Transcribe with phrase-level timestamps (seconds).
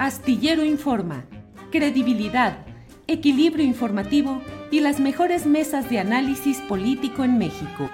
[0.00, 1.26] Astillero Informa,
[1.70, 2.64] credibilidad,
[3.06, 7.90] equilibrio informativo y las mejores mesas de análisis político en México.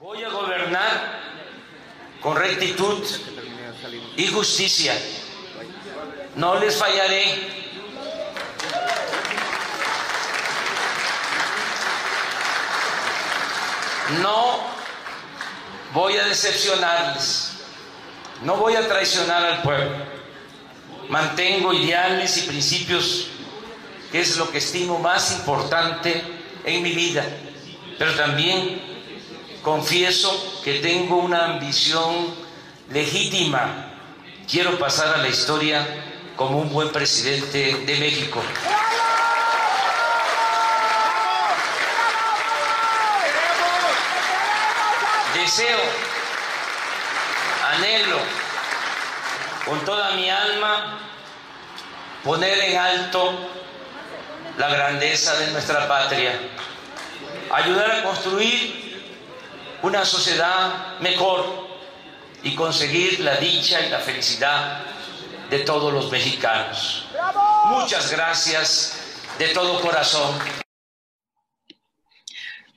[0.00, 1.20] Voy a gobernar
[2.20, 3.06] con rectitud
[4.16, 4.94] y justicia.
[6.34, 7.24] No les fallaré.
[14.22, 14.58] No
[15.94, 17.64] voy a decepcionarles.
[18.42, 20.15] No voy a traicionar al pueblo.
[21.08, 23.28] Mantengo ideales y principios,
[24.10, 26.22] que es lo que estimo más importante
[26.64, 27.24] en mi vida.
[27.98, 28.80] Pero también
[29.62, 32.34] confieso que tengo una ambición
[32.90, 33.92] legítima.
[34.50, 35.86] Quiero pasar a la historia
[36.36, 38.42] como un buen presidente de México.
[45.34, 45.78] Deseo,
[47.74, 48.45] anhelo
[49.66, 50.98] con toda mi alma
[52.24, 53.32] poner en alto
[54.58, 56.38] la grandeza de nuestra patria,
[57.52, 58.86] ayudar a construir
[59.82, 61.66] una sociedad mejor
[62.42, 64.80] y conseguir la dicha y la felicidad
[65.50, 67.04] de todos los mexicanos.
[67.66, 68.96] Muchas gracias
[69.38, 70.65] de todo corazón.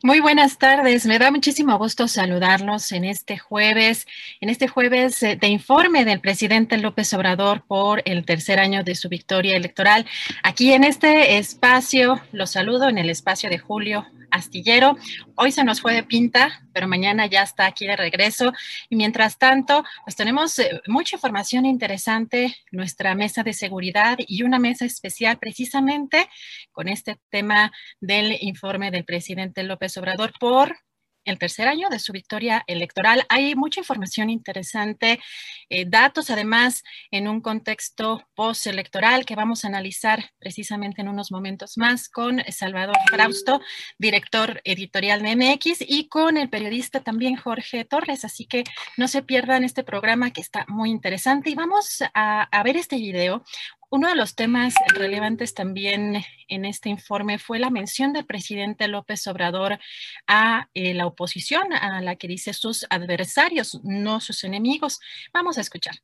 [0.02, 4.08] Muy buenas tardes, me da muchísimo gusto saludarlos en este jueves,
[4.40, 9.10] en este jueves de informe del presidente López Obrador por el tercer año de su
[9.10, 10.06] victoria electoral.
[10.42, 14.98] Aquí en este espacio, los saludo en el espacio de Julio Astillero.
[15.36, 18.54] Hoy se nos fue de pinta, pero mañana ya está aquí de regreso.
[18.90, 24.60] Y mientras tanto, pues tenemos eh, mucha información interesante, nuestra mesa de seguridad y una
[24.60, 26.30] mesa especial precisamente
[26.79, 30.78] con este tema del informe del presidente López Obrador por
[31.25, 33.25] el tercer año de su victoria electoral.
[33.28, 35.19] Hay mucha información interesante,
[35.68, 41.78] eh, datos además en un contexto postelectoral que vamos a analizar precisamente en unos momentos
[41.78, 43.59] más con Salvador Frausto,
[43.97, 48.23] director editorial de MX, y con el periodista también Jorge Torres.
[48.23, 48.63] Así que
[48.95, 52.95] no se pierdan este programa que está muy interesante y vamos a, a ver este
[52.95, 53.44] video
[53.89, 59.25] uno de los temas relevantes también en este informe fue la mención del presidente López
[59.27, 59.79] Obrador
[60.27, 65.00] a eh, la oposición, a la que dice sus adversarios, no sus enemigos.
[65.33, 65.95] Vamos a escuchar.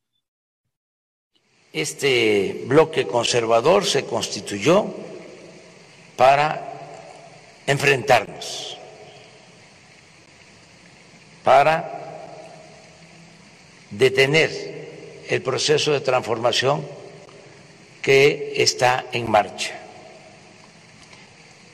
[1.71, 4.91] Este bloque conservador se constituyó
[6.15, 6.71] para
[7.67, 8.77] enfrentarnos,
[11.43, 11.91] para
[13.91, 16.94] detener el proceso de transformación
[18.05, 19.73] que está en marcha.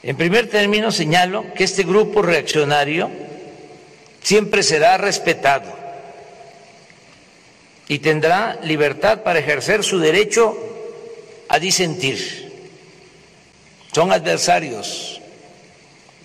[0.01, 3.11] En primer término, señalo que este grupo reaccionario
[4.23, 5.69] siempre será respetado
[7.89, 10.57] y tendrá libertad para ejercer su derecho
[11.49, 12.49] a disentir.
[13.91, 15.19] Son adversarios,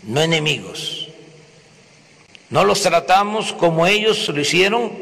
[0.05, 1.09] no enemigos.
[2.49, 4.93] No los tratamos como ellos lo hicieron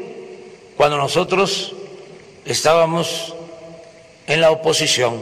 [0.75, 1.75] cuando nosotros
[2.43, 3.34] estábamos
[4.27, 5.21] en la oposición.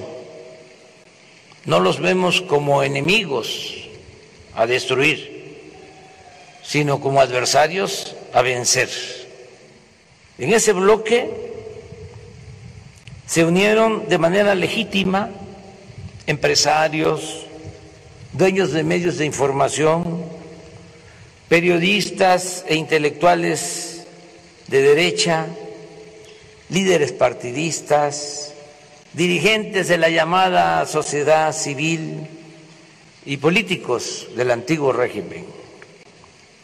[1.65, 3.73] No los vemos como enemigos
[4.55, 5.33] a destruir,
[6.61, 8.89] sino como adversarios a vencer.
[10.37, 11.29] En ese bloque
[13.25, 15.29] se unieron de manera legítima
[16.27, 17.45] empresarios,
[18.31, 20.23] dueños de medios de información,
[21.49, 24.05] periodistas e intelectuales
[24.67, 25.45] de derecha,
[26.69, 28.52] líderes partidistas,
[29.13, 32.27] dirigentes de la llamada sociedad civil
[33.25, 35.45] y políticos del antiguo régimen,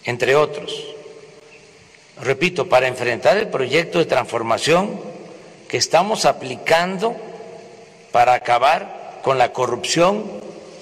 [0.04, 0.84] entre otros.
[2.22, 5.00] Repito, para enfrentar el proyecto de transformación
[5.68, 7.16] que estamos aplicando
[8.12, 10.26] para acabar con la corrupción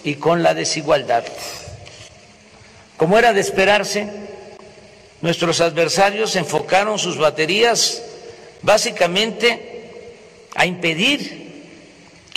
[0.04, 1.26] y con la desigualdad.
[2.96, 4.08] Como era de esperarse,
[5.22, 8.02] nuestros adversarios enfocaron sus baterías
[8.62, 9.92] básicamente
[10.56, 11.47] a impedir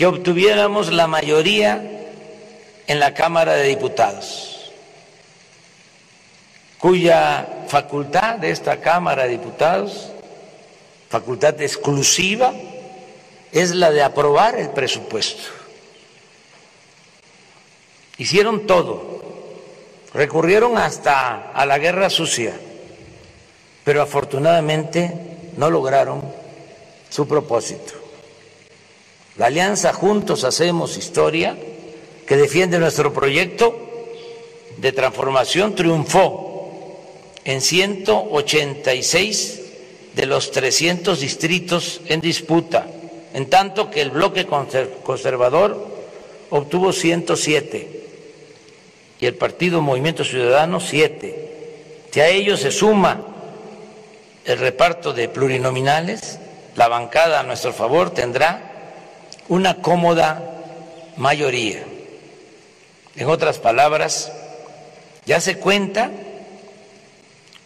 [0.00, 2.08] que obtuviéramos la mayoría
[2.86, 4.72] en la Cámara de Diputados,
[6.78, 10.10] cuya facultad de esta Cámara de Diputados,
[11.10, 12.54] facultad exclusiva,
[13.52, 15.50] es la de aprobar el presupuesto.
[18.16, 19.22] Hicieron todo,
[20.14, 22.54] recurrieron hasta a la guerra sucia,
[23.84, 25.12] pero afortunadamente
[25.58, 26.22] no lograron
[27.10, 27.99] su propósito.
[29.40, 31.56] La alianza Juntos Hacemos Historia,
[32.26, 33.74] que defiende nuestro proyecto
[34.76, 37.00] de transformación, triunfó
[37.46, 39.60] en 186
[40.14, 42.86] de los 300 distritos en disputa,
[43.32, 45.88] en tanto que el bloque conservador
[46.50, 48.02] obtuvo 107
[49.20, 51.48] y el partido Movimiento Ciudadano 7.
[52.10, 53.22] Si a ello se suma
[54.44, 56.38] el reparto de plurinominales,
[56.76, 58.69] la bancada a nuestro favor tendrá
[59.50, 60.42] una cómoda
[61.16, 61.84] mayoría.
[63.16, 64.32] En otras palabras,
[65.26, 66.10] ya se cuenta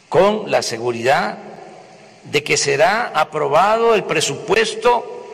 [0.09, 1.39] con la seguridad
[2.25, 5.27] de que será aprobado el presupuesto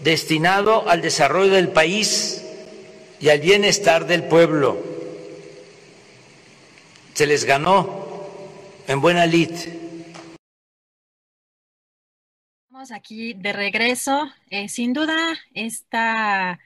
[0.00, 2.42] destinado al desarrollo del país
[3.20, 4.76] y al bienestar del pueblo.
[7.14, 8.04] Se les ganó
[8.88, 9.50] en buena lid
[12.90, 14.30] aquí de regreso.
[14.50, 15.16] Eh, sin duda,
[15.54, 16.58] esta,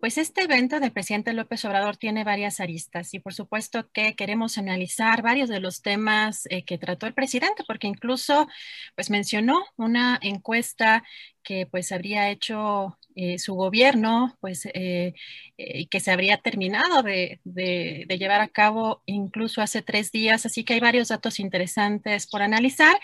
[0.00, 4.58] pues este evento del presidente López Obrador tiene varias aristas y por supuesto que queremos
[4.58, 8.48] analizar varios de los temas eh, que trató el presidente, porque incluso
[8.94, 11.02] pues mencionó una encuesta
[11.42, 15.12] que pues habría hecho eh, su gobierno, pues eh,
[15.58, 17.38] eh, que se habría terminado de,
[18.18, 20.46] llevar a cabo incluso hace tres días.
[20.46, 22.96] Así que hay varios datos interesantes por analizar.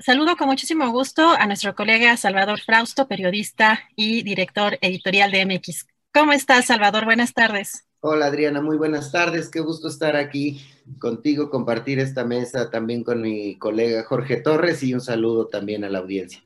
[0.00, 5.88] saludo con muchísimo gusto a nuestro colega Salvador Frausto, periodista y director editorial de MX.
[6.14, 7.04] ¿Cómo estás, Salvador?
[7.04, 7.86] Buenas tardes.
[8.00, 9.50] Hola Adriana, muy buenas tardes.
[9.50, 10.62] Qué gusto estar aquí
[10.98, 15.90] contigo, compartir esta mesa también con mi colega Jorge Torres y un saludo también a
[15.90, 16.42] la audiencia.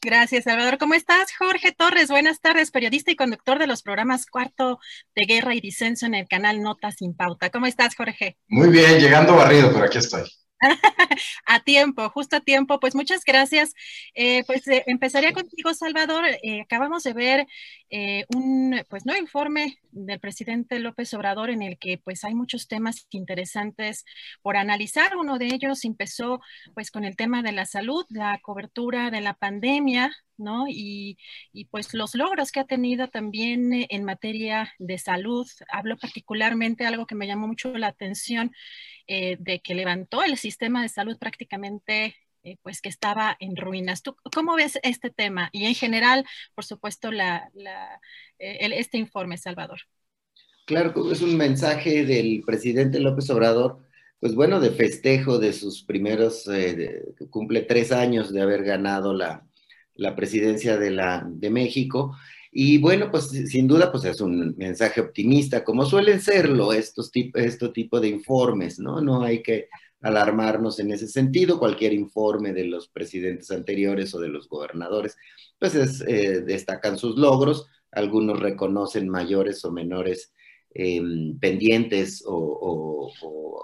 [0.00, 0.78] Gracias, Salvador.
[0.78, 1.32] ¿Cómo estás?
[1.36, 4.78] Jorge Torres, buenas tardes, periodista y conductor de los programas Cuarto
[5.16, 7.50] de Guerra y Disenso en el canal Notas sin Pauta.
[7.50, 8.36] ¿Cómo estás, Jorge?
[8.46, 10.22] Muy bien, llegando barrido, pero aquí estoy.
[11.46, 12.80] a tiempo, justo a tiempo.
[12.80, 13.74] Pues muchas gracias.
[14.14, 16.24] Eh, pues eh, empezaría contigo, Salvador.
[16.42, 17.46] Eh, acabamos de ver
[18.34, 23.06] un, pues no informe del presidente López Obrador en el que pues hay muchos temas
[23.10, 24.04] interesantes
[24.42, 25.16] por analizar.
[25.16, 26.40] Uno de ellos empezó
[26.74, 30.66] pues con el tema de la salud, la cobertura de la pandemia, ¿no?
[30.68, 31.18] Y,
[31.70, 35.46] pues los logros que ha tenido también en materia de salud.
[35.70, 38.52] Hablo particularmente algo que me llamó mucho la atención
[39.06, 44.02] eh, de que levantó el sistema de salud prácticamente eh, pues que estaba en ruinas.
[44.02, 45.50] ¿Tú cómo ves este tema?
[45.52, 46.24] Y en general,
[46.54, 47.50] por supuesto, la,
[48.38, 49.80] eh, este informe, Salvador.
[50.64, 53.82] Claro, es un mensaje del presidente López Obrador,
[54.20, 56.48] pues bueno, de festejo de sus primeros,
[57.30, 59.47] cumple tres años de haber ganado la,
[59.98, 62.16] la presidencia de, la, de México
[62.50, 67.42] y bueno, pues sin duda, pues es un mensaje optimista, como suelen serlo estos tipos
[67.42, 69.00] este tipo de informes, ¿no?
[69.00, 69.68] No hay que
[70.00, 71.58] alarmarnos en ese sentido.
[71.58, 75.16] Cualquier informe de los presidentes anteriores o de los gobernadores,
[75.58, 75.74] pues
[76.06, 80.32] eh, destacan sus logros, algunos reconocen mayores o menores
[80.74, 83.12] em, pendientes o,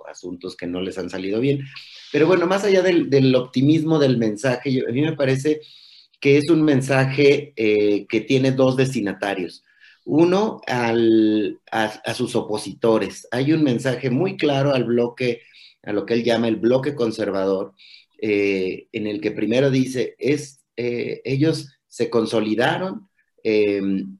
[0.08, 1.64] asuntos que no les han salido bien.
[2.12, 5.60] Pero bueno, más allá del optimismo del mensaje, a mí me parece
[6.24, 9.62] que es un mensaje eh, que tiene dos destinatarios.
[10.06, 13.28] Uno, a, sus opositores.
[13.30, 15.42] Hay un mensaje muy claro al bloque,
[15.82, 17.74] a lo que él llama el bloque conservador,
[18.22, 23.10] eh, en el que primero dice, es, eh, ellos se consolidaron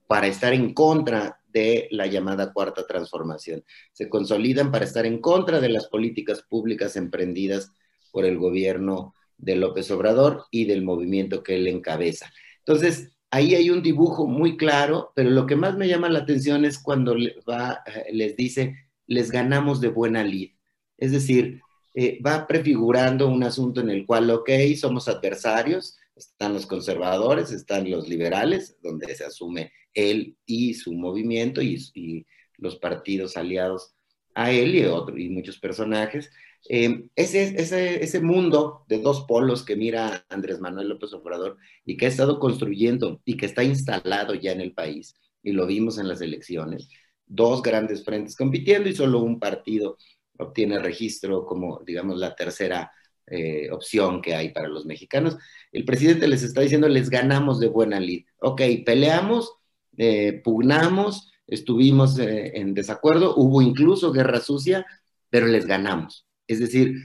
[0.07, 3.65] para estar en contra de la llamada cuarta transformación.
[3.95, 7.73] Se consolidan para estar en contra de las políticas públicas emprendidas
[8.13, 12.33] por el gobierno de López Obrador y del movimiento que él encabeza.
[12.59, 16.65] Entonces, ahí hay un dibujo muy claro, pero lo que más me llama la atención
[16.65, 17.17] es cuando
[17.49, 18.77] va, eh, les dice,
[19.07, 20.53] les ganamos de buena lid.
[20.97, 21.61] Es decir,
[21.95, 27.91] eh, va prefigurando un asunto en el cual, ok, somos adversarios, están los conservadores, están
[27.91, 32.27] los liberales, donde se asume él y su movimiento y,
[32.57, 33.95] los partidos aliados
[34.33, 36.31] a él y, y muchos personajes.
[36.69, 41.97] Eh, ese, ese, ese, mundo de dos polos que mira Andrés Manuel López Obrador y
[41.97, 45.99] que ha estado construyendo y que está instalado ya en el país, y lo vimos
[45.99, 46.89] en las elecciones,
[47.27, 49.99] dos grandes frentes compitiendo y solo un partido
[50.39, 52.91] obtiene registro como, digamos, la tercera
[53.27, 55.37] eh, opción que hay para los mexicanos.
[55.73, 58.27] El presidente les está diciendo, les ganamos de buena lid.
[58.41, 59.53] Ok, peleamos,
[59.97, 64.87] eh, pugnamos, estuvimos eh, en desacuerdo, hubo incluso guerra sucia,
[65.31, 66.24] pero les ganamos.
[66.47, 66.97] Es decir,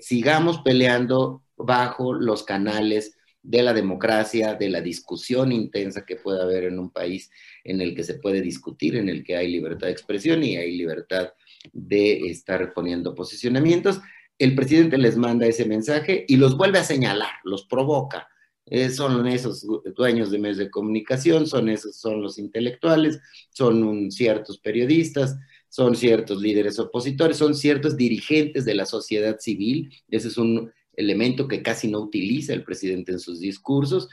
[0.00, 3.16] sigamos peleando bajo los canales
[3.46, 7.30] de la democracia, de la discusión intensa que puede haber en un país
[7.62, 10.76] en el que se puede discutir, en el que hay libertad de expresión y hay
[10.76, 11.32] libertad
[11.72, 14.00] de estar poniendo posicionamientos.
[14.38, 18.28] El presidente les manda ese mensaje y los vuelve a señalar, los provoca.
[18.66, 19.64] Eh, son esos
[19.94, 25.38] dueños de medios de comunicación, son esos, son los intelectuales, son ciertos periodistas,
[25.76, 29.92] son ciertos líderes opositores, son ciertos dirigentes de la sociedad civil.
[30.08, 34.08] Ese es un elemento que casi no utiliza el presidente en sus discursos.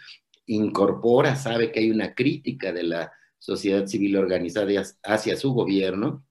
[0.46, 6.26] Incorpora, sabe que hay una crítica de la sociedad civil organizada hacia su gobierno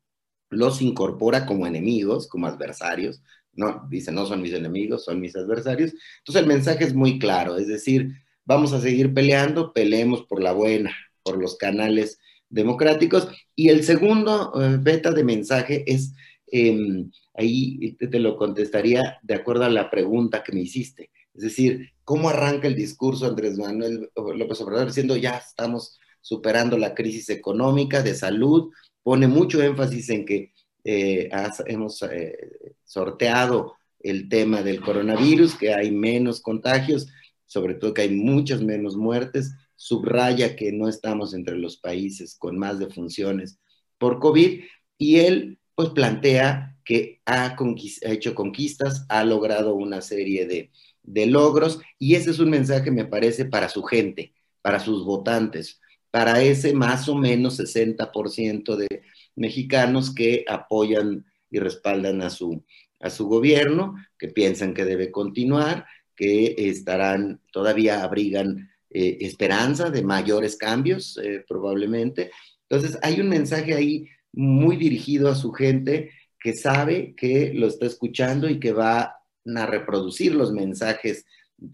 [0.50, 3.22] los incorpora como enemigos, como adversarios,
[3.54, 5.94] no, dice, no son mis enemigos, son mis adversarios.
[6.18, 8.10] Entonces el mensaje es muy claro, es decir,
[8.44, 12.18] vamos a seguir peleando, peleemos por la buena, por los canales
[12.52, 13.28] democráticos.
[13.56, 16.14] Y el segundo eh, beta de mensaje es,
[16.46, 21.10] em, ahí te, lo contestaría de acuerdo a la pregunta que me hiciste.
[21.34, 26.94] Es decir, ¿cómo arranca el discurso Andrés Manuel López Obrador diciendo ya estamos superando la
[26.94, 28.70] crisis económica, de salud,
[29.02, 30.52] pone mucho énfasis en que
[30.84, 31.30] eh,
[31.66, 32.36] hemos eh,
[32.84, 37.08] sorteado el tema del coronavirus, que hay menos contagios,
[37.46, 39.52] sobre todo que hay muchas menos muertes,
[39.82, 43.58] subraya que no estamos entre los países con más defunciones
[43.98, 44.60] por COVID,
[44.96, 47.56] y él pues plantea que ha,
[48.02, 50.70] hecho conquistas, ha logrado una serie de,
[51.02, 55.80] de logros, y ese es un mensaje, me parece, para su gente, para sus votantes,
[56.12, 59.02] para ese más o menos 60% de
[59.34, 62.64] mexicanos que apoyan y respaldan a su,
[63.00, 70.02] a su gobierno, que piensan que debe continuar, que estarán, todavía abrigan eh, esperanza de
[70.02, 72.30] mayores cambios, eh, probablemente.
[72.68, 77.86] Entonces, hay un mensaje ahí muy dirigido a su gente que sabe que lo está
[77.86, 81.24] escuchando y que va a reproducir los mensajes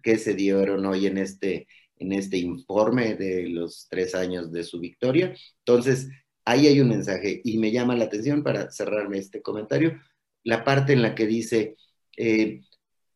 [0.02, 4.78] que se dieron hoy en este, en este informe de los tres años de su
[4.78, 5.34] victoria.
[5.60, 6.08] Entonces,
[6.44, 10.00] ahí hay un mensaje y me llama la atención para cerrarme este comentario,
[10.44, 11.76] la parte en la que dice,
[12.16, 12.60] eh,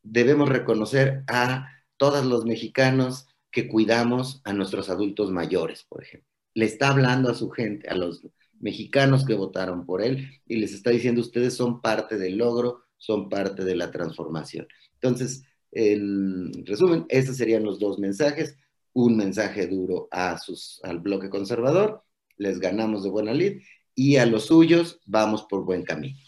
[0.03, 6.29] debemos reconocer a todos los mexicanos que cuidamos a nuestros adultos mayores, por ejemplo.
[6.55, 8.27] Le está hablando a su gente, a los
[8.59, 13.29] mexicanos que votaron por él, y les está diciendo, ustedes son parte del logro, son
[13.29, 14.67] parte de la transformación.
[14.95, 18.57] Entonces, en resumen, estos serían los dos mensajes
[18.93, 22.05] un mensaje duro a sus, al bloque conservador,
[22.37, 23.63] les ganamos de buena lid,
[23.95, 26.19] y a los suyos vamos por buen camino.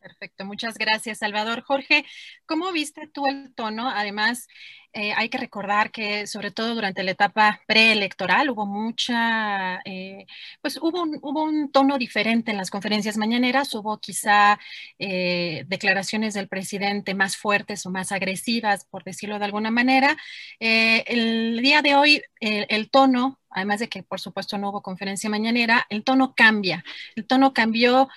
[0.00, 1.62] Perfecto, muchas gracias, Salvador.
[1.62, 2.04] Jorge,
[2.46, 3.88] ¿cómo viste tú el tono?
[3.88, 4.48] Además,
[4.94, 10.26] eh, hay que recordar que sobre todo durante la etapa preelectoral hubo mucha, eh,
[10.60, 14.58] pues hubo un, tono diferente en las conferencias mañaneras, hubo quizá
[14.98, 20.16] eh, declaraciones del presidente más fuertes o más agresivas, por decirlo de alguna manera.
[20.60, 25.86] el día de hoy el tono además de que por supuesto no hubo conferencia mañanera,
[25.90, 26.84] el tono cambia.
[27.16, 28.08] El tono cambió,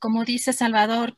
[0.00, 1.16] como dice Salvador,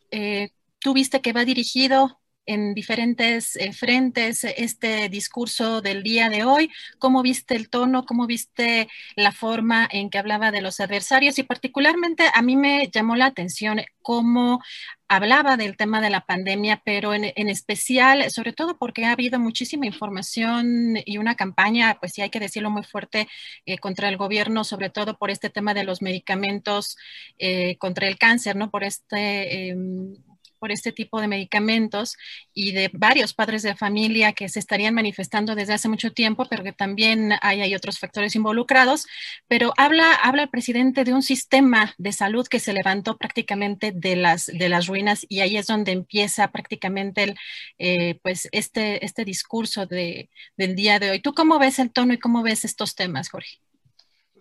[0.80, 2.19] tú viste que va dirigido
[2.50, 6.68] en diferentes eh, frentes este discurso del día de hoy.
[6.98, 8.04] ¿Cómo viste el tono?
[8.04, 11.38] ¿Cómo viste la forma en que hablaba de los adversarios?
[11.38, 14.60] Y particularmente a mí me llamó la atención cómo
[15.06, 19.86] hablaba del tema de la pandemia, pero en, especial, sobre todo porque ha habido muchísima
[19.86, 23.28] información y una campaña, pues sí hay que decirlo muy fuerte,
[23.66, 26.96] eh, contra el gobierno, sobre todo por este tema de los medicamentos
[27.38, 28.70] eh, contra el cáncer, ¿no?
[28.70, 30.14] Por este em,
[30.60, 32.16] por este tipo de medicamentos
[32.54, 36.62] y de varios padres de familia que se estarían manifestando desde hace mucho tiempo, pero
[36.62, 39.06] que también hay, hay otros factores involucrados.
[39.48, 44.16] Pero habla, habla el presidente de un sistema de salud que se levantó prácticamente de
[44.16, 47.36] las, de las ruinas y ahí es donde empieza prácticamente el,
[47.78, 51.20] eh, pues este, este discurso de, del día de hoy.
[51.20, 53.58] ¿Tú cómo ves el tono y cómo ves estos temas, Jorge?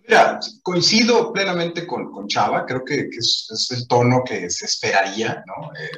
[0.10, 5.72] Mira, coincido plenamente con, con Chava, creo que, es, el tono que se esperaría, ¿no?
[5.76, 5.90] Eh,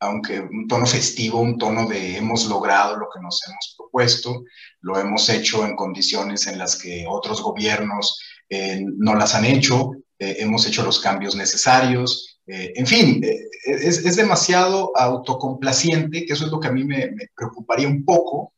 [0.00, 4.44] aunque un tono festivo, un tono de hemos logrado lo que nos hemos propuesto,
[4.80, 8.20] lo hemos hecho en condiciones en las que otros gobiernos
[8.96, 13.22] no las han hecho, hemos hecho los cambios necesarios, en fin,
[13.64, 18.54] es, demasiado autocomplaciente, que eso es lo que a mí me, preocuparía un poco,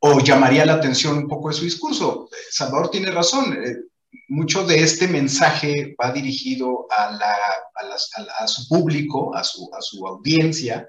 [0.00, 2.28] o llamaría la atención un poco de su discurso.
[2.50, 3.58] Salvador tiene razón,
[4.28, 10.88] mucho de este mensaje va dirigido a, su público, a su, audiencia,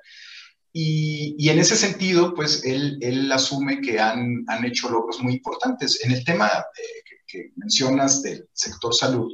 [0.74, 6.04] y, en ese sentido, pues él, asume que han, hecho logros muy importantes.
[6.04, 6.84] En el tema eh,
[7.26, 9.32] que, mencionas del sector salud,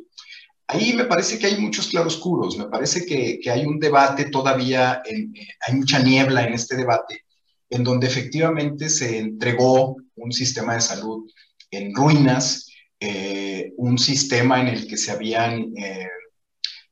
[0.68, 5.28] ahí me parece que hay muchos claroscuros, me parece que, hay un debate todavía, eh,
[5.68, 7.26] hay mucha niebla en este debate,
[7.70, 11.30] en donde efectivamente se entregó un sistema de salud
[11.72, 12.73] en ruinas,
[13.06, 16.08] eh, un sistema en el que se habían, eh,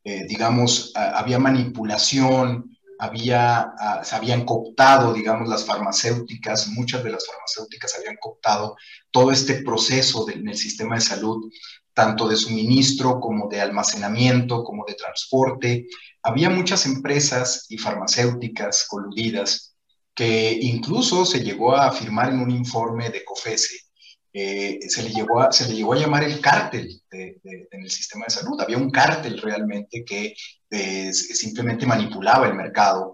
[0.03, 3.71] eh, digamos, había manipulación, había,
[4.03, 8.75] se habían cooptado, digamos, las farmacéuticas, muchas de las farmacéuticas habían cooptado
[9.09, 11.49] todo este proceso en el sistema de salud,
[11.93, 15.87] tanto de suministro como de almacenamiento, como de transporte.
[16.23, 19.77] Había muchas empresas y farmacéuticas coludidas
[20.13, 23.90] que incluso se llegó a afirmar en un informe de COFESE
[24.33, 28.25] eh, se, le llegó a, se le llegó a llamar el cártel en el sistema
[28.25, 28.59] de salud.
[28.61, 30.33] Había un cártel realmente que
[30.69, 33.13] eh, simplemente manipulaba el mercado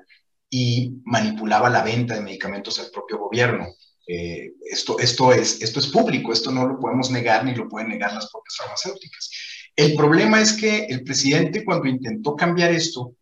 [0.50, 3.66] y manipulaba la venta de medicamentos al propio gobierno.
[4.08, 7.90] Eh, esto, esto, es, esto es público, esto no lo podemos negar ni lo pueden
[7.90, 9.32] negar las propias farmacéuticas.
[9.76, 13.16] El problema es que el presidente cuando intentó cambiar esto,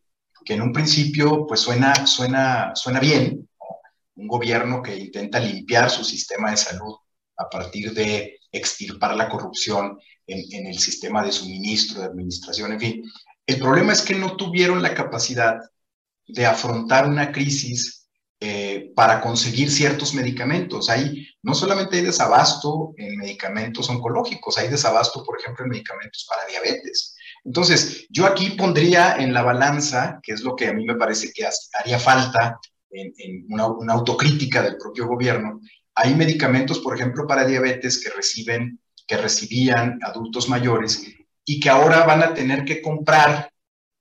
[0.43, 3.49] que en un principio pues suena, suena, suena bien,
[4.15, 6.95] un gobierno que intenta limpiar su sistema de salud
[7.37, 13.03] a partir de extirpar la corrupción en, el sistema de suministro, de administración, en fin.
[13.45, 15.59] El problema es que no tuvieron la capacidad
[16.27, 18.07] de afrontar una crisis
[18.39, 20.89] eh, para conseguir ciertos medicamentos.
[20.89, 26.47] Hay, no solamente hay desabasto en medicamentos oncológicos, hay desabasto, por ejemplo, en medicamentos para
[26.47, 27.15] diabetes.
[27.43, 31.31] Entonces, yo aquí pondría en la balanza, que es lo que a mí me parece
[31.31, 31.47] que
[31.79, 35.59] haría falta en, una, una, autocrítica del propio gobierno,
[35.95, 41.03] hay medicamentos, por ejemplo, para diabetes que reciben, que recibían adultos mayores
[41.45, 43.49] y que ahora van a tener que comprar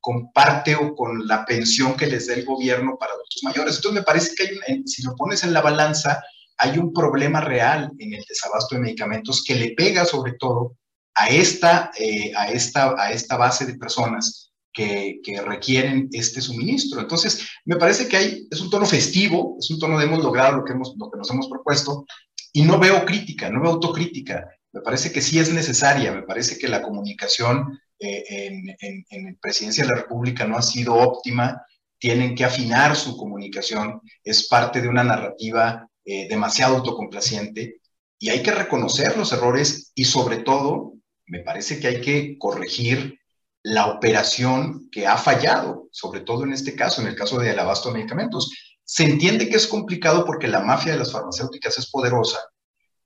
[0.01, 3.77] con parte o con la pensión que les dé el gobierno para adultos mayores.
[3.77, 6.23] Entonces me parece que si lo pones en la balanza,
[6.59, 10.77] hay un problema real en el desabasto de medicamentos que le pega sobre todo
[11.15, 17.01] a esta, eh, a esta, a esta base de personas que, requieren este suministro.
[17.01, 20.59] Entonces, me parece que hay, es un tono festivo, es un tono de hemos logrado
[20.59, 22.05] lo que, hemos, lo que nos hemos propuesto,
[22.53, 24.47] y no veo crítica, no veo autocrítica.
[24.73, 29.85] Me parece que sí es necesaria, me parece que la comunicación eh, en, en, Presidencia
[29.85, 31.63] de la República no ha sido óptima,
[31.99, 37.81] tienen que afinar su comunicación, es parte de una narrativa eh, demasiado autocomplaciente
[38.19, 40.95] y hay que reconocer los errores y sobre todo,
[41.27, 43.19] me parece que hay que corregir
[43.65, 47.89] la operación que ha fallado, sobre todo en este caso, en el caso del abasto
[47.89, 48.53] de medicamentos.
[48.85, 52.39] Se entiende que es complicado porque la mafia de las farmacéuticas es poderosa,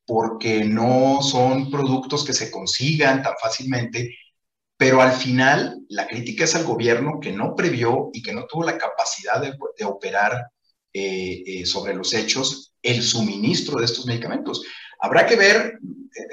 [0.05, 4.13] porque no son productos que se consigan tan fácilmente,
[4.77, 8.65] pero al final la crítica es al gobierno que no previó y que no tuvo
[8.65, 10.51] la capacidad de, operar
[10.93, 14.65] eh, eh, sobre los hechos el suministro de estos medicamentos.
[15.01, 15.79] Habrá que ver,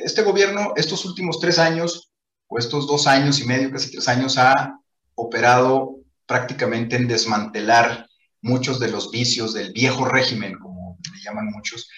[0.03, 2.11] este gobierno estos últimos tres años
[2.47, 4.79] o estos dos años y medio, casi tres años, ha
[5.15, 8.07] operado prácticamente en desmantelar
[8.41, 11.89] muchos de los vicios del viejo régimen, como le llaman muchos,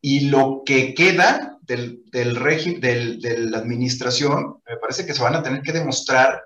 [0.00, 5.36] y lo que queda del, del régimen, de la administración, me parece que se van
[5.36, 6.42] a tener que demostrar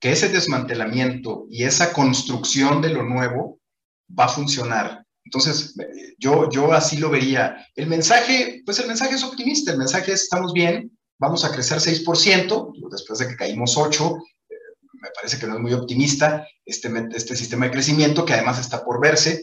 [0.00, 3.58] que ese desmantelamiento y esa construcción de lo nuevo
[4.18, 5.04] va a funcionar.
[5.24, 5.74] Entonces,
[6.18, 7.66] yo, yo así lo vería.
[7.74, 11.78] El mensaje, pues el mensaje es optimista, el mensaje es estamos bien, vamos a crecer
[11.78, 14.54] 6%, después de que caímos 8%, eh,
[14.94, 18.84] me parece que no es muy optimista este, este sistema de crecimiento, que además está
[18.84, 19.42] por verse,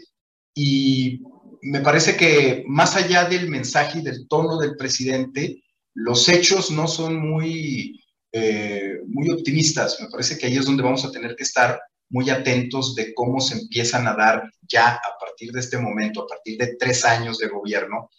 [0.54, 1.22] y
[1.62, 6.88] me parece que más allá del mensaje y del tono del presidente, los hechos no
[6.88, 10.00] son muy, eh, muy optimistas.
[10.02, 11.80] Me parece que ahí es donde vamos a tener que estar
[12.10, 16.28] muy atentos de cómo se empiezan a dar ya a partir de este momento, a
[16.28, 18.10] partir de tres años de gobierno,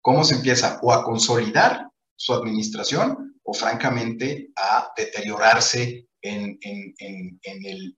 [0.00, 6.58] cómo se empieza o a consolidar su administración o francamente a deteriorarse en,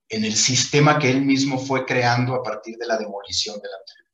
[0.08, 4.10] el, sistema que él mismo fue creando a partir de la demolición del anterior.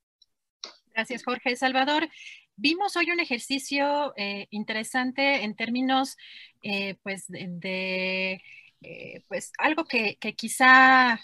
[0.94, 1.56] Gracias, Jorge.
[1.56, 2.08] Salvador,
[2.54, 6.16] vimos hoy un ejercicio eh, interesante en términos
[6.62, 8.40] eh, pues de,
[8.82, 11.20] eh, pues algo que, quizá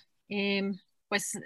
[1.12, 1.38] pues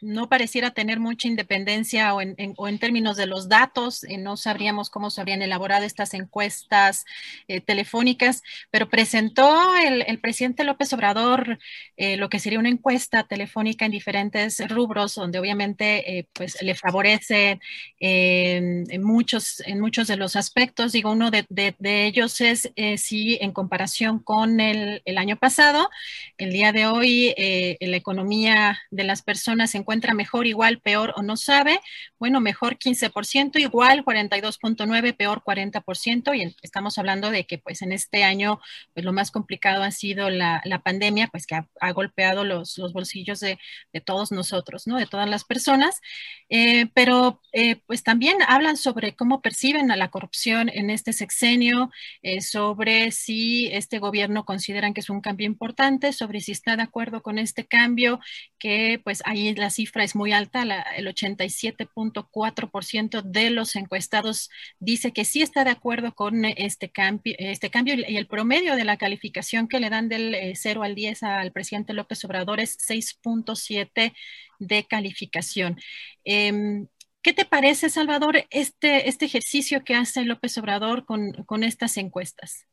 [0.00, 5.10] no pareciera tener mucha independencia o en, términos de los datos, eh, no sabríamos cómo
[5.10, 7.04] se habrían elaborado estas encuestas
[7.46, 8.42] eh, telefónicas,
[8.72, 11.60] pero presentó el, presidente López Obrador
[11.96, 17.60] eh, lo que sería una encuesta telefónica en diferentes rubros, donde obviamente pues le favorece
[18.00, 20.90] en, muchos, en muchos de los aspectos.
[20.90, 21.74] Digo, uno de
[22.06, 25.90] ellos es si en comparación con el, el, año pasado,
[26.38, 27.32] el día de hoy
[27.78, 31.80] la economía de las personas se encuentra mejor, igual, peor o no sabe,
[32.18, 38.24] bueno, mejor 15%, igual 42.9, peor 40%, y estamos hablando de que pues en este
[38.24, 38.60] año
[38.94, 42.92] pues lo más complicado ha sido la, la pandemia, pues que ha, golpeado los, los
[42.92, 43.58] bolsillos de,
[43.92, 44.98] de, todos nosotros, ¿no?
[44.98, 46.00] De todas las personas,
[46.48, 51.90] eh, pero eh, pues también hablan sobre cómo perciben a la corrupción en este sexenio,
[52.22, 56.82] eh, sobre si este gobierno consideran que es un cambio importante, sobre si está de
[56.82, 58.20] acuerdo con este cambio,
[58.58, 60.62] que pues ahí la cifra es muy alta,
[60.96, 67.70] el 87.4% de los encuestados dice que sí está de acuerdo con este cambio, este
[67.70, 71.22] cambio y el promedio de la calificación que le dan del 0 eh, al 10
[71.22, 74.14] al presidente López Obrador es 6.7
[74.58, 75.78] de calificación.
[76.24, 76.88] Em,
[77.22, 82.66] ¿Qué te parece, Salvador, este, este ejercicio que hace López Obrador con, con estas encuestas?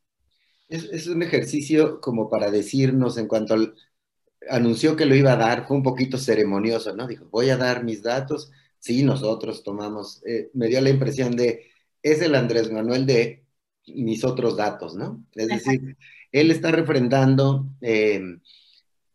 [0.70, 3.74] Es, es, un ejercicio como para decirnos en cuanto al,
[4.50, 7.08] anunció que lo iba a dar, fue un poquito ceremonioso, ¿no?
[7.08, 8.52] Dijo, voy a dar mis datos.
[8.80, 13.46] Sí, nosotros tomamos, eh, me dio la impresión de, es el Andrés Manuel de
[13.88, 15.24] mis otros datos, ¿no?
[15.34, 15.98] Es decir,
[16.32, 18.22] él está refrendando eh,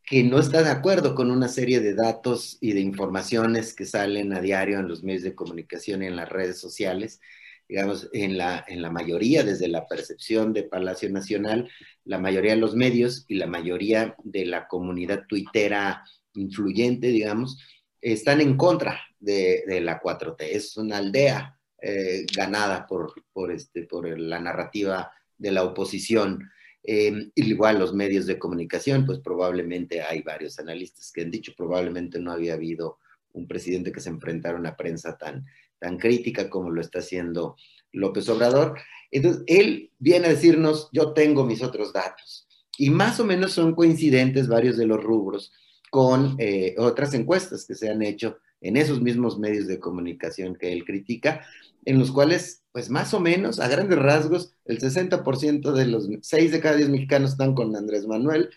[0.05, 4.33] que no está de acuerdo con una serie de datos y de informaciones que salen
[4.33, 7.21] a diario en los medios de comunicación y en las redes sociales,
[7.69, 11.69] digamos, en la, en la mayoría, desde la percepción de Palacio Nacional,
[12.05, 16.03] la mayoría de los medios y la mayoría de la comunidad tuitera
[16.35, 17.59] influyente, digamos,
[18.01, 20.37] están en contra de, la 4T.
[20.41, 26.51] Es una aldea eh, ganada por, por, este, por la narrativa de la oposición.
[26.83, 32.19] Eh, igual los medios de comunicación, pues probablemente hay varios analistas que han dicho, probablemente
[32.19, 32.99] no había habido
[33.33, 35.45] un presidente que se enfrentara a una prensa tan,
[35.79, 37.57] tan crítica como lo está haciendo
[37.93, 38.79] López Obrador.
[39.11, 42.47] Entonces, él viene a decirnos, yo tengo mis otros datos.
[42.77, 45.53] Y más o menos son coincidentes varios de los rubros
[45.91, 50.73] con eh, otras encuestas que se han hecho en esos mismos medios de comunicación que
[50.73, 51.45] él critica,
[51.85, 56.53] en los cuales, pues más o menos, a grandes rasgos, el 60% de los 6
[56.53, 58.51] de cada 10 mexicanos están con Andrés Manuel,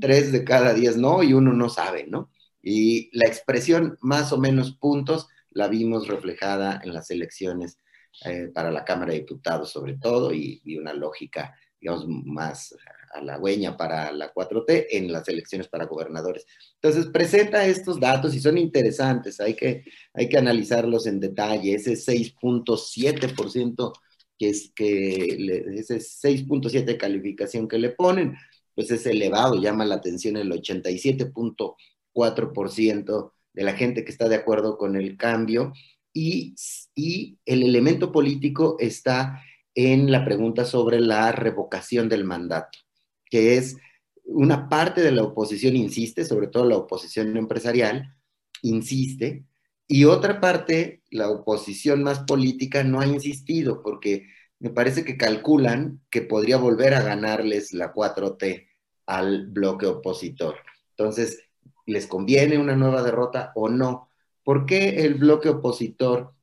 [0.00, 2.30] 3 de cada 10 no y uno no sabe, ¿no?
[2.62, 7.78] Y la expresión más o menos puntos la vimos reflejada en las elecciones
[8.24, 12.74] eh, para la Cámara de Diputados sobre todo y, y, una lógica, digamos, más
[13.12, 16.46] halagüeña para la 4T en las elecciones para gobernadores.
[16.74, 19.84] Entonces, presenta estos datos y son interesantes, hay que,
[20.14, 21.74] hay que analizarlos en detalle.
[21.74, 23.92] Ese 6.7%
[24.40, 28.36] que es que le, ese 6.7 calificación que le ponen,
[28.74, 34.78] pues es elevado, llama la atención el 87.4% de la gente que está de acuerdo
[34.78, 35.72] con el cambio
[36.12, 36.54] y,
[36.94, 39.42] y el elemento político está
[39.74, 42.78] en la pregunta sobre la revocación del mandato,
[43.26, 43.76] que es
[44.24, 48.14] una parte de la oposición insiste, sobre todo la oposición empresarial,
[48.62, 49.44] insiste,
[49.92, 54.28] y otra parte, la oposición más política, no ha insistido, porque
[54.60, 58.68] me parece que calculan que podría volver a ganarles la 4T
[59.06, 60.56] al bloque opositor.
[60.90, 61.42] Entonces,
[61.90, 64.10] les conviene una nueva derrota o no.
[64.44, 66.34] ¿Por qué el bloque opositor,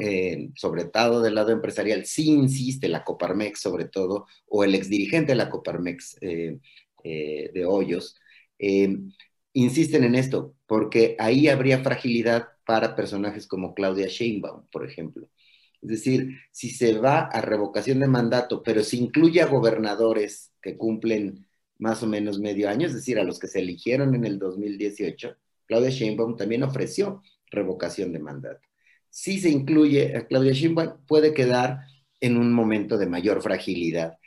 [0.00, 5.32] eh, sobre todo del lado empresarial, sí insiste, la Coparmex sobre todo, o el exdirigente
[5.32, 6.58] de la Coparmex eh,
[7.04, 8.16] eh, de Hoyos,
[9.52, 10.54] insisten en esto?
[10.66, 15.28] Porque ahí habría fragilidad para personajes como Claudia Sheinbaum, por ejemplo.
[15.82, 20.76] Es decir, si se va a revocación de mandato, pero se incluye a gobernadores que
[20.76, 21.45] cumplen
[21.78, 25.36] más o menos medio año, es decir, a los que se eligieron en el 2018,
[25.66, 28.66] Claudia Sheinbaum también ofreció revocación de mandato.
[29.10, 31.80] Si se incluye a Claudia Sheinbaum, puede quedar
[32.20, 34.18] en un momento de mayor fragilidad,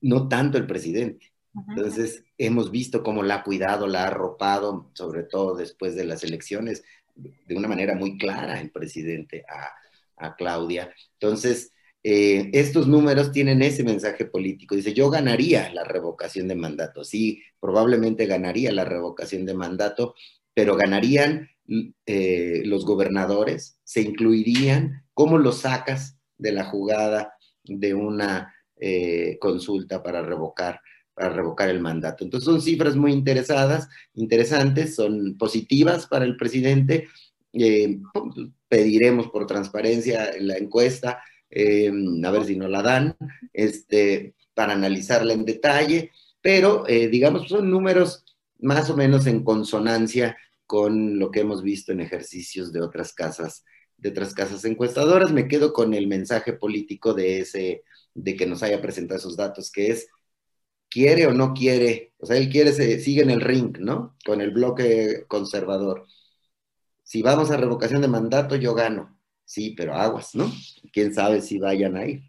[0.00, 1.32] no tanto el presidente.
[1.68, 6.22] Entonces, hemos visto cómo la ha cuidado, la ha arropado, sobre todo después de las
[6.22, 9.70] elecciones, de una manera muy clara el presidente a,
[10.26, 10.92] a Claudia.
[11.14, 11.72] Entonces,
[12.08, 14.76] eh, estos números tienen ese mensaje político.
[14.76, 17.02] Dice, yo ganaría la revocación de mandato.
[17.02, 20.14] Sí, probablemente ganaría la revocación de mandato,
[20.54, 21.50] pero ganarían
[22.06, 30.00] eh, los gobernadores, se incluirían, ¿cómo lo sacas de la jugada de una eh, consulta
[30.04, 30.80] para revocar
[31.12, 32.24] para revocar el mandato.
[32.24, 37.08] Entonces son cifras muy interesadas, interesantes, son positivas para el presidente.
[38.68, 41.90] Pediremos por transparencia la encuesta, eh,
[42.24, 43.16] a ver si nos la dan,
[43.52, 48.24] este, para analizarla en detalle, pero eh, digamos, son números
[48.58, 53.64] más o menos en consonancia con lo que hemos visto en ejercicios de otras casas,
[53.96, 55.32] de otras casas encuestadoras.
[55.32, 57.82] Me quedo con el mensaje político de ese,
[58.14, 60.08] de que nos haya presentado esos datos, que es
[60.88, 64.16] quiere o no quiere, o sea, él quiere, se, sigue en el ring, ¿no?
[64.24, 66.06] Con el bloque conservador.
[67.02, 69.18] Si vamos a revocación de mandato, yo gano.
[69.46, 70.52] Sí, pero aguas, ¿no?
[70.92, 72.22] Quién sabe si vayan a ir.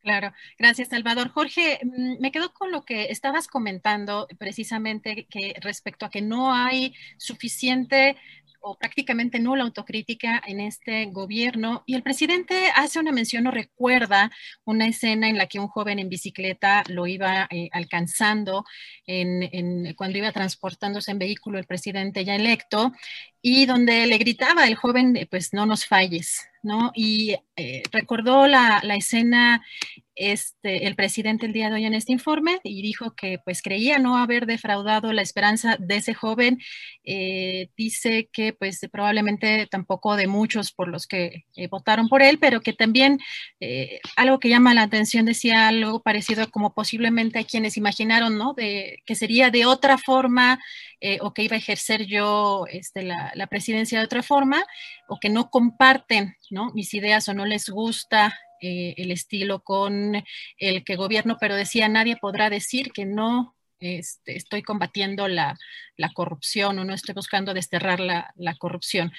[0.00, 1.28] Claro, gracias Salvador.
[1.28, 6.52] Jorge, mm, me quedo con lo que estabas comentando precisamente que respecto a que no
[6.52, 8.16] hay suficiente
[8.60, 11.82] o prácticamente nula autocrítica en este gobierno.
[11.86, 14.30] Y el presidente hace una mención o recuerda
[14.64, 18.64] una escena en la que un joven en bicicleta lo iba eh, alcanzando
[19.06, 22.92] en, cuando iba transportándose en vehículo el presidente ya electo
[23.40, 26.90] y donde le gritaba el joven, pues no nos falles, ¿no?
[26.94, 29.64] Y eh, recordó la, la, escena
[30.18, 33.98] este, el presidente el día de hoy en este informe y dijo que pues creía
[33.98, 36.58] no haber defraudado la esperanza de ese joven.
[37.04, 42.38] Eh, dice que pues probablemente tampoco de muchos por los que eh, votaron por él,
[42.38, 43.18] pero que también
[44.16, 48.54] algo que llama la atención decía algo parecido como posiblemente hay quienes imaginaron, ¿no?
[48.54, 50.58] De, que sería de otra forma
[51.20, 54.64] o que iba a ejercer yo este, la, la, presidencia de otra forma
[55.08, 56.72] o que no comparten ¿no?
[56.74, 60.22] mis ideas o no les gusta eh, el estilo con
[60.58, 65.56] el que gobierno, pero decía, nadie podrá decir que no este, estoy combatiendo la,
[66.14, 69.12] corrupción o no estoy buscando desterrar la, corrupción.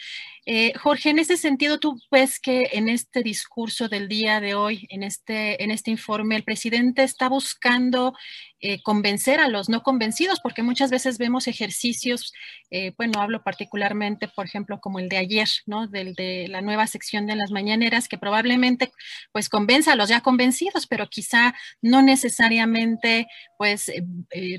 [0.51, 4.87] Eh, Jorge, en ese sentido, tú ves que en este discurso del día de hoy,
[4.89, 8.15] en este, en este informe, el presidente está buscando
[8.59, 12.33] eh, convencer a los no convencidos, porque muchas veces vemos ejercicios,
[12.71, 15.85] eh, bueno, hablo particularmente, por ejemplo, como el de ayer, ¿no?
[15.85, 18.91] Del de la nueva sección de las mañaneras, que probablemente
[19.31, 23.27] pues convenza a los ya convencidos, pero quizá no necesariamente
[23.59, 23.91] pues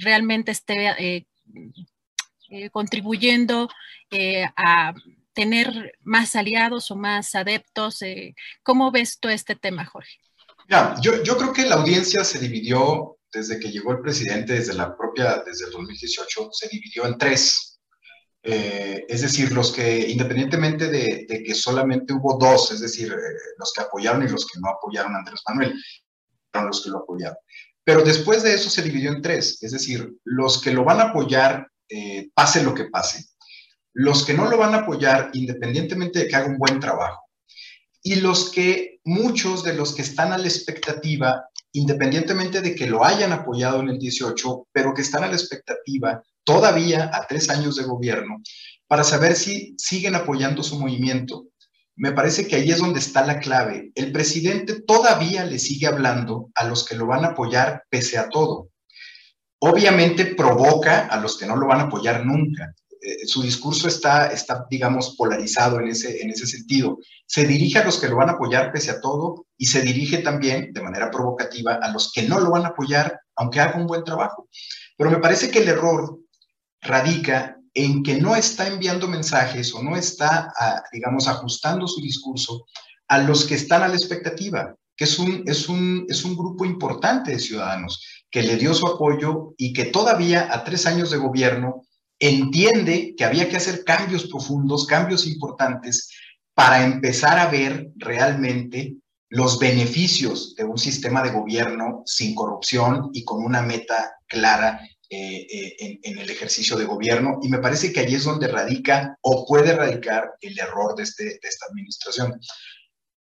[0.02, 1.26] realmente esté
[2.70, 3.68] contribuyendo
[4.56, 4.94] a
[5.32, 8.02] tener más aliados o más adeptos.
[8.02, 10.18] Eh, ¿Cómo ves tú este tema, Jorge?
[10.68, 14.96] Ya, yo, creo que la audiencia se dividió desde que llegó el presidente, desde la
[14.96, 17.80] propia, desde el 2018, se dividió en tres.
[18.42, 23.16] Eh, es decir, los que, independientemente de, que solamente hubo dos, es decir, eh,
[23.58, 25.74] los que apoyaron y los que no apoyaron a Andrés Manuel,
[26.50, 27.36] fueron los que lo apoyaron.
[27.84, 31.10] Pero después de eso se dividió en tres, es decir, los que lo van a
[31.10, 31.66] apoyar,
[32.34, 33.29] pase lo que pase,
[33.92, 37.30] los que no lo van a apoyar independientemente de que haga un buen trabajo
[38.02, 43.04] y los que muchos de los que están a la expectativa, independientemente de que lo
[43.04, 47.76] hayan apoyado en el 18, pero que están a la expectativa todavía a tres años
[47.76, 48.42] de gobierno,
[48.86, 51.46] para saber si siguen apoyando su movimiento.
[51.96, 53.92] Me parece que ahí es donde está la clave.
[53.94, 58.28] El presidente todavía le sigue hablando a los que lo van a apoyar pese a
[58.30, 58.70] todo.
[59.58, 62.74] Obviamente provoca a los que no lo van a apoyar nunca.
[63.02, 66.98] Eh, su discurso está, está, digamos, polarizado en ese, en ese sentido.
[67.26, 70.18] Se dirige a los que lo van a apoyar pese a todo y se dirige
[70.18, 73.86] también, de manera provocativa, a los que no lo van a apoyar, aunque haga un
[73.86, 74.48] buen trabajo.
[74.96, 76.18] Pero me parece que el error
[76.82, 80.52] radica en que no está enviando mensajes o no está,
[80.92, 82.66] digamos, ajustando su discurso
[83.08, 86.64] a los que están a la expectativa, que es un, es, un, es un grupo
[86.64, 91.16] importante de ciudadanos que le dio su apoyo y que todavía a tres años de
[91.16, 91.82] gobierno
[92.20, 96.10] entiende que había que hacer cambios profundos, cambios importantes,
[96.54, 98.96] para empezar a ver realmente
[99.30, 105.46] los beneficios de un sistema de gobierno sin corrupción y con una meta clara eh,
[105.50, 107.38] eh, en, el ejercicio de gobierno.
[107.42, 111.24] Y me parece que allí es donde radica o puede radicar el error de, este,
[111.24, 112.38] de esta administración.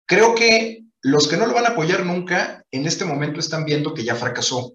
[0.06, 3.94] Creo que los que no lo van a apoyar nunca, en este momento están viendo
[3.94, 4.74] que ya fracasó.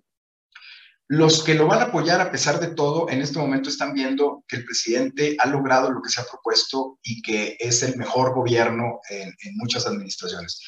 [1.14, 4.44] Los que lo van a apoyar a pesar de todo, en este momento están viendo
[4.48, 8.35] que el presidente ha logrado lo que se ha propuesto y que es el mejor
[8.35, 10.62] gobierno en, muchas administraciones.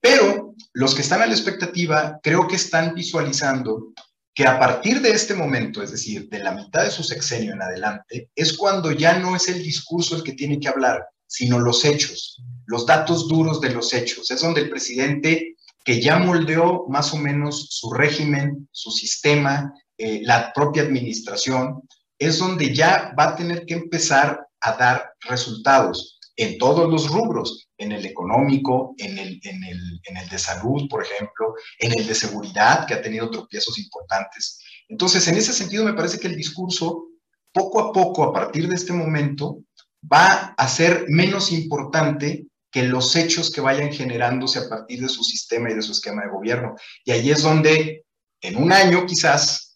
[0.00, 3.92] Pero los que están a la expectativa, creo que están visualizando
[4.32, 7.62] que a partir de este momento, es decir, de la mitad de su sexenio en
[7.62, 11.84] adelante, es cuando ya no es el discurso el que tiene que hablar, sino los
[11.84, 14.30] hechos, los datos duros de los hechos.
[14.30, 20.20] Es donde el presidente, que ya moldeó más o menos su régimen, su sistema, eh,
[20.22, 21.82] la propia administración,
[22.18, 27.68] es donde ya va a tener que empezar a dar resultados en todos los rubros,
[27.76, 32.06] en el económico, en el, en el, en el de salud, por ejemplo, en el
[32.06, 36.36] de seguridad, que ha tenido tropiezos importantes, Entonces, en ese sentido, me parece que el
[36.36, 37.08] discurso,
[37.52, 39.58] poco a poco, a partir de este momento,
[40.00, 45.24] va a ser menos importante que los hechos que vayan generándose a partir de su
[45.24, 46.74] sistema y de su esquema de gobierno.
[47.04, 48.04] Y ahí es donde,
[48.40, 49.67] en un año quizás,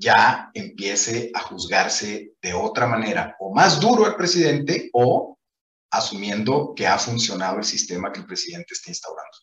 [0.00, 5.38] ya empiece a juzgarse de otra manera, o más duro el presidente, o
[5.90, 9.36] asumiendo que ha funcionado el sistema que el presidente está instaurando.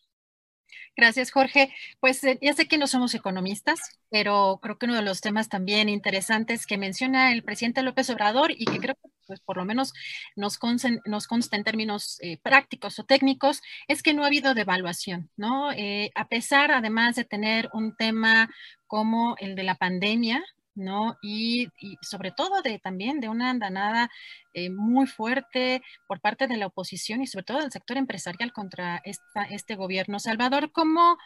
[0.95, 1.71] Gracias, Jorge.
[1.99, 5.47] Pues eh, ya sé que no somos economistas, pero creo que uno de los temas
[5.47, 9.65] también interesantes que menciona el presidente López Obrador y que creo que pues, por lo
[9.65, 9.93] menos
[10.35, 14.53] nos, consta, nos consta en términos eh, prácticos o técnicos es que no ha habido
[14.53, 15.71] devaluación, ¿no?
[15.71, 18.49] Eh, a pesar, además de tener un tema
[18.87, 20.43] como el de la pandemia,
[20.77, 21.17] ¿no?
[21.21, 21.69] Y,
[22.01, 24.09] sobre todo de también de una andanada
[24.53, 29.01] eh, muy fuerte por parte de la oposición y sobre todo del sector empresarial contra
[29.03, 30.19] esta, este gobierno.
[30.19, 31.17] Salvador, ¿cómo,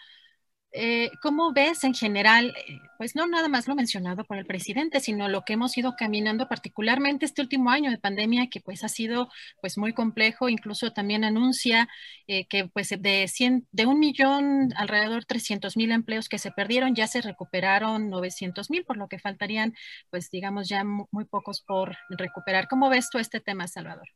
[0.73, 5.01] eh, ¿Cómo ves en general, eh, pues no nada más lo mencionado por el presidente,
[5.01, 8.87] sino lo que hemos ido caminando particularmente este último año de pandemia, que pues ha
[8.89, 9.29] sido
[9.61, 11.89] pues muy complejo, incluso también anuncia
[12.27, 16.95] eh, que pues de, 100, de un millón, alrededor 300 mil empleos que se perdieron,
[16.95, 19.75] ya se recuperaron 900 mil, por lo que faltarían
[20.09, 22.67] pues digamos ya muy pocos por recuperar.
[22.69, 24.07] ¿Cómo ves tú este tema, Salvador?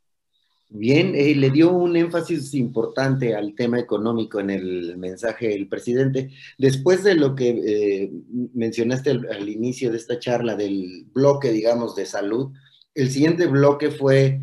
[0.78, 6.32] Bien, eh, le dio un énfasis importante al tema económico en el mensaje del presidente.
[6.58, 8.12] Después de lo que eh,
[8.54, 12.52] mencionaste al, inicio de esta charla del bloque, digamos, de salud,
[12.94, 14.42] el siguiente bloque fue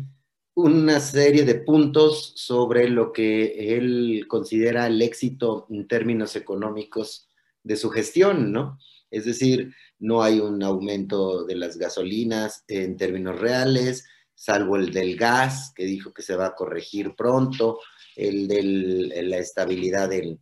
[0.55, 7.29] una serie de puntos sobre lo que él considera el éxito en términos económicos
[7.61, 8.79] de su gestión, ¿no?
[9.11, 15.15] Es decir, no hay un aumento de las gasolinas en términos reales, salvo el del
[15.15, 17.79] gas, que dijo que se va a corregir pronto,
[18.15, 20.39] el de la estabilidad del,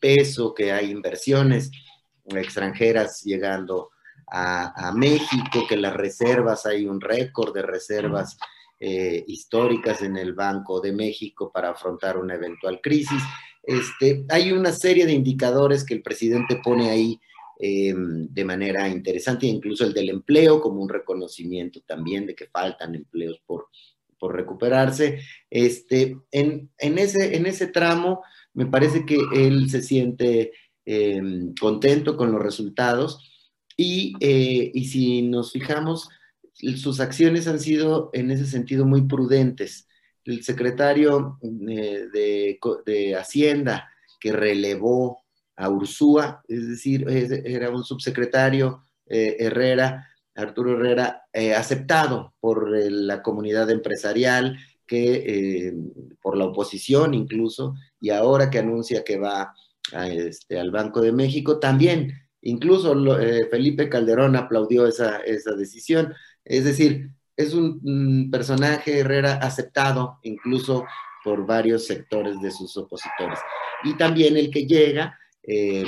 [0.00, 1.70] peso, que hay inversiones
[2.26, 3.90] extranjeras llegando
[4.26, 8.36] a, México, que las reservas, hay un récord de reservas
[8.80, 13.22] eh, históricas en el Banco de México para afrontar una eventual crisis.
[13.62, 17.20] Este, hay una serie de indicadores que el presidente pone ahí
[17.60, 22.96] Em, de manera interesante, incluso el del empleo como un reconocimiento también de que faltan
[22.96, 23.68] empleos por,
[24.18, 25.20] por recuperarse.
[25.48, 28.22] Este, en, en, ese, en ese tramo
[28.54, 30.52] me parece que él se siente
[30.84, 33.18] em, contento con los resultados
[33.76, 36.08] y, eh, y si nos fijamos,
[36.76, 39.86] sus acciones han sido en ese sentido muy prudentes.
[40.24, 43.88] El secretario eh, de, de Hacienda
[44.20, 45.23] que relevó
[45.56, 52.90] a Ursúa, es decir, era un subsecretario eh, Herrera, Arturo Herrera, eh, aceptado por eh,
[52.90, 55.74] la comunidad empresarial, que
[56.20, 59.54] por la oposición incluso, y ahora que anuncia que va
[59.94, 62.12] este, al Banco de México, también,
[62.42, 62.94] incluso
[63.50, 66.12] Felipe Calderón aplaudió esa, esa decisión.
[66.44, 70.84] Es decir, es un personaje Herrera aceptado incluso
[71.24, 73.38] por varios sectores de sus opositores.
[73.84, 75.84] Y también el que llega eh,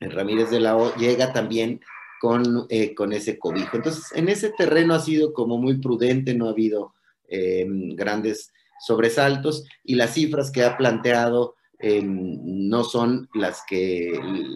[0.00, 1.80] Ramírez de la O llega también
[2.20, 3.76] con, eh, con ese cobijo.
[3.76, 6.94] Entonces, en ese terreno ha sido como muy prudente, no ha habido
[7.28, 14.12] eh, grandes sobresaltos y las cifras que ha planteado no son las que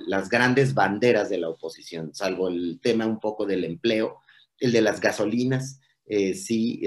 [0.06, 4.18] las grandes banderas de la oposición, salvo el tema un poco del empleo,
[4.58, 6.82] el de las gasolinas, sí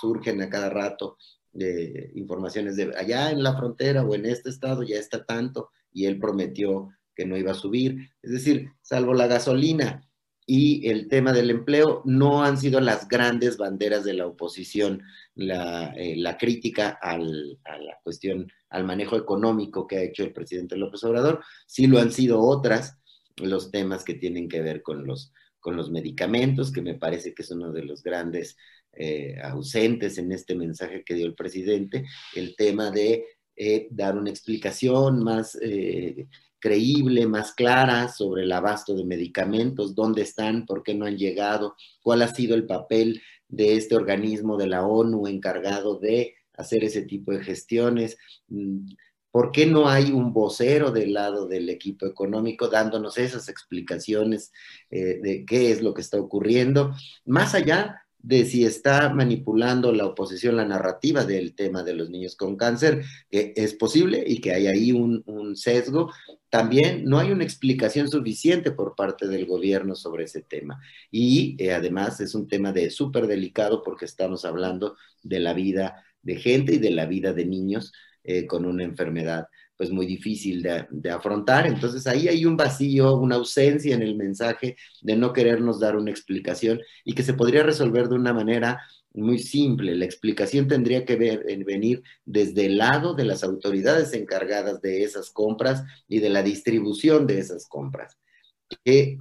[0.00, 1.18] surgen a cada rato
[2.14, 6.18] informaciones de allá en la frontera o en este estado ya está tanto, y él
[6.18, 8.10] prometió que no iba a subir.
[8.20, 10.06] Es decir, salvo la gasolina
[10.44, 15.02] y el tema del empleo, no han sido las grandes banderas de la oposición,
[15.34, 21.02] la, eh, crítica a la cuestión, al manejo económico que ha hecho el presidente López
[21.04, 22.98] Obrador, sí lo han sido otras,
[23.36, 27.42] los temas que tienen que ver con los, con los medicamentos, que me parece que
[27.42, 28.56] es uno de los grandes
[28.92, 32.04] eh, ausentes en este mensaje que dio el presidente,
[32.34, 33.24] el tema de
[33.56, 40.22] eh, dar una explicación más eh, creíble, más clara sobre el abasto de medicamentos, dónde
[40.22, 44.66] están, por qué no han llegado, cuál ha sido el papel de este organismo de
[44.66, 48.16] la ONU encargado de hacer ese tipo de gestiones.
[48.48, 48.88] Mm,
[49.30, 54.50] ¿Por qué no hay un vocero del lado del equipo económico dándonos esas explicaciones
[54.90, 56.94] eh, de qué es lo que está ocurriendo?
[57.26, 62.34] Más allá de si está manipulando la oposición la narrativa del tema de los niños
[62.34, 66.12] con cáncer, que es posible y que hay ahí un, sesgo.
[66.50, 70.80] También no hay una explicación suficiente por parte del gobierno sobre ese tema.
[71.08, 76.04] Y eh, además es un tema de súper delicado porque estamos hablando de la vida
[76.20, 77.92] de gente y de la vida de niños
[78.24, 79.46] eh, con una enfermedad
[79.76, 81.66] pues muy difícil de, afrontar.
[81.66, 86.10] Entonces ahí hay un vacío, una ausencia en el mensaje de no querernos dar una
[86.10, 88.80] explicación y que se podría resolver de una manera
[89.12, 89.94] muy simple.
[89.94, 95.84] La explicación tendría que venir desde el lado de las autoridades encargadas de esas compras
[96.08, 98.18] y de la distribución de esas compras.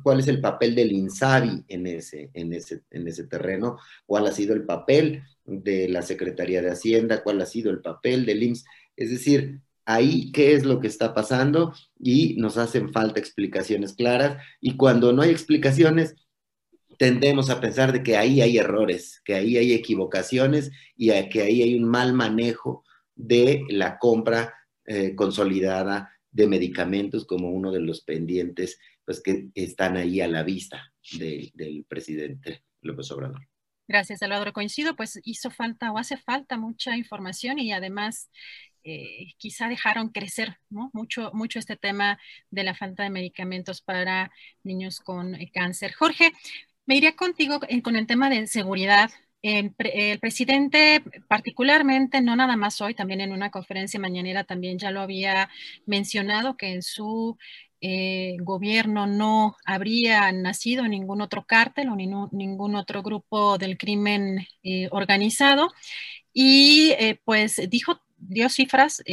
[0.02, 3.78] ¿Cuál es el papel del INSABI en ese, en, ese, en ese terreno?
[4.06, 7.24] ¿Cuál ha sido el papel de la Secretaría de Hacienda?
[7.24, 8.66] ¿Cuál ha sido el papel del IMSS?
[8.96, 14.42] Es decir, ahí qué es lo que está pasando y nos hacen falta explicaciones claras
[14.60, 16.16] y cuando no hay explicaciones
[16.98, 21.62] tendemos a pensar de que ahí hay errores, que ahí hay equivocaciones y que ahí
[21.62, 22.84] hay un mal manejo
[23.16, 24.54] de la compra
[24.86, 30.44] eh, consolidada de medicamentos como uno de los pendientes pues, que están ahí a la
[30.44, 33.48] vista del presidente López Obrador.
[33.88, 34.52] Gracias, Salvador.
[34.52, 38.30] Coincido, pues hizo falta o hace falta mucha información y además
[38.88, 42.20] eh, quizá dejaron crecer mucho, mucho este tema
[42.52, 44.32] de la falta de medicamentos para
[44.64, 45.94] niños con eh, cáncer.
[45.94, 46.32] Jorge,
[46.86, 49.10] me iría contigo eh, con el tema de seguridad.
[49.42, 49.74] El,
[50.20, 55.50] presidente, particularmente, no nada más hoy, también en una conferencia mañanera también ya lo había
[55.86, 57.38] mencionado, que en su
[58.40, 64.48] gobierno no habría nacido ningún otro cártel o ningún otro grupo del crimen
[64.90, 65.72] organizado.
[66.34, 69.04] Y pues dijo dio cifras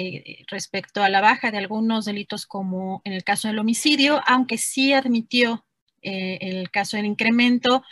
[0.48, 4.92] respecto a la baja de algunos delitos como en el caso del homicidio, aunque sí
[4.92, 5.64] admitió
[6.02, 7.84] eh, el caso del incremento,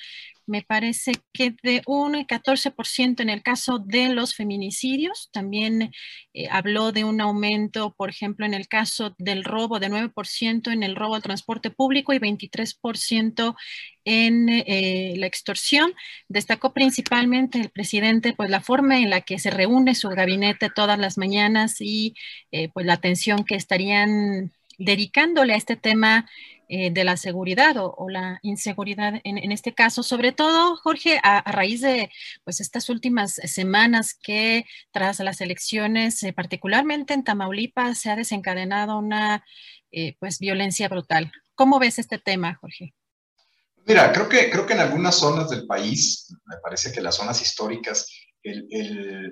[0.51, 5.30] me parece que de un 14% en el caso de los feminicidios.
[5.32, 5.92] También
[6.34, 10.82] eh, habló de un aumento, por ejemplo, en el caso del robo, de 9% en
[10.82, 13.55] el robo al transporte público y 23%
[14.05, 15.94] en eh, la extorsión.
[16.28, 20.98] Destacó principalmente el presidente, pues la forma en la que se reúne su gabinete todas
[20.98, 22.14] las mañanas y
[22.74, 26.28] pues la atención que estarían dedicándole a este tema
[26.72, 31.80] eh, de la seguridad o, la inseguridad en, este caso, sobre todo, Jorge, a, raíz
[31.80, 32.12] de
[32.44, 38.98] pues, estas últimas semanas que tras las elecciones, eh, particularmente en Tamaulipas, se ha desencadenado
[38.98, 39.44] una
[39.90, 41.32] eh, pues, violencia brutal.
[41.56, 42.94] ¿Cómo ves este tema, Jorge?
[43.84, 47.42] Mira, creo que, creo que en algunas zonas del país, me parece que las zonas
[47.42, 48.06] históricas,
[48.44, 48.68] el,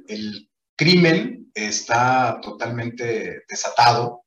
[0.09, 4.25] el crimen está totalmente desatado.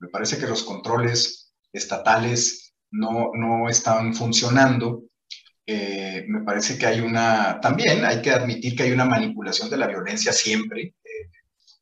[0.00, 5.04] me parece que los controles estatales no, no están funcionando.
[5.66, 9.76] Eh, me parece que hay una, también hay que admitir que hay una manipulación de
[9.76, 10.94] la violencia siempre.
[11.04, 11.30] Eh,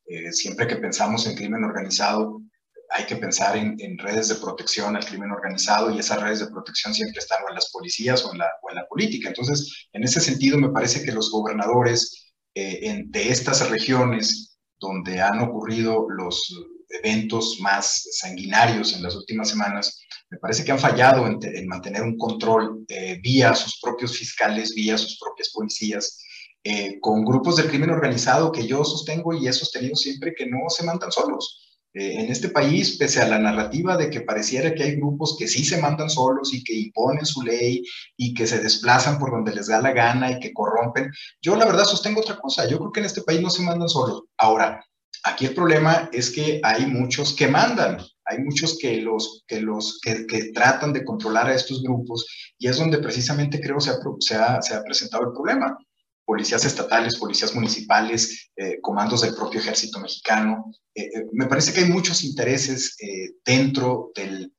[0.09, 2.41] eh, siempre que pensamos en crimen organizado,
[2.89, 6.93] hay que pensar en, redes de protección al crimen organizado y esas redes de protección
[6.93, 9.27] siempre están en las policías o en la, o en la política.
[9.27, 12.23] Entonces, en ese sentido, me parece que los gobernadores
[12.55, 16.51] de estas regiones donde han ocurrido los
[16.89, 22.17] eventos más sanguinarios en las últimas semanas, me parece que han fallado en, mantener un
[22.17, 26.21] control eh, vía sus propios fiscales, vía sus propias policías,
[26.63, 30.69] eh, con grupos del crimen organizado que yo sostengo y he sostenido siempre que no
[30.69, 31.63] se mandan solos.
[31.93, 35.47] Eh, en este país, pese a la narrativa de que pareciera que hay grupos que
[35.47, 37.83] sí se mandan solos y que imponen su ley
[38.17, 41.09] y que se desplazan por donde les da la gana y que corrompen,
[41.41, 42.67] yo la verdad sostengo otra cosa.
[42.67, 44.23] Yo creo que en este país no se mandan solos.
[44.37, 44.85] Ahora,
[45.23, 49.99] Aquí el problema es que hay muchos que mandan, hay muchos que, los, que, los,
[50.01, 52.25] que, tratan de controlar a estos grupos
[52.57, 53.91] y es donde precisamente creo se
[54.35, 55.77] ha, se ha, presentado el problema.
[56.25, 60.73] Policías estatales, policías municipales, eh, comandos del propio ejército mexicano.
[60.93, 62.97] Eh, eh, me parece que hay muchos intereses
[63.45, 64.51] dentro del,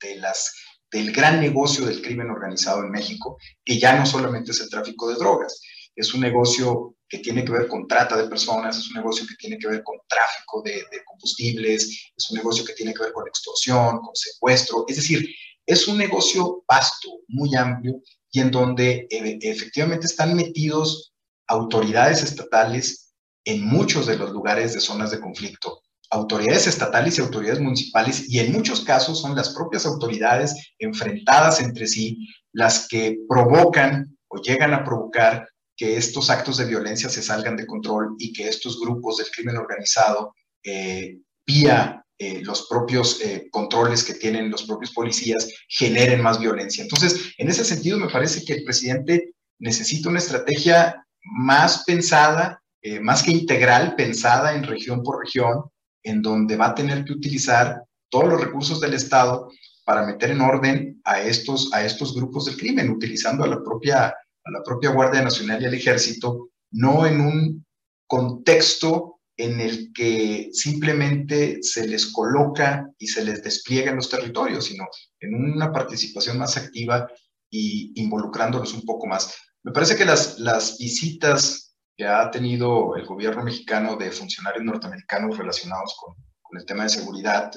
[0.91, 5.11] del gran negocio del crimen organizado en México, que ya no solamente es el tráfico
[5.11, 5.61] de drogas,
[5.99, 9.35] es un negocio que tiene que ver con trata de personas, es un negocio que
[9.35, 13.27] tiene que ver con tráfico de, combustibles, es un negocio que tiene que ver con
[13.27, 15.29] extorsión, con secuestro, es decir,
[15.67, 21.13] es un negocio vasto, muy amplio y en donde eh, efectivamente están metidos
[21.49, 23.13] autoridades estatales
[23.45, 28.39] en muchos de los lugares de zonas de conflicto, autoridades estatales y autoridades municipales, y
[28.39, 34.75] en muchos casos son las propias autoridades enfrentadas entre sí las que provocan o llegan
[34.75, 39.19] a provocar que estos actos de violencia se salgan de control y que estos grupos
[39.19, 45.49] del crimen organizado, eh, vía eh, los propios eh, controles que tienen los propios policías,
[45.69, 46.83] generen más violencia.
[46.83, 52.61] Entonces, en ese sentido, me parece que el presidente necesita una estrategia más pensada,
[53.03, 55.65] más que integral, pensada en región por región,
[56.03, 59.51] en donde va a tener que utilizar todos los recursos del Estado
[59.85, 64.15] para meter en orden a estos, a estos grupos del crimen, utilizando a la propia
[64.49, 67.67] a la propia Guardia Nacional y al Ejército, no en un
[68.07, 74.65] contexto en el que simplemente se les coloca y se les despliega en los territorios,
[74.65, 74.87] sino
[75.21, 77.07] en una participación más activa
[77.51, 79.35] y involucrándolos un poco más.
[79.63, 85.37] Me parece que las, las visitas que ha tenido el gobierno mexicano de funcionarios norteamericanos
[85.37, 87.51] relacionados con, con el tema de seguridad,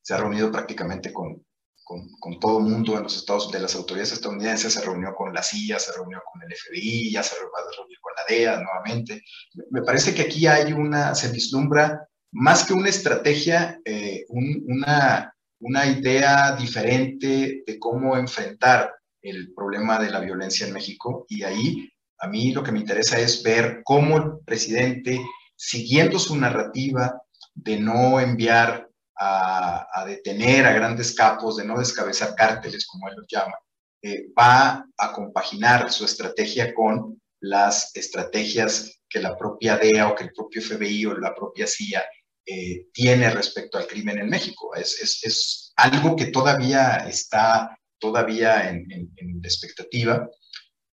[0.00, 1.44] se ha reunido prácticamente con,
[1.88, 5.42] con, todo el mundo en los estados, de las autoridades estadounidenses, se reunió con la
[5.42, 9.22] CIA, se reunió con el FBI, ya se va a reunir con la DEA nuevamente.
[9.70, 15.34] Me parece que aquí hay una, se vislumbra más que una estrategia, eh, un, una,
[15.60, 21.90] una idea diferente de cómo enfrentar el problema de la violencia en México y ahí
[22.20, 25.20] a mí lo que me interesa es ver cómo el presidente,
[25.56, 27.22] siguiendo su narrativa
[27.54, 28.87] de no enviar
[29.18, 33.54] a, detener a grandes capos, de no descabezar cárteles, como él los llama,
[34.02, 40.24] eh, va a compaginar su estrategia con las estrategias que la propia DEA o que
[40.24, 42.04] el propio FBI o la propia CIA
[42.46, 44.74] eh, tiene respecto al crimen en México.
[44.74, 49.10] Es, es, es, algo que todavía está todavía en,
[49.44, 50.28] expectativa,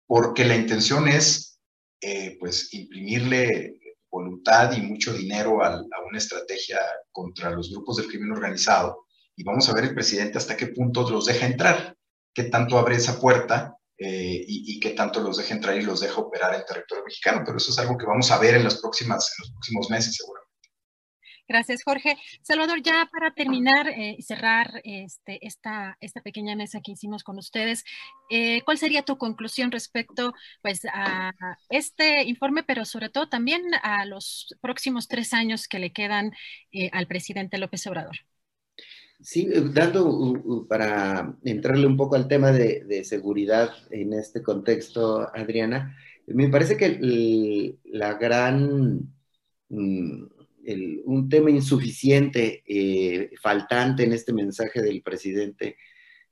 [0.07, 1.59] porque la intención es
[2.01, 3.79] eh, pues imprimirle
[4.11, 6.79] voluntad y mucho dinero a, una estrategia
[7.13, 9.07] contra los grupos del crimen organizado.
[9.37, 11.97] Y vamos a ver el presidente hasta qué punto los deja entrar,
[12.35, 16.21] qué tanto abre esa puerta eh, y, qué tanto los deja entrar y los deja
[16.21, 17.43] operar en territorio mexicano.
[17.45, 20.17] Pero eso es algo que vamos a ver en, las próximas, en los próximos meses,
[20.17, 20.38] seguramente.
[21.49, 22.19] Gracias, Jorge.
[22.43, 27.39] Salvador, ya para terminar y eh, cerrar este, esta, esta pequeña mesa que hicimos con
[27.39, 27.85] ustedes,
[28.29, 31.33] eh, ¿cuál sería tu conclusión respecto pues, a
[31.71, 36.33] este informe, pero sobre todo también a los próximos tres años que le quedan
[36.71, 38.17] eh, al presidente López Obrador?
[39.19, 45.97] Sí, dando para entrarle un poco al tema de, seguridad en este contexto, Adriana,
[46.27, 49.09] me parece que la gran
[51.05, 55.77] un tema insuficiente, eh, faltante en este mensaje del presidente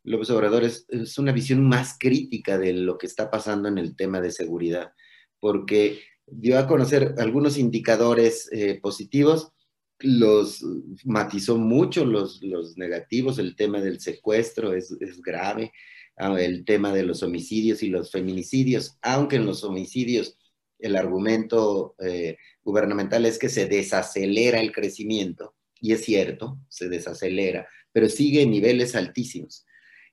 [0.07, 0.87] López Obrador es,
[1.18, 4.93] una visión más crítica de lo que está pasando en el tema de seguridad,
[5.41, 9.53] porque dio a conocer algunos indicadores eh, positivos,
[9.99, 10.64] los
[11.05, 15.72] matizó mucho los, los, negativos, el tema del secuestro es, es grave,
[16.18, 20.37] ah, el tema de los homicidios y los feminicidios, aunque en los homicidios
[20.79, 27.66] el argumento eh, gubernamental es que se desacelera el crecimiento, y es cierto, se desacelera,
[27.93, 29.66] pero sigue en niveles altísimos.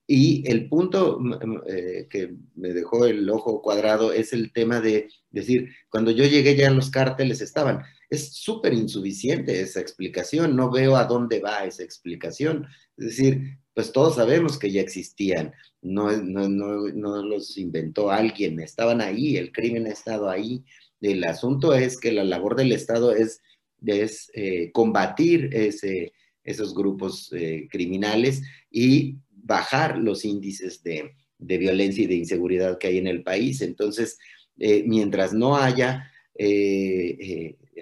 [0.05, 1.20] Y el punto
[1.68, 6.55] eh, que me dejó el ojo cuadrado es el tema de decir, cuando yo llegué
[6.57, 7.82] ya los cárteles estaban.
[8.09, 12.68] Es súper insuficiente esa explicación, no veo a dónde va esa explicación.
[12.97, 18.59] Es decir, pues todos sabemos que ya existían, no, no, no, no, los inventó alguien,
[18.59, 20.63] estaban ahí, el crimen ha estado ahí.
[21.01, 23.41] El asunto es que la labor del Estado es,
[23.86, 26.13] es eh, combatir ese,
[26.43, 32.88] esos grupos eh, criminales y bajar los índices de, de, violencia y de inseguridad que
[32.88, 33.61] hay en el país.
[33.61, 34.17] Entonces,
[34.59, 36.09] eh, mientras no haya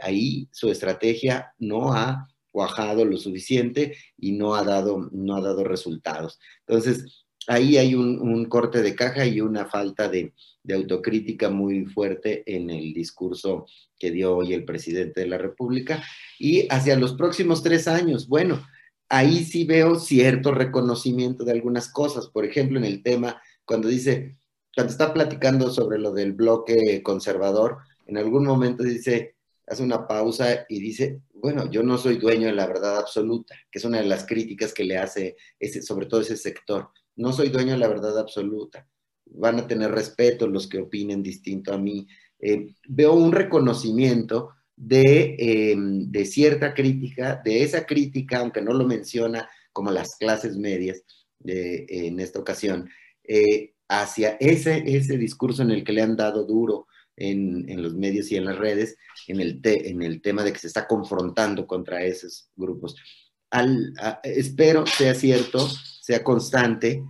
[0.01, 5.63] ahí, su estrategia no ha cuajado lo suficiente y no ha dado, no ha dado
[5.63, 6.39] resultados.
[6.67, 10.33] Entonces, ahí hay un, corte de caja y una falta de,
[10.73, 13.65] autocrítica muy fuerte en el discurso
[13.97, 16.03] que dio hoy el presidente de la República.
[16.37, 18.63] Y hacia los próximos tres años, bueno,
[19.09, 22.27] ahí sí veo cierto reconocimiento de algunas cosas.
[22.27, 24.37] Por ejemplo, en el tema, cuando dice,
[24.75, 29.35] cuando está platicando sobre lo del bloque conservador, en algún momento dice,
[29.68, 33.80] hace una pausa y dice, bueno, yo no soy dueño de la verdad absoluta, que
[33.80, 36.89] es una de las críticas que le hace ese, sobre todo ese sector.
[37.16, 38.88] No soy dueño de la verdad absoluta.
[39.26, 42.07] Van a tener respeto los que opinen distinto a mí.
[42.39, 48.86] Eh, veo un reconocimiento de, em, de, cierta crítica, de esa crítica, aunque no lo
[48.86, 51.03] menciona como las clases medias
[51.43, 52.89] en esta ocasión,
[53.24, 56.88] eh, hacia ese discurso en el que le han dado duro
[57.18, 58.97] en, los medios y en las redes
[59.28, 62.95] en el, en el tema de que se está confrontando contra esos grupos.
[64.24, 65.68] Espero sea cierto,
[66.01, 67.03] sea constante,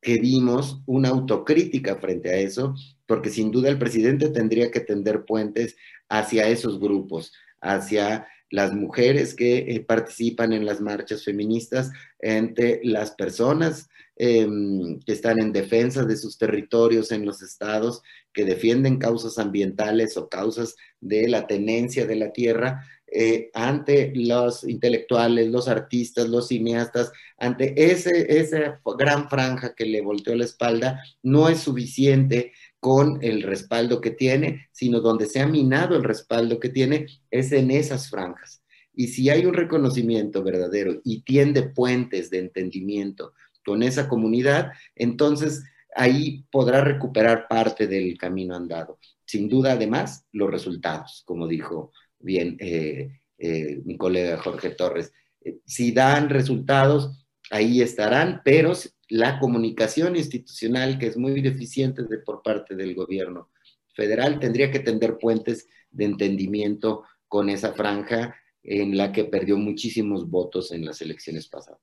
[0.00, 2.74] que dimos una autocrítica frente a eso,
[3.06, 5.76] porque sin duda el presidente tendría que tender puentes
[6.08, 13.12] hacia esos grupos, hacia las mujeres que eh, participan en las marchas feministas, entre las
[13.12, 19.38] personas em, que están en defensa de sus territorios en los estados, que defienden causas
[19.38, 26.28] ambientales o causas de la tenencia de la tierra, eh, ante los intelectuales, los artistas,
[26.28, 32.52] los cineastas, ante ese, esa gran franja que le volteó la espalda, no es suficiente
[32.80, 37.52] con el respaldo que tiene, sino donde se ha minado el respaldo que tiene es
[37.52, 38.62] en esas franjas.
[38.94, 43.32] Y si hay un reconocimiento verdadero y tiende puentes de entendimiento
[43.64, 45.62] con esa comunidad, entonces
[45.94, 48.98] ahí podrá recuperar parte del camino andado.
[49.24, 55.12] Sin duda, además, los resultados, como dijo bien eh, eh, mi colega Jorge Torres.
[55.42, 58.72] Eh, si dan resultados, ahí estarán, pero
[59.08, 63.50] la comunicación institucional, que es muy deficiente de, por parte del gobierno
[63.94, 70.28] federal, tendría que tender puentes de entendimiento con esa franja en la que perdió muchísimos
[70.28, 71.80] votos en las elecciones pasadas.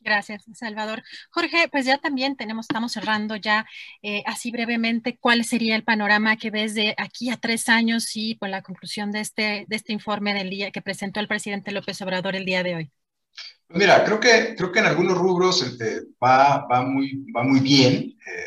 [0.00, 1.02] Gracias, Salvador.
[1.30, 3.64] Jorge, pues ya también tenemos, estamos cerrando ya
[4.02, 8.34] eh, así brevemente cuál sería el panorama que ves de aquí a tres años y
[8.34, 12.02] por la conclusión de este, de este informe del día que presentó el presidente López
[12.02, 12.92] Obrador el día de hoy.
[13.74, 17.94] Mira, creo que, creo que en algunos rubros este, va, va, muy, va muy bien.
[17.94, 18.44] Eh,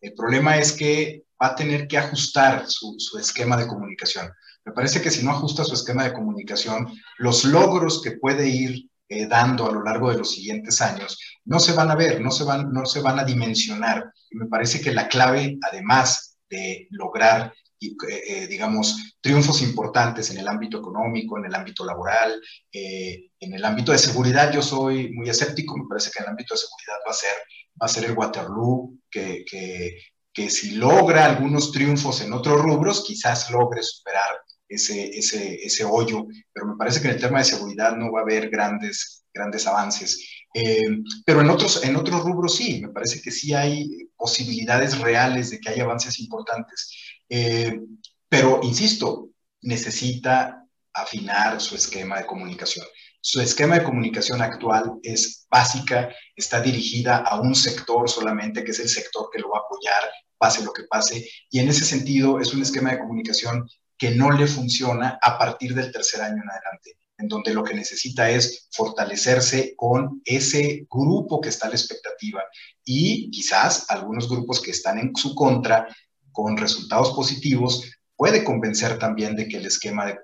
[0.00, 4.32] el problema es que va a tener que ajustar su, su esquema de comunicación.
[4.64, 8.88] Me parece que si no ajusta su esquema de comunicación, los logros que puede ir
[9.08, 12.30] eh, dando a lo largo de los siguientes años, no se van a ver, no
[12.30, 14.10] se van, no se van a dimensionar.
[14.30, 17.52] Y me parece que la clave, además de lograr,
[17.86, 22.40] eh, eh, digamos, triunfos importantes en el ámbito económico, en el ámbito laboral,
[22.72, 26.54] en el ámbito de seguridad, yo soy muy escéptico, me parece que en el ámbito
[26.54, 27.34] de seguridad va a ser,
[27.80, 29.96] va a ser el Waterloo, que, que,
[30.32, 36.26] que si logra algunos triunfos en otros rubros, quizás logre superar ese, ese, ese hoyo,
[36.52, 39.66] pero me parece que en el tema de seguridad no va a haber grandes, grandes
[39.66, 40.26] avances.
[40.54, 45.50] Eh, pero en otros, en otros rubros sí, me parece que sí hay posibilidades reales
[45.50, 46.90] de que haya avances importantes.
[47.34, 47.80] Eh,
[48.28, 49.30] pero, insisto,
[49.62, 52.84] necesita afinar su esquema de comunicación.
[53.22, 58.80] Su esquema de comunicación actual es básica, está dirigida a un sector solamente, que es
[58.80, 62.38] el sector que lo va a apoyar, pase lo que pase, y en ese sentido
[62.38, 63.66] es un esquema de comunicación
[63.96, 67.72] que no le funciona a partir del tercer año en adelante, en donde lo que
[67.72, 72.42] necesita es fortalecerse con ese grupo que está a la expectativa
[72.84, 75.86] y quizás algunos grupos que están en su contra
[76.32, 80.18] con resultados positivos puede convencer también de que el esquema de,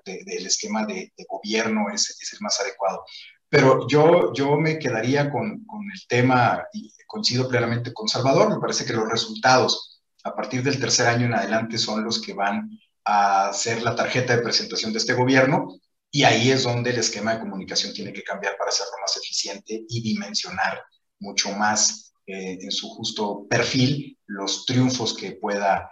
[0.45, 3.03] esquema de, gobierno es, es, el más adecuado.
[3.49, 8.59] Pero yo, yo me quedaría con, con el tema, y coincido plenamente con Salvador, me
[8.59, 12.69] parece que los resultados a partir del tercer año en adelante son los que van
[13.05, 15.79] a ser la tarjeta de presentación de este gobierno
[16.11, 19.85] y ahí es donde el esquema de comunicación tiene que cambiar para hacerlo más eficiente
[19.87, 20.81] y dimensionar
[21.19, 25.89] mucho más eh, en su justo perfil los triunfos que pueda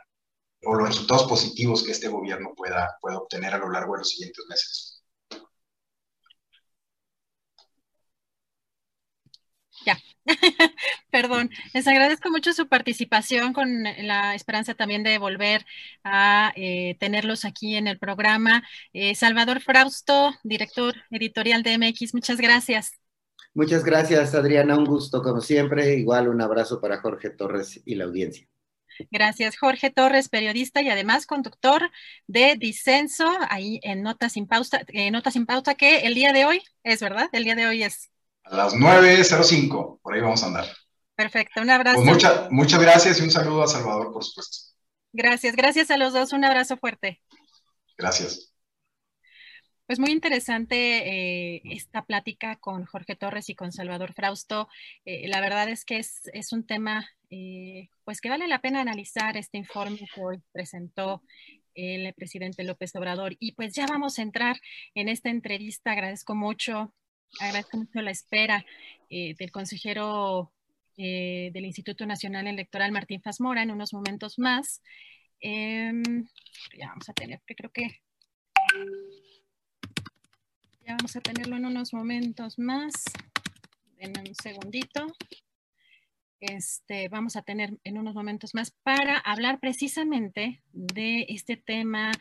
[0.64, 4.10] o los resultados positivos que este gobierno pueda, pueda obtener a lo largo de los
[4.10, 5.04] siguientes meses.
[9.86, 9.98] Ya,
[11.12, 11.50] perdón.
[11.74, 15.66] Les agradezco mucho su participación con la esperanza también de volver
[16.04, 18.64] a eh, tenerlos aquí en el programa.
[18.94, 22.92] Eh, Salvador Frausto, director editorial de MX, muchas gracias.
[23.54, 24.78] Muchas gracias, Adriana.
[24.78, 25.96] Un gusto, como siempre.
[25.96, 28.48] Igual un abrazo para Jorge Torres y la audiencia.
[29.12, 31.92] Gracias, Jorge Torres, periodista y además conductor
[32.28, 36.46] de Disenso, ahí en Notas sin Pauta, eh, Notas sin Pauta, que el día de
[36.46, 37.30] hoy es, ¿verdad?
[37.32, 38.10] El día de hoy es
[38.44, 40.66] a las 9.05, por ahí vamos a andar.
[41.16, 42.02] Perfecto, un abrazo.
[42.04, 44.76] Pues muchas gracias y un saludo a Salvador, por supuesto.
[45.12, 47.22] Gracias, gracias a los dos, un abrazo fuerte.
[47.98, 48.54] Gracias.
[49.88, 54.68] Pues muy interesante eh, esta plática con Jorge Torres y con Salvador Frausto.
[55.06, 59.38] Eh, la verdad es que es, un tema eh, pues que vale la pena analizar
[59.38, 61.24] este informe que hoy presentó
[61.74, 63.38] el presidente López Obrador.
[63.40, 64.60] Y pues ya vamos a entrar
[64.94, 65.94] en esta entrevista.
[65.94, 66.94] Agradezco mucho
[67.40, 68.66] Agradezco mucho la espera
[69.10, 70.52] del consejero
[70.98, 74.82] del Instituto Nacional Electoral, Martín Fasmora, en unos momentos más.
[75.40, 76.28] Em,
[76.78, 78.02] ya vamos a tener, creo que
[80.88, 82.94] ya vamos a tenerlo en unos momentos más.
[83.98, 85.08] En un segundito.
[86.40, 92.12] Este, vamos a tener en unos momentos más para hablar precisamente de este tema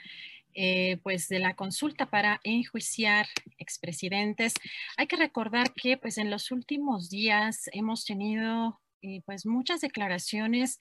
[0.54, 3.26] eh, pues de la consulta para enjuiciar
[3.58, 4.54] expresidentes.
[4.96, 10.80] Hay que recordar que pues en los últimos días hemos tenido eh, pues muchas declaraciones,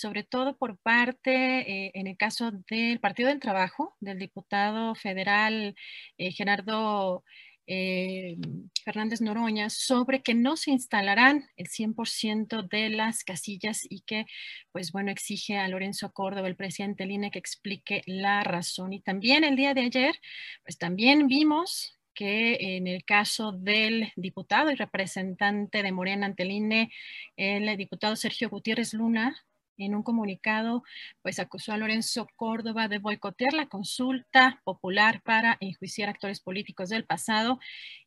[0.00, 5.74] sobre todo por parte, eh, en el caso del Partido del Trabajo, del diputado federal
[6.18, 7.24] Gerardo
[7.72, 8.36] eh,
[8.84, 14.26] Fernández Noroña sobre que no se instalarán el 100% de las casillas y que,
[14.72, 18.92] pues bueno, exige a Lorenzo Córdoba, el presidente del INE, que explique la razón.
[18.92, 20.16] Y también el día de ayer,
[20.64, 26.50] pues también vimos que en el caso del diputado y representante de Morena ante el
[26.50, 26.90] INE,
[27.36, 29.36] el diputado Sergio Gutiérrez Luna,
[29.84, 30.82] en un comunicado,
[31.22, 37.04] pues acusó a Lorenzo Córdoba de boicotear la consulta popular para enjuiciar actores políticos del
[37.04, 37.58] pasado,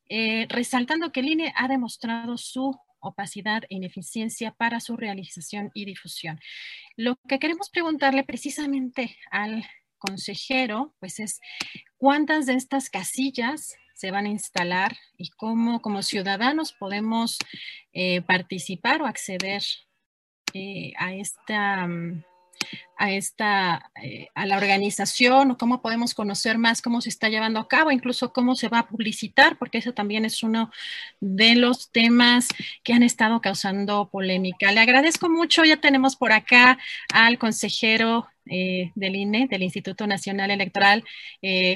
[0.09, 5.85] eh, resaltando que el INE ha demostrado su opacidad e ineficiencia para su realización y
[5.85, 6.39] difusión.
[6.95, 9.65] Lo que queremos preguntarle precisamente al
[9.97, 11.39] consejero, pues es
[11.97, 17.37] cuántas de estas casillas se van a instalar y cómo como ciudadanos podemos
[17.93, 19.63] eh, participar o acceder
[20.53, 21.87] eh, a esta...
[22.97, 27.59] A esta, eh, a la organización o cómo podemos conocer más cómo se está llevando
[27.59, 30.71] a cabo, incluso cómo se va a publicitar, porque eso también es uno
[31.19, 32.47] de los temas
[32.83, 34.71] que han estado causando polémica.
[34.71, 36.79] Le agradezco mucho, ya tenemos por acá
[37.13, 41.03] al consejero eh, del INE, del Instituto Nacional Electoral,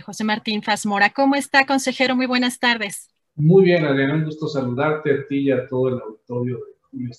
[0.05, 1.09] José Martín Fazmora.
[1.09, 2.15] ¿Cómo está, consejero?
[2.15, 3.09] Muy buenas tardes.
[3.35, 7.11] Muy bien, Adriana, un gusto saludarte a ti y a todo el auditorio de Julio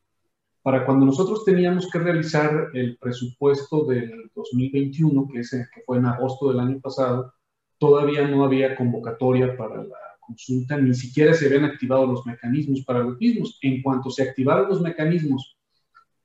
[0.62, 6.06] para cuando nosotros teníamos que realizar el presupuesto del 2021, que, es, que fue en
[6.06, 7.34] agosto del año pasado,
[7.78, 13.00] todavía no había convocatoria para la consulta, ni siquiera se habían activado los mecanismos para
[13.00, 13.60] los mismos.
[13.62, 15.58] En cuanto se activaron los mecanismos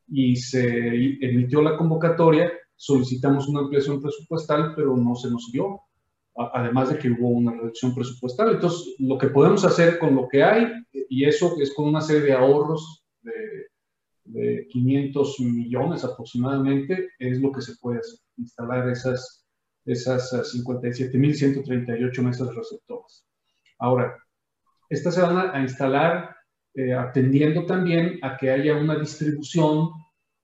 [0.06, 0.88] y se
[1.20, 5.80] emitió la convocatoria, solicitamos una ampliación presupuestal, pero no se nos dio
[6.38, 8.52] además de que hubo una reducción presupuestal.
[8.54, 12.22] Entonces, lo que podemos hacer con lo que hay, y eso es con una serie
[12.22, 19.46] de ahorros de, 500 millones aproximadamente, es lo que se puede hacer, instalar esas,
[19.86, 23.26] esas 57.138 mesas receptoras.
[23.78, 24.14] Ahora,
[24.90, 26.36] estas se van a, instalar
[26.74, 29.88] eh, atendiendo también a que haya una distribución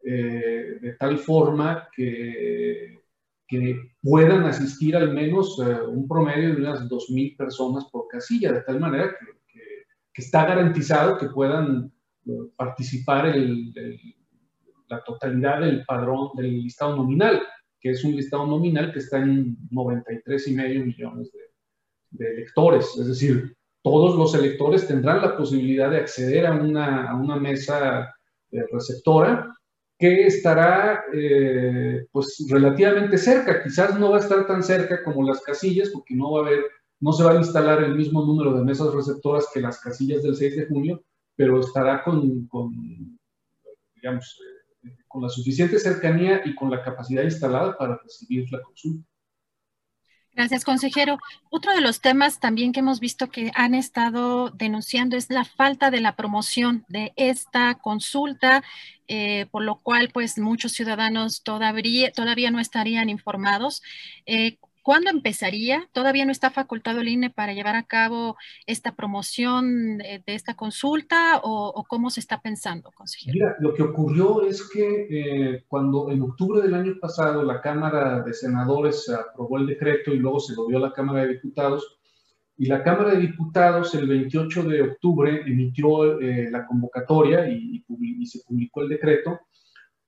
[0.03, 3.03] eh, de tal forma que
[3.47, 8.62] que puedan asistir al menos eh, un promedio de unas 2.000 personas por casilla, de
[8.62, 9.14] tal manera
[10.12, 11.92] que, está garantizado que puedan
[12.26, 13.34] eh, participar
[14.88, 17.42] la totalidad del padrón del listado nominal,
[17.80, 21.40] que es un listado nominal que está en 93,5 millones de,
[22.11, 22.97] de, electores.
[22.97, 28.14] Es decir, todos los electores tendrán la posibilidad de acceder a una, a una mesa
[28.51, 29.53] eh, receptora
[29.99, 35.40] que estará eh, pues relativamente cerca, quizás no va a estar tan cerca como las
[35.40, 36.64] casillas porque no va a haber,
[37.01, 40.34] no se va a instalar el mismo número de mesas receptoras que las casillas del
[40.34, 41.05] 6 de junio,
[41.36, 43.18] pero estará con, con
[43.95, 44.38] digamos,
[44.84, 49.09] eh, con la suficiente cercanía y con la capacidad instalada para recibir la consulta.
[50.37, 51.18] Gracias, consejero.
[51.49, 55.93] Otro de los temas también que hemos visto que han estado denunciando es la falta
[55.93, 58.64] de la promoción de esta consulta,
[59.07, 63.80] eh, por lo cual pues muchos ciudadanos todavía, todavía no estarían informados.
[64.26, 65.89] Eh, ¿Cuándo empezaría?
[65.93, 71.41] ¿Todavía no está facultado el INE para llevar a cabo esta promoción de, esta consulta
[71.43, 73.32] o, cómo se está pensando, consejero?
[73.32, 78.20] Mira, lo que ocurrió es que eh, cuando en octubre del año pasado la Cámara
[78.20, 81.99] de Senadores aprobó el decreto y luego se lo dio a la Cámara de Diputados,
[82.59, 87.82] y la Cámara de Diputados el 28 de octubre emitió eh, la convocatoria y,
[88.26, 89.41] se publicó el decreto,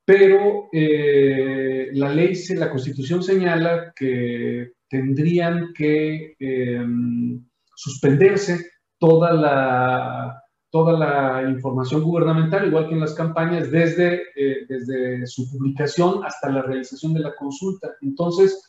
[0.06, 7.44] pero eh, la ley, la constitución señala que tendrían que em,
[7.74, 10.40] suspenderse toda la,
[10.70, 16.50] toda la información gubernamental, igual que en las campañas, desde, eh, desde su publicación hasta
[16.50, 17.96] la realización de la consulta.
[18.00, 18.62] Entonces,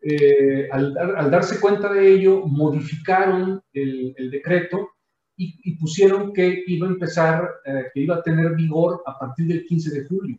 [0.00, 4.92] eh, al, darse cuenta de ello, modificaron el, decreto
[5.36, 7.50] y, pusieron que iba a empezar,
[7.92, 10.38] que iba a tener vigor a partir del 15 de julio.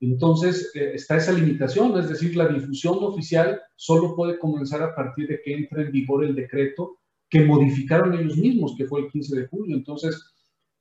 [0.00, 5.28] Entonces, eh, está esa limitación, es decir, la difusión oficial solo puede comenzar a partir
[5.28, 9.40] de que entre en vigor el decreto que modificaron ellos mismos, que fue el 15
[9.40, 9.76] de julio.
[9.76, 10.34] Entonces,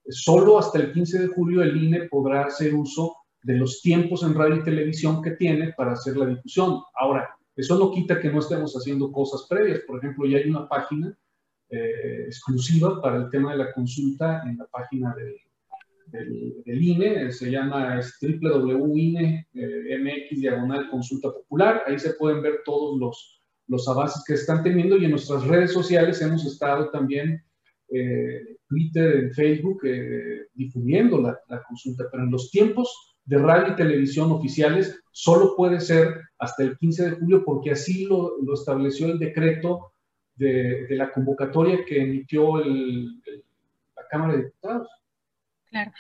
[0.08, 4.34] solo hasta el 15 de julio el INE podrá hacer uso de los tiempos en
[4.34, 6.82] radio y televisión que tiene para hacer la difusión.
[6.96, 9.80] Ahora, eso no quita que no estemos haciendo cosas previas.
[9.88, 11.18] Por ejemplo, ya hay una página
[11.70, 15.36] eh, exclusiva para el tema de la consulta en la página del
[16.12, 23.42] del, INE, se llama www.ine.mx eh, diagonal consulta popular, ahí se pueden ver todos los,
[23.68, 27.44] los avances que están teniendo y en nuestras redes sociales hemos estado también,
[27.90, 33.76] eh, Twitter, Facebook, eh, difundiendo la, la, consulta, pero en los tiempos de radio y
[33.76, 39.08] televisión oficiales solo puede ser hasta el 15 de julio porque así lo, lo estableció
[39.08, 39.92] el decreto
[40.36, 43.22] de, de, la convocatoria que emitió el,
[43.96, 44.88] la Cámara de Diputados.
[45.70, 45.92] Claro.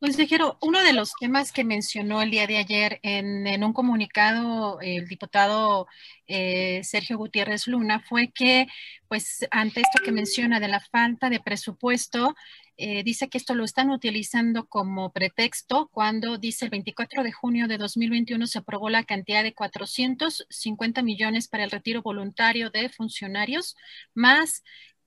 [0.00, 5.08] Consejero, uno de los temas que mencionó el día de ayer en, un comunicado el
[5.08, 5.86] diputado
[6.26, 8.66] eh, Sergio Gutiérrez Luna fue que,
[9.08, 12.34] pues, ante esto que menciona de la falta de presupuesto,
[12.76, 17.68] eh, dice que esto lo están utilizando como pretexto cuando dice el 24 de junio
[17.68, 23.76] de 2021 se aprobó la cantidad de 450 millones para el retiro voluntario de funcionarios,
[24.12, 24.64] más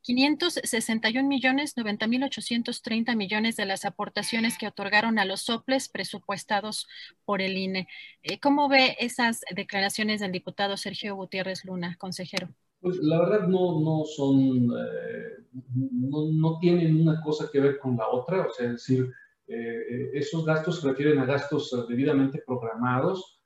[0.07, 6.87] 561 millones 90 mil 830 millones de las aportaciones que otorgaron a los soples presupuestados
[7.25, 7.89] por el INE.
[8.23, 12.47] Eh, ¿Cómo ve esas declaraciones del diputado Sergio Gutiérrez Luna, consejero?
[12.79, 15.43] Pues la verdad no, no son, eh,
[15.73, 19.11] no, tienen una cosa que ver con la otra, o sea, es decir,
[19.49, 23.41] eh, esos gastos se refieren a gastos debidamente programados,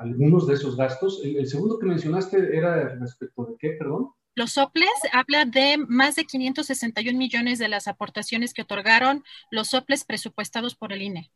[0.00, 1.22] algunos de esos gastos.
[1.24, 4.10] El, el segundo que mencionaste era respecto de qué, perdón.
[4.34, 10.04] Los soples habla de más de 561 millones de las aportaciones que otorgaron los soples
[10.04, 11.30] presupuestados por el INE.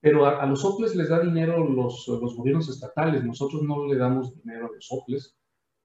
[0.00, 4.34] Pero a, los soples les da dinero los, los, gobiernos estatales, nosotros no le damos
[4.34, 5.36] dinero a los soples.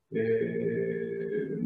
[0.09, 1.59] Eh,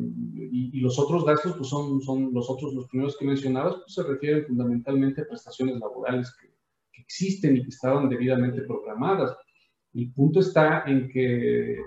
[0.52, 4.04] y, los otros gastos, pues son, son los otros, los primeros que mencionabas, pues se
[4.04, 6.48] refieren fundamentalmente a prestaciones laborales que,
[6.92, 9.36] que existen y que estaban debidamente programadas.
[9.94, 11.78] El punto está en que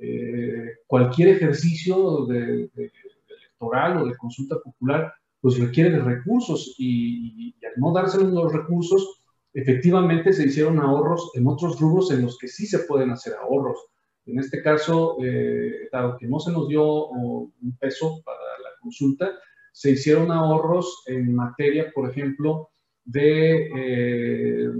[0.00, 7.92] eh, cualquier ejercicio electoral o de consulta popular, pues requiere de recursos y, al no
[7.92, 9.20] darse los recursos,
[9.54, 13.78] efectivamente se hicieron ahorros en otros rubros en los que sí se pueden hacer ahorros.
[14.26, 19.32] En este caso, eh, dado que no se nos dio un peso para la consulta,
[19.72, 22.70] se hicieron ahorros en materia, por ejemplo,
[23.04, 24.70] de eh,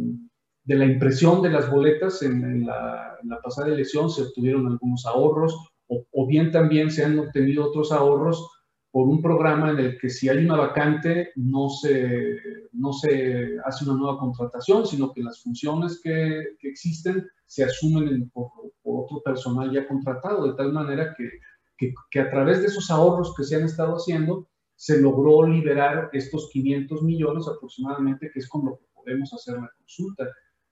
[0.68, 5.56] de la impresión de las boletas en, la, pasada elección se obtuvieron algunos ahorros
[5.86, 8.46] o, bien también se han obtenido otros ahorros
[8.90, 12.36] por un programa en el que si hay una vacante no se,
[12.72, 18.28] no se hace una nueva contratación, sino que las funciones que, que existen se asumen
[18.28, 18.50] por,
[18.82, 21.30] por, otro personal ya contratado, de tal manera que,
[21.78, 24.46] que, que a través de esos ahorros que se han estado haciendo,
[24.76, 29.70] se logró liberar estos 500 millones aproximadamente, que es con lo que podemos hacer la
[29.78, 30.28] consulta.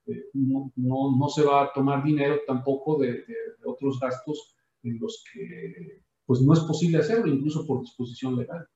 [0.06, 3.24] Eh, no, no, se va a tomar dinero tampoco de,
[3.64, 8.66] otros gastos en los que pues no es posible hacerlo, incluso por disposición legal.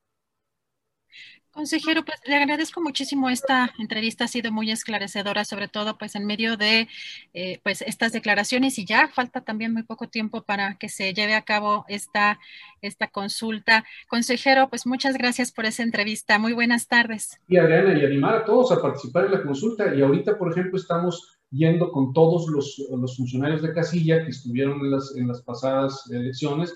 [1.52, 6.24] Consejero, pues le agradezco muchísimo esta entrevista, ha sido muy esclarecedora, sobre todo pues en
[6.24, 6.86] medio de
[7.34, 11.34] eh, pues estas declaraciones y ya falta también muy poco tiempo para que se lleve
[11.34, 12.38] a cabo esta,
[12.82, 13.84] esta consulta.
[14.08, 17.40] Consejero, pues muchas gracias por esa entrevista, muy buenas tardes.
[17.48, 20.78] Y Adriana, y animar a todos a participar en la consulta y ahorita, por ejemplo,
[20.78, 25.42] estamos yendo con todos los, los funcionarios de casilla que estuvieron en las, en las
[25.42, 26.72] pasadas elecciones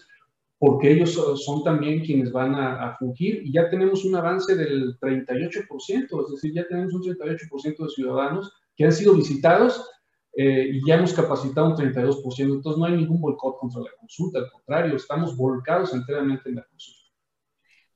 [0.66, 5.68] porque ellos son también quienes van a, fungir y ya tenemos un avance del 38%,
[5.68, 9.86] es decir, ya tenemos un 38% de ciudadanos que han sido visitados
[10.34, 14.38] eh, y ya hemos capacitado un 32%, entonces no hay ningún boicot contra la consulta,
[14.38, 17.02] al contrario, estamos volcados enteramente en la consulta.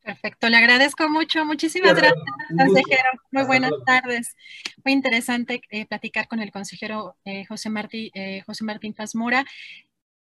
[0.03, 1.45] Perfecto, le agradezco mucho.
[1.47, 3.11] Muchísimas gracias, consejero.
[3.31, 4.37] Muy buenas tardes.
[4.85, 8.11] Muy interesante eh, platicar con el consejero eh, José, Martí,
[8.47, 9.45] José Martín Pazmora.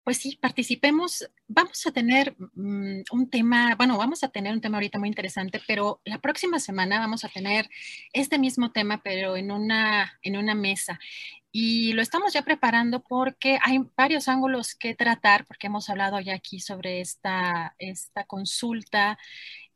[0.09, 1.29] Pues sí, participemos.
[1.47, 5.61] Vamos a tener mm, un tema, bueno, vamos a tener un tema ahorita muy interesante,
[5.67, 7.69] pero la próxima semana vamos a tener
[8.11, 10.99] este mismo tema, pero en una, en una mesa.
[11.51, 16.33] Y lo estamos ya preparando porque hay varios ángulos que tratar, porque hemos hablado ya
[16.33, 19.19] aquí sobre esta, esta consulta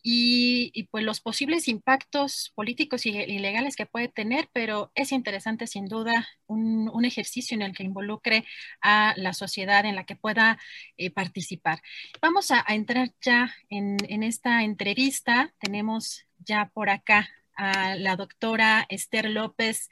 [0.04, 5.86] y, pues los posibles impactos políticos y, legales que puede tener, pero es interesante sin
[5.86, 8.46] duda un, ejercicio en el que involucre
[8.82, 10.58] a la sociedad, en la que pueda
[10.98, 11.80] eh, participar.
[12.22, 15.54] Vamos a, entrar ya en, en, esta entrevista.
[15.60, 19.90] Tenemos ya por acá a la doctora Esther López.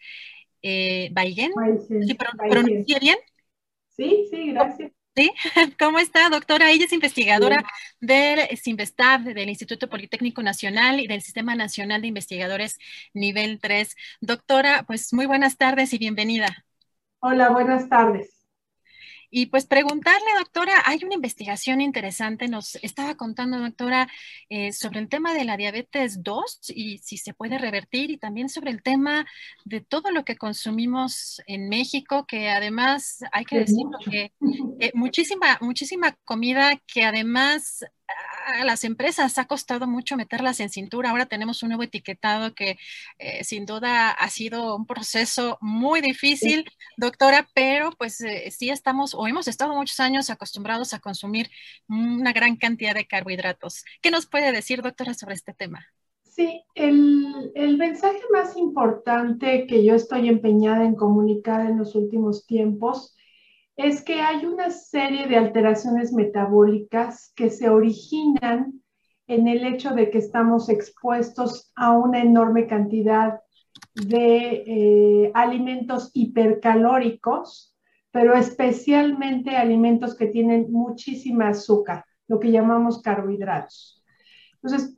[0.62, 1.12] eh.
[2.06, 3.18] ¿Sí pronuncia bien?
[3.90, 4.92] Sí, sí, gracias.
[5.16, 5.32] ¿Sí?
[5.80, 6.72] ¿Cómo está, doctora?
[6.72, 7.64] Ella es investigadora
[8.00, 12.78] del CINVESTAB, del Instituto Politécnico Nacional y del Sistema Nacional de Investigadores
[13.14, 13.94] Nivel 3.
[14.22, 16.66] Doctora, pues muy buenas tardes y bienvenida.
[17.20, 18.41] Hola, buenas tardes.
[19.34, 24.10] Y pues preguntarle, doctora, hay una investigación interesante, nos estaba contando, doctora,
[24.50, 28.50] eh, sobre el tema de la diabetes 2 y si se puede revertir y también
[28.50, 29.26] sobre el tema
[29.64, 34.34] de todo lo que consumimos en México, que además hay que decirlo que
[34.82, 37.86] eh, muchísima, muchísima comida que además
[38.46, 41.10] a las empresas ha costado mucho meterlas en cintura.
[41.10, 42.78] Ahora tenemos un nuevo etiquetado que
[43.20, 49.14] eh, sin duda ha sido un proceso muy difícil, doctora, pero pues eh, sí estamos
[49.14, 51.50] o hemos estado muchos años acostumbrados a consumir
[51.88, 53.84] una gran cantidad de carbohidratos.
[54.02, 55.86] ¿Qué nos puede decir, doctora, sobre este tema?
[56.24, 62.46] Sí, el, el mensaje más importante que yo estoy empeñada en comunicar en los últimos
[62.46, 63.16] tiempos
[63.84, 68.82] es que hay una serie de alteraciones metabólicas que se originan
[69.28, 73.40] en el hecho de que estamos expuestos a una enorme cantidad
[73.94, 77.76] de eh, alimentos hipercalóricos,
[78.12, 84.04] pero especialmente alimentos que tienen muchísima azúcar, lo que llamamos carbohidratos.
[84.62, 84.98] Entonces,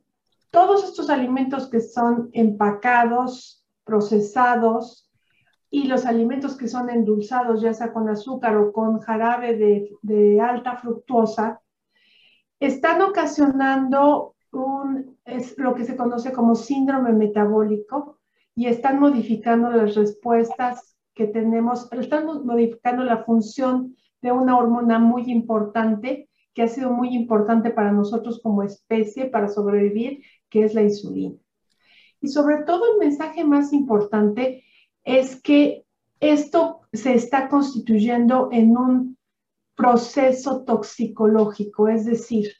[0.50, 5.03] todos estos alimentos que son empacados, procesados,
[5.74, 9.56] y los alimentos que son endulzados, ya sea con azúcar o con jarabe
[10.02, 11.62] de, alta fructuosa,
[12.60, 18.20] están ocasionando un, es lo que se conoce como síndrome metabólico
[18.54, 25.24] y están modificando las respuestas que tenemos, están modificando la función de una hormona muy
[25.28, 30.82] importante que ha sido muy importante para nosotros como especie para sobrevivir, que es la
[30.82, 31.34] insulina.
[32.20, 34.62] Y sobre todo el mensaje más importante
[35.04, 35.84] es que
[36.20, 39.18] esto se está constituyendo en un
[39.74, 42.52] proceso toxicológico, es decir,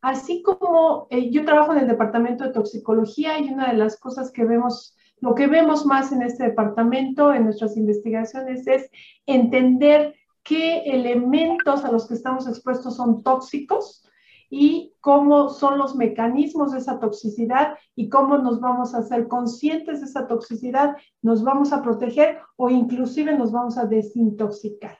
[0.00, 4.30] así como eh, yo trabajo en el departamento de toxicología y una de las cosas
[4.30, 8.90] que vemos, lo que vemos más en este departamento, en nuestras investigaciones, es
[9.26, 14.04] entender qué elementos a los que estamos expuestos son tóxicos
[14.50, 20.00] y cómo son los mecanismos de esa toxicidad y cómo nos vamos a hacer conscientes
[20.00, 24.98] de esa toxicidad, nos vamos a proteger o inclusive nos vamos a desintoxicar.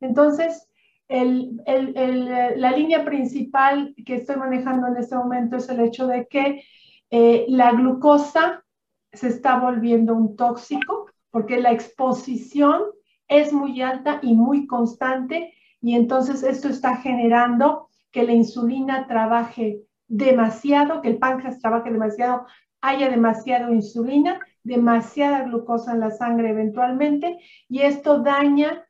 [0.00, 0.68] Entonces,
[1.08, 6.62] la línea principal que estoy manejando en este momento es el hecho de que
[7.10, 8.64] eh, la glucosa
[9.12, 12.82] se está volviendo un tóxico porque la exposición
[13.28, 19.80] es muy alta y muy constante y entonces esto está generando que la insulina trabaje
[20.06, 22.46] demasiado, que el páncreas trabaje demasiado,
[22.82, 27.38] haya demasiada insulina, demasiada glucosa en la sangre eventualmente,
[27.68, 28.86] y esto daña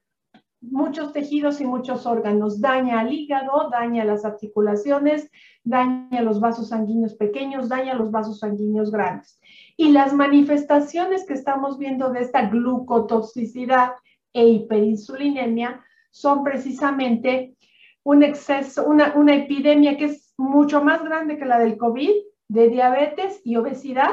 [0.60, 5.30] muchos tejidos y muchos órganos, daña al hígado, daña las articulaciones,
[5.64, 9.40] daña los vasos sanguíneos pequeños, daña los vasos sanguíneos grandes.
[9.76, 13.92] Y las manifestaciones que estamos viendo de esta glucotoxicidad
[14.32, 17.56] e hiperinsulinemia son precisamente
[18.04, 22.10] un exceso, una, una epidemia que es mucho más grande que la del COVID,
[22.48, 24.10] de diabetes y obesidad,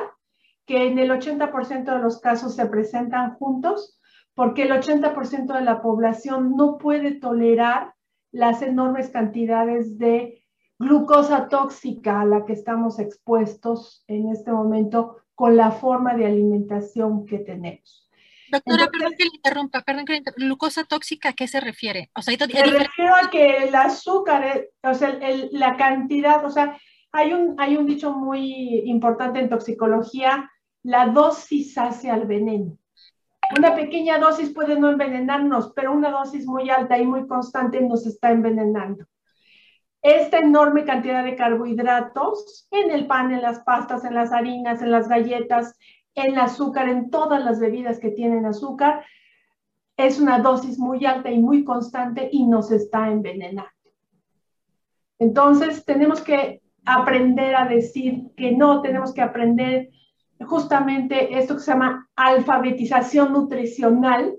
[0.65, 3.99] que en el 80% de los casos se presentan juntos,
[4.35, 7.93] porque el 80% de la población no puede tolerar
[8.31, 10.43] las enormes cantidades de
[10.77, 17.25] glucosa tóxica a la que estamos expuestos en este momento con la forma de alimentación
[17.25, 18.08] que tenemos.
[18.51, 20.45] Doctora, perdón que le interrumpa, perdón que le interrumpa.
[20.45, 22.09] ¿Glucosa tóxica a qué se refiere?
[22.15, 26.77] O sea, me refiero a que el azúcar, o sea, el, la cantidad, o sea,
[27.11, 30.49] hay un, hay un dicho muy importante en toxicología,
[30.83, 32.77] la dosis hace al veneno.
[33.57, 38.05] Una pequeña dosis puede no envenenarnos, pero una dosis muy alta y muy constante nos
[38.05, 39.05] está envenenando.
[40.01, 44.91] Esta enorme cantidad de carbohidratos en el pan, en las pastas, en las harinas, en
[44.91, 45.75] las galletas,
[46.19, 49.05] el azúcar, en todas las bebidas que tienen azúcar,
[49.97, 53.69] es una dosis muy alta y muy constante y nos está envenenando.
[55.19, 59.89] Entonces, tenemos que aprender a decir que no, tenemos que aprender
[60.39, 64.35] justamente esto que se llama alfabetización nutricional,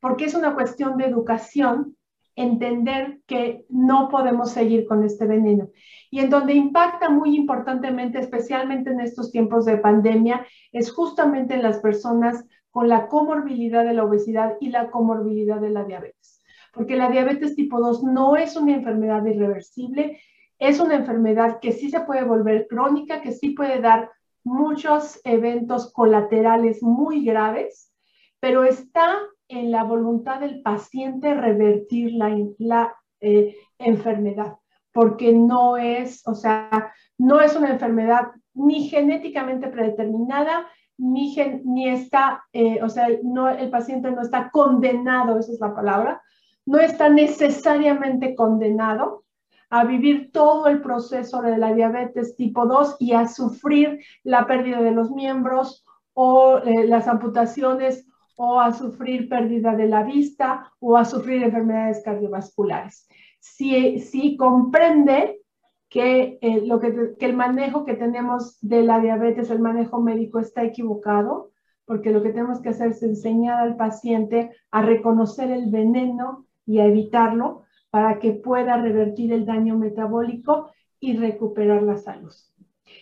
[0.00, 1.96] porque es una cuestión de educación
[2.36, 5.68] entender que no podemos seguir con este veneno.
[6.10, 11.62] Y en donde impacta muy importantemente, especialmente en estos tiempos de pandemia, es justamente en
[11.62, 16.42] las personas con la comorbilidad de la obesidad y la comorbilidad de la diabetes.
[16.72, 20.20] Porque la diabetes tipo 2 no es una enfermedad irreversible,
[20.58, 24.10] es una enfermedad que sí se puede volver crónica, que sí puede dar
[24.44, 27.92] muchos eventos colaterales muy graves
[28.42, 29.20] pero está
[29.52, 32.12] en la voluntad del paciente revertir
[32.58, 34.56] la, eh, enfermedad,
[34.92, 40.66] porque no es, o sea, no es una enfermedad ni genéticamente predeterminada,
[40.98, 45.74] ni, ni está, eh, o sea, no, el paciente no está condenado, esa es la
[45.74, 46.22] palabra,
[46.64, 49.24] no está necesariamente condenado
[49.70, 54.82] a vivir todo el proceso de la diabetes tipo 2 y a sufrir la pérdida
[54.82, 55.84] de los miembros
[56.14, 58.06] o eh, las amputaciones
[58.44, 63.06] o a sufrir pérdida de la vista o a sufrir enfermedades cardiovasculares.
[63.38, 65.38] Si, comprende
[65.88, 70.64] que, eh, lo que el manejo que tenemos de la diabetes, el manejo médico está
[70.64, 71.52] equivocado,
[71.84, 76.80] porque lo que tenemos que hacer es enseñar al paciente a reconocer el veneno y
[76.80, 82.34] a evitarlo para que pueda revertir el daño metabólico y recuperar la salud.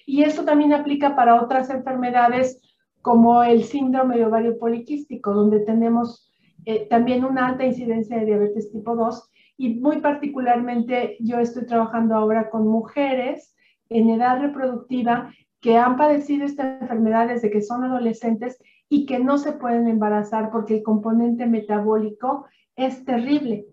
[0.04, 2.60] Y eso también aplica para otras enfermedades
[3.02, 6.30] como el síndrome de ovario poliquístico, donde tenemos
[6.66, 12.14] eh, también una alta incidencia de diabetes tipo 2 y muy particularmente yo estoy trabajando
[12.14, 13.54] ahora con mujeres
[13.88, 19.38] en edad reproductiva que han padecido esta enfermedad desde que son adolescentes y que no
[19.38, 22.46] se pueden embarazar porque el componente metabólico
[22.76, 23.66] es terrible.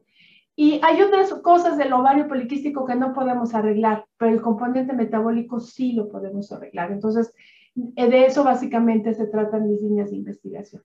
[0.55, 5.59] Y hay otras cosas del ovario poliquístico que no podemos arreglar, pero el componente metabólico
[5.59, 6.91] sí lo podemos arreglar.
[6.91, 7.33] Entonces,
[7.77, 10.83] de eso básicamente se tratan mis líneas de investigación.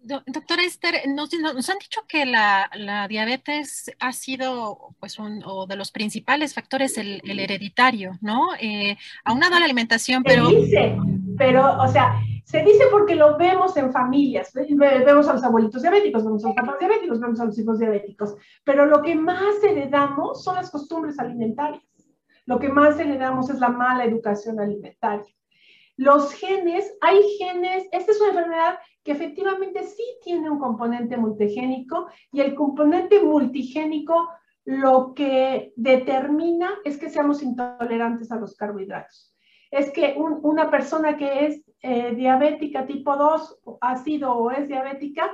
[0.00, 5.76] Doctora Esther, nos, nos, han dicho que la, la, diabetes ha sido, pues, uno de
[5.76, 8.54] los principales factores el, el hereditario, ¿no?
[8.60, 10.48] Eh, aunado a la alimentación, pero...
[10.48, 10.96] Se dice,
[11.36, 12.14] pero, o sea,
[12.44, 16.56] se dice porque lo vemos en familias, vemos a los abuelitos diabéticos, vemos a los
[16.56, 21.18] papás diabéticos, vemos a los hijos diabéticos, pero lo que más heredamos son las costumbres
[21.18, 21.82] alimentarias.
[22.46, 25.26] Lo que más heredamos es la mala educación alimentaria.
[25.98, 32.06] Los genes, hay genes, esta es una enfermedad que efectivamente sí tiene un componente multigénico
[32.30, 34.30] y el componente multigénico
[34.64, 39.34] lo que determina es que seamos intolerantes a los carbohidratos.
[39.72, 45.28] Es que una persona que es eh, diabética tipo 2 ha sido o es diabética,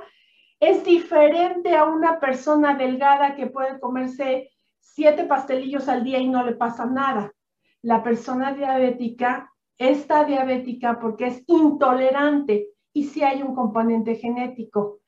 [0.59, 4.51] es diferente a una persona delgada que puede comerse
[4.81, 7.35] siete pastelillos al día y no le pasa nada.
[7.83, 15.01] La persona diabética está diabética porque es intolerante y si hay un componente genético,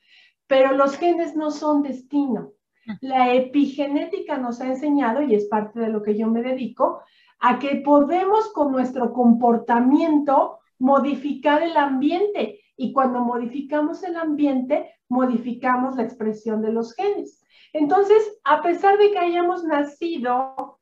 [0.46, 2.52] pero los genes no son destino.
[3.00, 7.00] La epigenética nos ha enseñado, y es parte de lo que yo me dedico,
[7.40, 15.96] a que podemos con nuestro comportamiento modificar el ambiente y cuando modificamos el ambiente, modificamos
[15.96, 17.42] la expresión de los genes.
[17.72, 20.75] Entonces, a pesar de que hayamos nacido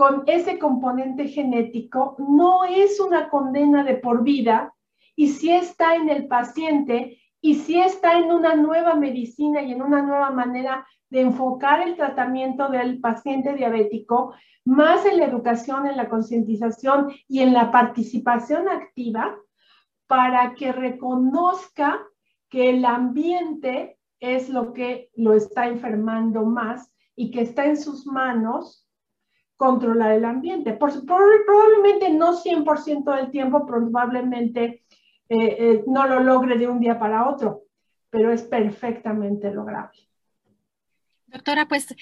[0.00, 4.74] con ese componente genético, no es una condena de por vida
[5.14, 9.82] y si está en el paciente y si está en una nueva medicina y en
[9.82, 14.32] una nueva manera de enfocar el tratamiento del paciente diabético,
[14.64, 19.36] más en la educación, en la concientización y en la participación activa,
[20.06, 22.00] para que reconozca
[22.48, 28.06] que el ambiente es lo que lo está enfermando más y que está en sus
[28.06, 28.86] manos
[29.60, 30.72] controlar el ambiente.
[30.72, 34.84] Por, probablemente no 100% del tiempo, probablemente
[35.28, 37.64] eh, eh, no lo logre de un día para otro,
[38.08, 39.98] pero es perfectamente lograble.
[41.26, 41.94] Doctora, pues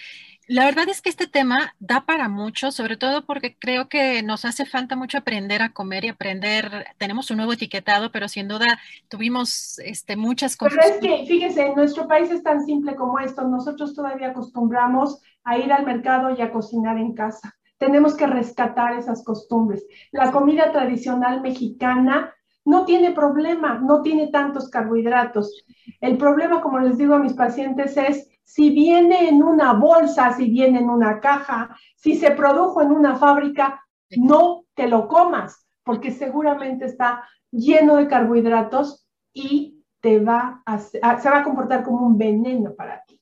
[0.46, 4.44] la verdad es que este tema da para mucho, sobre todo porque creo que nos
[4.44, 6.86] hace falta mucho aprender a comer y aprender.
[6.96, 8.78] Tenemos un nuevo etiquetado, pero sin duda
[9.08, 10.78] tuvimos este, muchas cosas.
[10.80, 13.42] Pero es que, fíjese, en nuestro país es tan simple como esto.
[13.48, 17.54] Nosotros todavía acostumbramos a ir al mercado y a cocinar en casa.
[17.78, 19.86] Tenemos que rescatar esas costumbres.
[20.12, 22.34] La comida tradicional mexicana
[22.64, 25.64] no tiene problema, no tiene tantos carbohidratos.
[26.00, 30.50] El problema, como les digo a mis pacientes, es si viene en una bolsa, si
[30.50, 33.82] viene en una caja, si se produjo en una fábrica,
[34.16, 41.00] no te lo comas, porque seguramente está lleno de carbohidratos y te va a, se
[41.00, 43.17] va a comportar como un veneno para ti.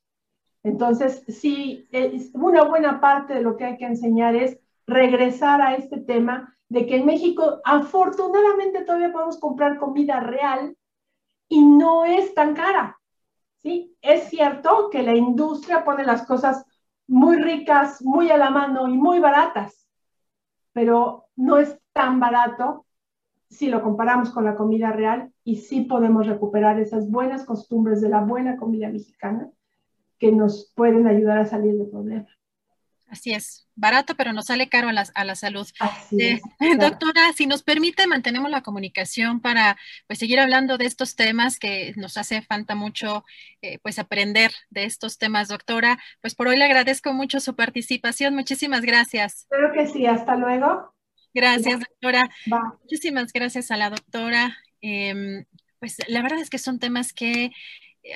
[0.67, 1.89] Entonces, sí,
[2.33, 6.87] una buena parte de lo que hay que enseñar es regresar a este tema de
[6.87, 10.77] que en México afortunadamente todavía podemos comprar comida real
[11.49, 12.99] y no es tan cara.
[13.59, 13.97] ¿sí?
[14.03, 16.67] Es cierto que la industria pone las cosas
[17.07, 19.87] muy ricas, muy a la mano y muy baratas,
[20.73, 22.87] pero no es tan barato
[23.49, 28.09] si lo comparamos con la comida real y sí podemos recuperar esas buenas costumbres de
[28.09, 29.53] la buena comida mexicana
[30.19, 32.27] que nos pueden ayudar a salir del problema.
[33.09, 35.67] Así es, barato, pero nos sale caro a la, a la salud.
[36.19, 36.41] Eh,
[36.81, 39.77] doctora, si nos permite, mantenemos la comunicación para
[40.09, 43.25] pues, seguir hablando de estos temas que nos hace falta mucho
[43.63, 45.99] eh, pues, aprender de estos temas, doctora.
[46.21, 48.35] Pues por hoy le agradezco mucho su participación.
[48.35, 49.47] Muchísimas gracias.
[49.51, 50.93] Creo que sí, hasta luego.
[51.33, 52.29] Gracias, doctora.
[52.83, 54.57] Muchísimas gracias a la doctora.
[54.81, 55.45] Em,
[55.79, 57.53] pues la verdad es que son temas que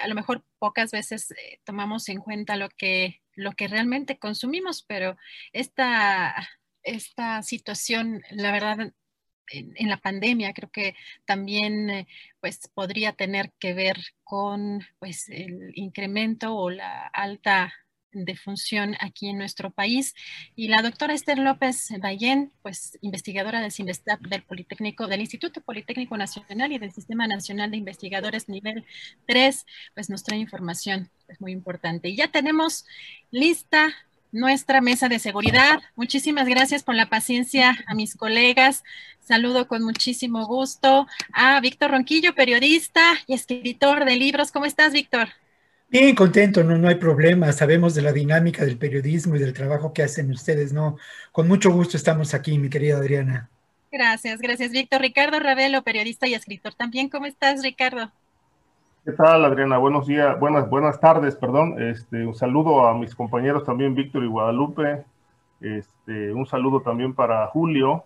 [0.03, 1.35] a lo mejor pocas veces
[1.65, 5.17] tomamos en cuenta lo que lo que realmente consumimos, pero
[5.53, 6.35] esta,
[6.83, 8.93] esta situación, la verdad,
[9.49, 10.95] en, la pandemia creo que
[11.25, 12.07] también eh,
[12.41, 17.73] pues podría tener que ver con pues el incremento o la alta
[18.13, 20.15] de función aquí en nuestro país.
[20.57, 23.71] Y la doctora Esther López Ballén, pues investigadora del
[24.29, 28.85] del Politécnico, del Instituto Politécnico Nacional y del Sistema Nacional de Investigadores nivel
[29.27, 32.09] 3, pues nos trae información pues, muy importante.
[32.09, 32.85] Y ya tenemos
[33.31, 33.95] lista
[34.33, 35.81] nuestra mesa de seguridad.
[35.97, 38.85] Muchísimas gracias por la paciencia a mis colegas.
[39.21, 44.53] Saludo con muchísimo gusto a Víctor Ronquillo, periodista y escritor de libros.
[44.53, 45.31] ¿Cómo estás, Víctor?
[45.91, 47.51] Bien, contento, no, no hay problema.
[47.51, 50.97] Sabemos de la dinámica del periodismo y del trabajo que hacen ustedes, ¿no?
[51.33, 53.51] Con mucho gusto estamos aquí, mi querida Adriana.
[53.91, 55.01] Gracias, gracias, Víctor.
[55.01, 57.09] Ricardo Ravelo, periodista y escritor también.
[57.09, 58.13] ¿Cómo estás, Ricardo?
[59.05, 59.79] ¿Qué tal, Adriana?
[59.79, 61.83] Buenos días, buenas, buenas tardes, perdón.
[61.83, 65.03] Este, un saludo a mis compañeros también, Víctor y Guadalupe.
[65.61, 68.05] Este, un saludo también para Julio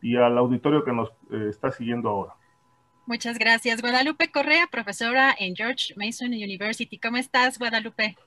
[0.00, 2.32] y al auditorio que nos eh, está siguiendo ahora.
[3.08, 3.80] Muchas gracias.
[3.80, 6.98] Guadalupe Correa, profesora en George Mason University.
[6.98, 8.18] ¿Cómo estás, Guadalupe?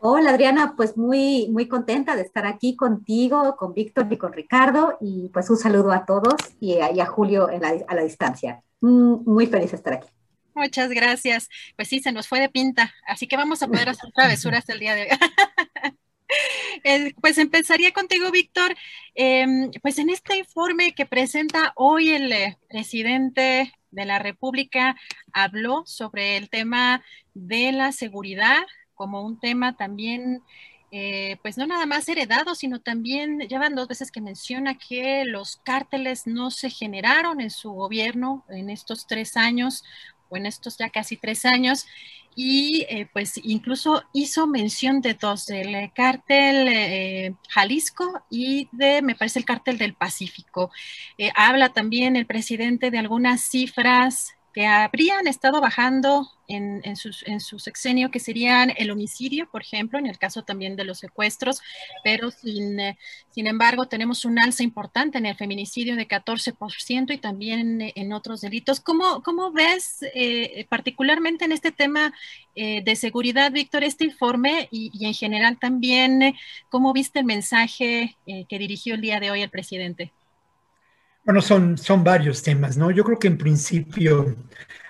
[0.00, 0.74] Hola, Adriana.
[0.76, 4.98] Pues muy, muy contenta de estar aquí contigo, con Víctor y con Ricardo.
[5.00, 8.60] Y pues un saludo a todos y a, Julio a la distancia.
[8.82, 10.08] Mm, muy feliz de estar aquí.
[10.54, 11.48] Muchas gracias.
[11.74, 14.78] Pues sí, se nos fue de pinta, así que vamos a poder hacer travesuras el
[14.78, 15.08] día de hoy.
[16.84, 18.74] Eh, pues empezaría contigo, Víctor.
[19.14, 24.96] Em, pues en este informe que presenta hoy el eh, presidente de la República
[25.32, 27.02] habló sobre el tema
[27.34, 28.62] de la seguridad
[28.94, 30.42] como un tema también,
[30.90, 35.56] eh, pues no nada más heredado, sino también llevan dos veces que menciona que los
[35.56, 39.84] cárteles no se generaron en su gobierno en estos tres años
[40.28, 41.86] o en estos ya casi tres años
[42.40, 49.16] y eh, pues incluso hizo mención de dos, del cártel eh, Jalisco y de, me
[49.16, 50.70] parece, el cártel del Pacífico.
[51.18, 57.58] Eh, habla también el presidente de algunas cifras que habrían estado bajando en, en, su
[57.60, 61.60] sexenio, que serían el homicidio, por ejemplo, en el caso también de los secuestros,
[62.02, 62.98] pero sin, eh,
[63.30, 68.40] sin embargo tenemos un alza importante en el feminicidio de 14% y también en otros
[68.40, 68.80] delitos.
[68.80, 72.12] ¿Cómo, cómo ves eh, particularmente en este tema
[72.56, 76.34] eh, de seguridad, Víctor, este informe y, y en general también
[76.68, 80.10] cómo viste el mensaje que dirigió el día de hoy el presidente?
[81.28, 82.90] Bueno, son, son varios temas, ¿no?
[82.90, 84.34] Yo creo que en principio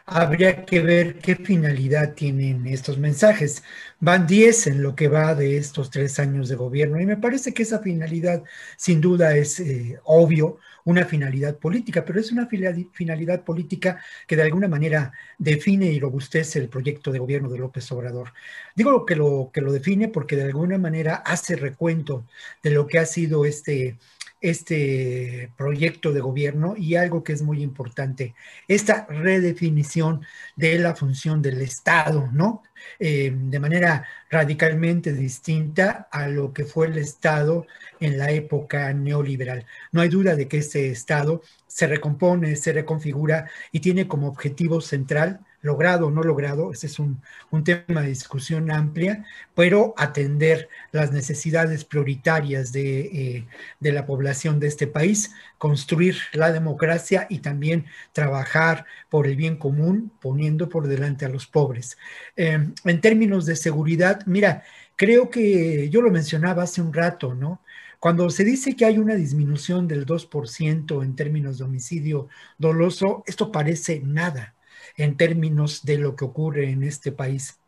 [0.06, 3.64] habría que ver qué finalidad tienen estos mensajes.
[3.98, 7.52] Van 10 en lo que va de estos tres años de gobierno y me parece
[7.52, 8.44] que esa finalidad
[8.76, 14.42] sin duda es eh, obvio, una finalidad política, pero es una finalidad política que de
[14.42, 18.32] alguna manera define y robustece el proyecto de gobierno de López Obrador.
[18.76, 22.26] Digo que lo, que lo define porque de alguna manera hace recuento
[22.62, 23.98] de lo que ha sido este
[24.40, 28.34] este proyecto de gobierno y algo que es muy importante,
[28.68, 30.22] esta redefinición
[30.56, 32.62] de la función del Estado, ¿no?
[33.00, 37.66] Eh, de manera radicalmente distinta a lo que fue el Estado
[38.00, 39.66] en la época neoliberal.
[39.92, 44.80] No hay duda de que este Estado se recompone, se reconfigura y tiene como objetivo
[44.80, 47.20] central logrado o no logrado, ese es un,
[47.62, 49.24] tema de discusión amplia,
[49.54, 53.46] pero atender las necesidades prioritarias de, eh,
[53.78, 59.56] de, la población de este país, construir la democracia y también trabajar por el bien
[59.56, 61.98] común, poniendo por delante a los pobres.
[62.36, 64.62] Em, en términos de seguridad, mira,
[64.96, 67.60] creo que yo lo mencionaba hace un rato, ¿no?
[68.00, 73.50] Cuando se dice que hay una disminución del 2% en términos de homicidio doloso, esto
[73.52, 74.54] parece nada
[74.98, 77.58] en términos de lo que ocurre en este país.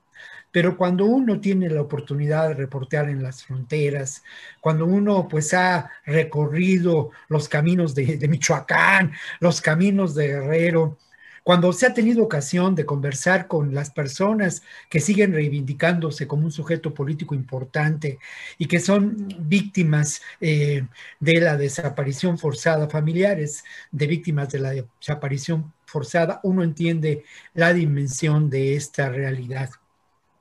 [0.53, 4.23] Pero cuando uno tiene la oportunidad de reportear en las fronteras,
[4.61, 10.99] cuando uno pues ha recorrido los caminos de, Michoacán, los caminos de Guerrero,
[11.45, 16.53] cuando se ha tenido ocasión de conversar con las personas que siguen reivindicándose como un
[16.53, 18.19] sujeto político importante
[18.59, 19.17] y que son
[19.49, 20.85] víctimas eh,
[21.19, 28.49] de la desaparición forzada, familiares de víctimas de la desaparición forzada, uno entiende la dimensión
[28.49, 29.71] de esta realidad.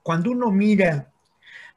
[0.03, 1.11] Cuando uno mira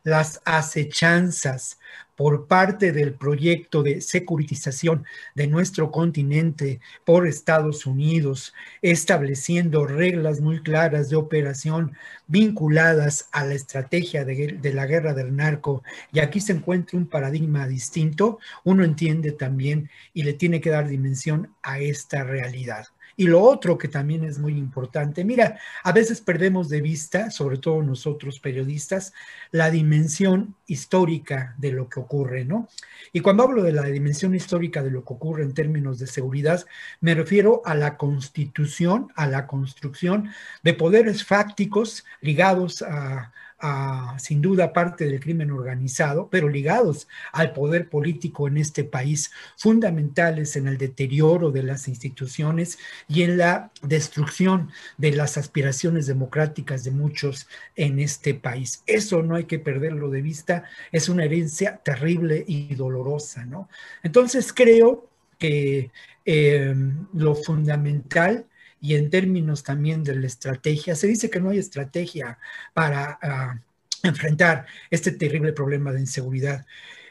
[0.04, 1.78] las acechanzas
[2.16, 5.04] por parte del proyecto de securitización
[5.34, 11.96] de nuestro continente por Estados Unidos, estableciendo reglas muy claras de operación
[12.26, 15.82] vinculadas a la estrategia de, de la guerra del narco,
[16.12, 20.88] y aquí se encuentra un paradigma distinto, uno entiende también y le tiene que dar
[20.88, 22.86] dimensión a esta realidad.
[23.16, 27.58] Y lo otro que también es muy importante, mira, a veces perdemos de vista, sobre
[27.58, 29.12] todo nosotros periodistas,
[29.50, 32.68] la dimensión histórica de lo que ocurre, ¿no?
[33.12, 36.64] Y cuando hablo de la dimensión histórica de lo que ocurre en términos de seguridad,
[37.00, 40.30] me refiero a la constitución, a la construcción
[40.62, 43.32] de poderes fácticos ligados a,
[44.18, 50.56] sin duda parte del crimen organizado, pero ligados al poder político en este país, fundamentales
[50.56, 52.78] en el deterioro de las instituciones
[53.08, 58.82] y en la destrucción de las aspiraciones democráticas de muchos en este país.
[58.86, 63.68] Eso no hay que perderlo de vista, es una herencia terrible y dolorosa, ¿no?
[64.02, 65.08] Entonces creo
[65.38, 65.90] que
[66.24, 66.74] eh,
[67.12, 68.46] lo fundamental
[68.82, 72.38] y en términos también de la estrategia, se dice que no hay estrategia
[72.74, 73.60] para ah,
[74.02, 76.66] enfrentar este terrible problema de inseguridad.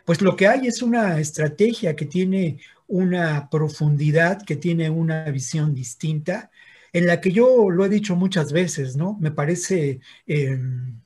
[0.06, 5.73] Pues lo que hay es una estrategia que tiene una profundidad, que tiene una visión
[5.73, 6.52] distinta,
[6.91, 9.18] en la que yo lo he dicho muchas veces, ¿no?
[9.22, 10.99] Me parece em,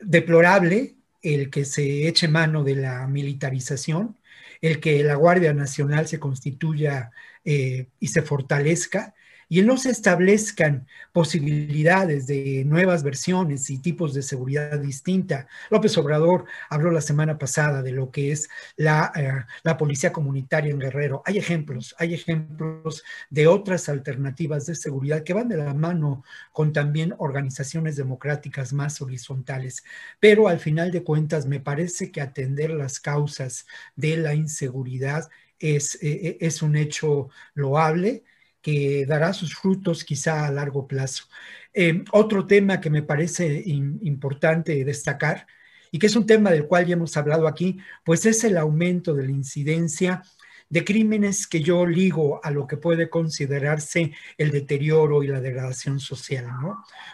[0.00, 4.18] deplorable el que se eche mano de la militarización,
[4.60, 7.12] el que la Guardia Nacional se constituya
[7.44, 9.14] eh, y se fortalezca,
[9.48, 15.46] y no se establezcan posibilidades de nuevas versiones y tipos de seguridad distinta.
[15.70, 20.72] López Obrador habló la semana pasada de lo que es la, eh, la policía comunitaria
[20.72, 21.22] en Guerrero.
[21.24, 26.72] Hay ejemplos, hay ejemplos de otras alternativas de seguridad que van de la mano con
[26.72, 29.84] también organizaciones democráticas más horizontales.
[30.20, 35.28] Pero al final de cuentas, me parece que atender las causas de la inseguridad
[35.58, 38.24] es, eh, eh, es un hecho loable
[38.66, 41.26] que dará sus frutos quizá a largo plazo.
[41.72, 45.46] Eh, otro tema que me parece importante destacar
[45.92, 49.14] y que es un tema del cual ya hemos hablado aquí, pues es el aumento
[49.14, 50.20] de la incidencia
[50.68, 56.00] de crímenes que yo ligo a lo que puede considerarse el deterioro y la degradación
[56.00, 56.46] social.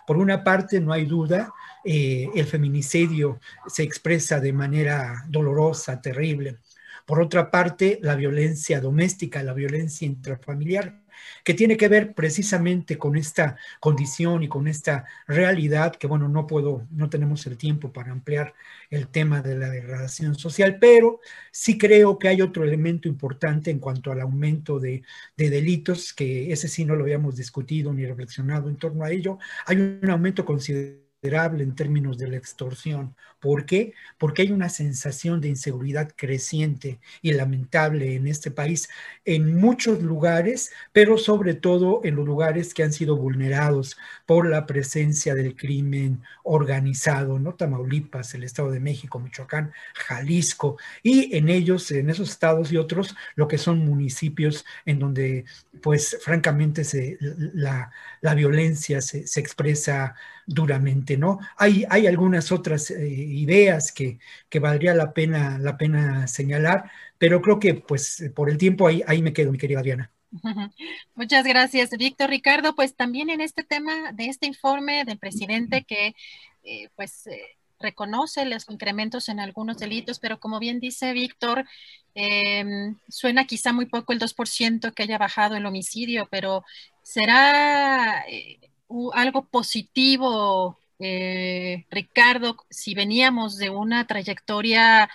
[0.07, 1.53] Por una parte, no hay duda,
[1.85, 6.61] eh, el feminicidio se expresa de manera dolorosa, terrible.
[7.05, 11.02] Por otra parte, la violencia doméstica, la violencia intrafamiliar,
[11.44, 16.47] que tiene que ver precisamente con esta condición y con esta realidad que, bueno, no
[16.47, 18.55] puedo, no tenemos el tiempo para ampliar
[18.90, 21.20] el tema de la degradación social, pero
[21.51, 25.03] sí creo que hay otro elemento importante en cuanto al aumento de,
[25.36, 29.39] de delitos, que ese sí no lo habíamos discutido ni reflexionado en torno a ello.
[29.66, 33.15] Hay un aumento considerable en términos de la extorsión.
[33.39, 33.94] ¿Por qué?
[34.19, 38.89] Porque hay una sensación de inseguridad creciente y lamentable en este país
[39.24, 43.97] en muchos lugares, pero sobre todo en los lugares que han sido vulnerados
[44.27, 47.55] por la presencia del crimen organizado, ¿no?
[47.55, 53.15] Tamaulipas, el Estado de México, Michoacán, Jalisco, y en ellos, en esos estados y otros,
[53.36, 55.44] lo que son municipios en donde,
[55.81, 56.82] pues, francamente,
[57.20, 57.93] la,
[58.35, 60.15] violencia se expresa
[60.47, 61.39] duramente, ¿no?
[61.56, 67.40] Hay, hay algunas otras eh, ideas que, que, valdría la pena, la pena señalar, pero
[67.40, 70.10] creo que pues por el tiempo ahí, ahí me quedo, mi querida Diana.
[71.14, 72.31] Muchas gracias, Víctor.
[72.31, 76.14] Ricardo, pues también en este tema de este informe del presidente que
[76.64, 77.43] eh, pues eh,
[77.81, 81.66] reconoce los incrementos en algunos delitos, pero como bien dice Víctor,
[82.14, 86.64] em, suena quizá muy poco el 2% que haya bajado el homicidio, pero
[87.02, 88.24] será
[89.14, 95.09] algo positivo, eh, Ricardo, si veníamos de una trayectoria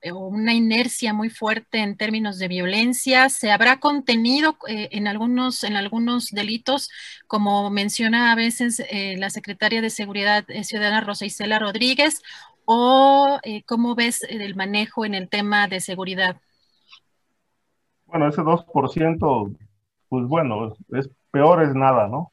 [0.00, 5.08] eh, o una inercia muy fuerte en términos de violencia, se habrá contenido eh, en,
[5.08, 6.90] algunos, en algunos delitos,
[7.26, 8.82] como menciona a veces
[9.16, 12.22] la secretaria de Seguridad Ciudadana Rosa Isela Rodríguez,
[12.64, 16.40] o cómo ves el manejo en el tema de seguridad.
[18.06, 19.56] Bueno, ese 2%,
[20.08, 22.31] pues bueno, es peor es nada, ¿no?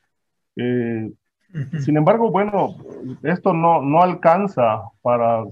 [0.61, 1.11] Eh,
[1.79, 2.75] sin embargo, bueno,
[3.23, 5.45] esto no, no alcanza para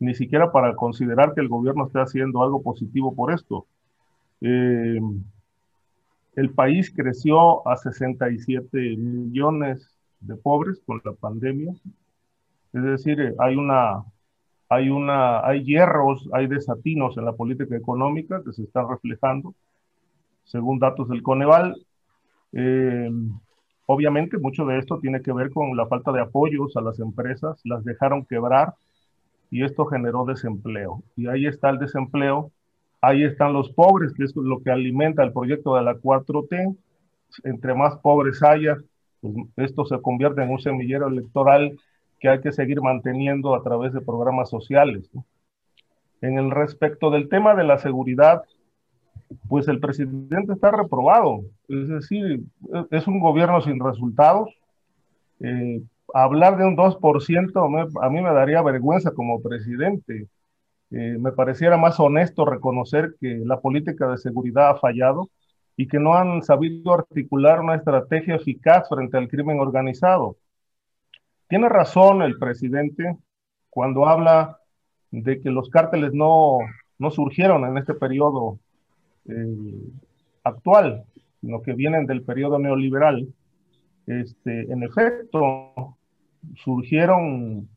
[0.00, 3.66] ni siquiera para considerar que el gobierno esté haciendo algo positivo por esto.
[4.40, 5.00] Eh,
[6.36, 11.72] el país creció a 67 millones de pobres con la pandemia.
[12.72, 14.04] Es decir, hay una,
[14.68, 19.54] hay una, hay hierros, hay desatinos en la política económica que se están reflejando,
[20.44, 21.74] según datos del Coneval.
[22.52, 23.10] Eh,
[23.90, 27.58] Obviamente, mucho de esto tiene que ver con la falta de apoyos a las empresas,
[27.64, 28.74] las dejaron quebrar
[29.50, 31.02] y esto generó desempleo.
[31.16, 32.52] Y ahí está el desempleo,
[33.00, 36.76] ahí están los pobres, que es lo que alimenta el proyecto de la 4T.
[37.44, 38.76] Entre más pobres haya,
[39.22, 41.78] pues esto se convierte en un semillero electoral
[42.20, 45.10] que hay que seguir manteniendo a través de programas sociales.
[46.20, 48.42] En el respecto del tema de la seguridad,
[49.48, 51.42] pues el presidente está reprobado.
[51.68, 52.42] Es decir,
[52.90, 54.50] es un gobierno sin resultados.
[55.40, 55.82] Eh,
[56.14, 60.28] hablar de un 2% a mí me daría vergüenza como presidente.
[60.90, 65.28] Eh, me pareciera más honesto reconocer que la política de seguridad ha fallado
[65.76, 70.36] y que no han sabido articular una estrategia eficaz frente al crimen organizado.
[71.48, 73.16] Tiene razón el presidente
[73.70, 74.58] cuando habla
[75.10, 76.58] de que los cárteles no,
[76.98, 78.58] no surgieron en este periodo
[79.28, 79.90] eh,
[80.44, 81.04] actual,
[81.40, 83.28] sino que vienen del periodo neoliberal.
[84.06, 85.96] Este, en efecto,
[86.56, 87.68] surgieron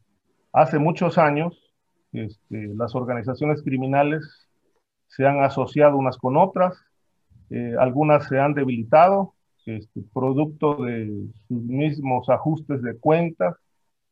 [0.53, 1.73] hace muchos años,
[2.14, 4.48] este, las organizaciones criminales
[5.07, 6.78] se han asociado unas con otras,
[7.49, 9.34] eh, algunas se han debilitado,
[9.65, 13.56] este, producto de sus mismos ajustes de cuentas,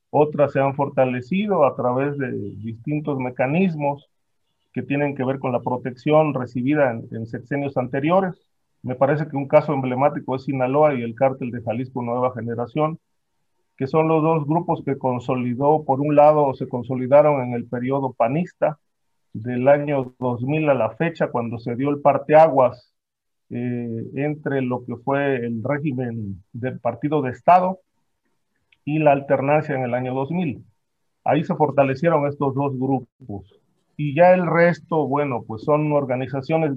[0.10, 4.09] otras se han fortalecido a través de distintos mecanismos
[4.74, 8.50] que tienen que ver con la protección recibida en, en sexenios anteriores.
[8.82, 13.00] Me parece que un caso emblemático es Sinaloa y el cártel de Jalisco Nueva Generación,
[13.78, 18.14] que son los dos grupos que consolidó, por un lado, se consolidaron en el periodo
[18.14, 18.78] panista
[19.34, 22.94] del año 2000 a la fecha, cuando se dio el parteaguas
[23.50, 27.80] eh, entre lo que fue el régimen del partido de Estado
[28.86, 30.64] y la alternancia en el año 2000.
[31.24, 33.60] Ahí se fortalecieron estos dos grupos.
[34.00, 36.72] Y ya el resto, bueno, pues son organizaciones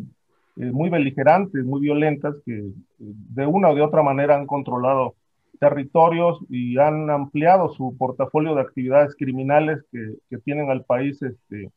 [0.57, 5.15] eh, muy beligerantes, muy violentas, que eh, de una o de otra manera han controlado
[5.61, 11.71] territorios y han ampliado su portafolio de actividades criminales que, que tienen al país este,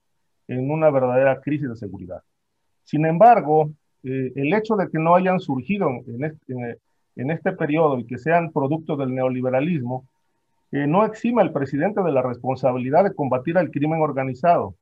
[0.47, 2.23] en una verdadera crisis de seguridad.
[2.83, 3.69] Sin embargo,
[4.01, 6.79] eh, el hecho de que no hayan surgido en este,
[7.17, 10.07] en periodo y que sean producto del neoliberalismo,
[10.71, 14.75] no exima al presidente de la responsabilidad de combatir al crimen organizado.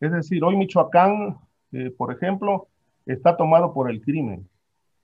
[0.00, 1.38] Es decir, hoy Michoacán,
[1.72, 2.68] eh, por ejemplo,
[3.04, 4.48] está tomado por el crimen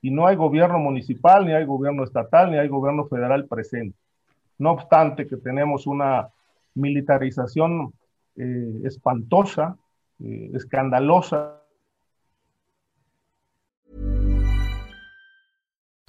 [0.00, 3.96] y no hay gobierno municipal, ni hay gobierno estatal, ni hay gobierno federal presente.
[4.58, 6.28] No obstante que tenemos una
[6.74, 7.92] militarización
[8.36, 9.76] eh, espantosa,
[10.22, 11.60] eh, escandalosa.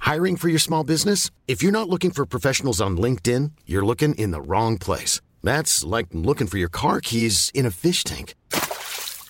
[0.02, 1.32] Hiring for your small business?
[1.48, 5.22] If you're not looking for professionals on LinkedIn, you're looking in the wrong place.
[5.42, 8.36] That's like looking for your car keys in a fish tank.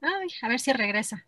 [0.00, 1.24] Ay, a ver si regresa.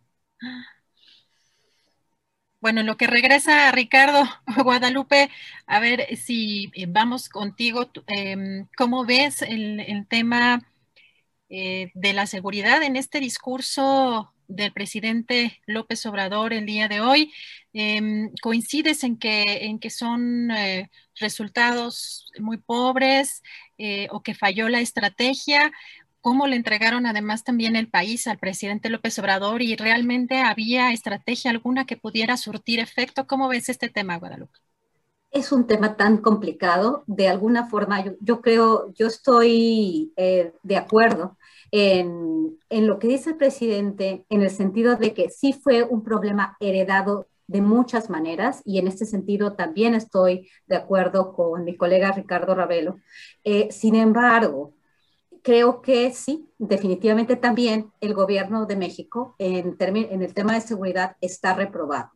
[2.61, 4.23] Bueno, lo que regresa Ricardo
[4.65, 5.31] Guadalupe,
[5.67, 7.91] a ver si eh, vamos contigo.
[8.07, 10.63] Eh, ¿Cómo ves el, el tema
[11.51, 17.33] eh, de la seguridad en este discurso del presidente López Obrador el día de hoy?
[17.73, 20.91] Em, ¿Coincides en que, en que son eh,
[21.21, 23.43] resultados muy pobres
[24.11, 25.73] o que falló la estrategia?
[26.21, 31.51] Cómo le entregaron además también el país al presidente López Obrador y realmente había estrategia
[31.51, 33.27] alguna que pudiera surtir efecto.
[33.27, 34.59] ¿Cómo ves este tema, Guadalupe?
[35.31, 37.05] Es un tema tan complicado.
[37.07, 41.39] De alguna forma, yo, creo, yo estoy eh, de acuerdo
[41.71, 46.03] en, en lo que dice el presidente en el sentido de que sí fue un
[46.03, 51.77] problema heredado de muchas maneras y en este sentido también estoy de acuerdo con mi
[51.77, 52.99] colega Ricardo Ravelo.
[53.45, 54.75] Eh, sin embargo,
[55.43, 61.17] creo que sí, definitivamente también el gobierno de México en, en el tema de seguridad
[61.21, 62.11] está reprobado.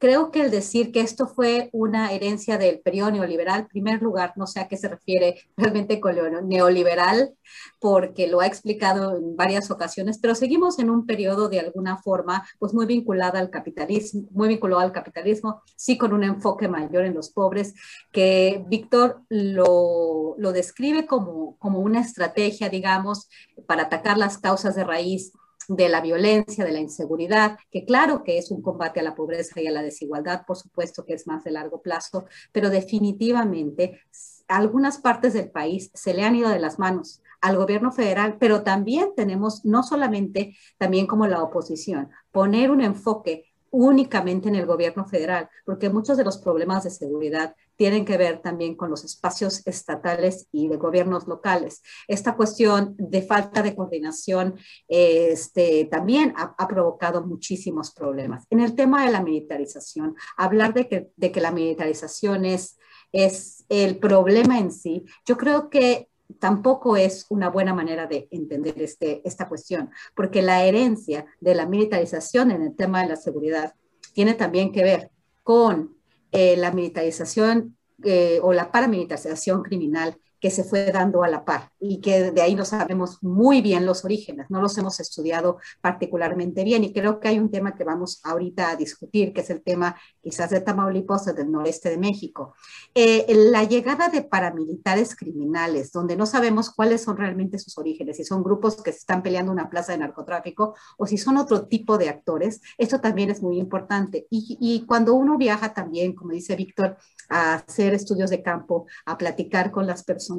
[0.00, 4.32] Creo que el decir que esto fue una herencia del periodo neoliberal, en primer lugar,
[4.34, 7.34] no sé a qué se refiere realmente con lo neoliberal,
[7.78, 12.48] porque lo ha explicado en varias ocasiones, pero seguimos en un periodo de alguna forma,
[12.58, 17.14] pues muy vinculada al capitalismo, muy vinculado al capitalismo, sí con un enfoque mayor en
[17.14, 17.74] los pobres,
[18.10, 23.28] que Víctor lo, lo describe como, como una estrategia, digamos,
[23.66, 25.32] para atacar las causas de raíz
[25.76, 29.60] de la violencia, de la inseguridad, que claro que es un combate a la pobreza
[29.60, 34.00] y a la desigualdad, por supuesto que es más de largo plazo, pero definitivamente
[34.48, 38.62] algunas partes del país se le han ido de las manos al gobierno federal, pero
[38.62, 45.06] también tenemos, no solamente también como la oposición, poner un enfoque únicamente en el gobierno
[45.06, 49.66] federal, porque muchos de los problemas de seguridad tienen que ver también con los espacios
[49.66, 51.80] estatales y de gobiernos locales.
[52.08, 58.44] Esta cuestión de falta de coordinación este, también ha, provocado muchísimos problemas.
[58.50, 62.76] En el tema de la militarización, hablar de que, de que la militarización es,
[63.12, 68.74] es el problema en sí, yo creo que tampoco es una buena manera de entender
[68.76, 73.72] este, esta cuestión, porque la herencia de la militarización en el tema de la seguridad
[74.12, 75.10] tiene también que ver
[75.42, 75.98] con
[76.32, 81.70] eh, la militarización eh, o la paramilitarización criminal que se fue dando a la par
[81.78, 86.64] y que de ahí no sabemos muy bien los orígenes, no los hemos estudiado particularmente
[86.64, 89.62] bien y creo que hay un tema que vamos ahorita a discutir, que es el
[89.62, 92.54] tema quizás de Tamaulipas o del noreste de México.
[92.94, 98.24] Eh, la llegada de paramilitares criminales, donde no sabemos cuáles son realmente sus orígenes, si
[98.24, 101.98] son grupos que se están peleando una plaza de narcotráfico o si son otro tipo
[101.98, 104.26] de actores, esto también es muy importante.
[104.30, 106.96] Y, y cuando uno viaja también, como dice Víctor,
[107.28, 110.29] a hacer estudios de campo, a platicar con las personas,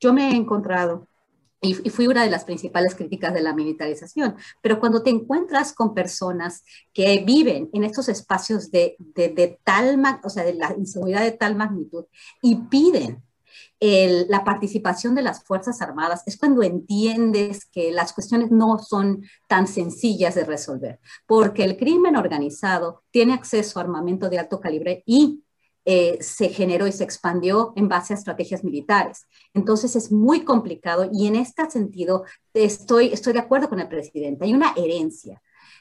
[0.00, 1.08] yo me he encontrado
[1.60, 4.36] y, fui una de las principales críticas de la militarización.
[4.62, 10.30] Pero cuando te encuentras con personas que viven en estos espacios de, de, tal, o
[10.30, 12.04] sea, de la inseguridad de tal magnitud
[12.42, 13.22] y piden
[13.80, 19.68] la participación de las Fuerzas Armadas, es cuando entiendes que las cuestiones no son tan
[19.68, 25.44] sencillas de resolver, porque el crimen organizado tiene acceso a armamento de alto calibre y
[25.90, 29.26] eh, se generó y se expandió en base a estrategias militares.
[29.54, 34.44] Entonces es muy complicado y en este sentido estoy, estoy de acuerdo con el presidente.
[34.44, 35.40] Hay una herencia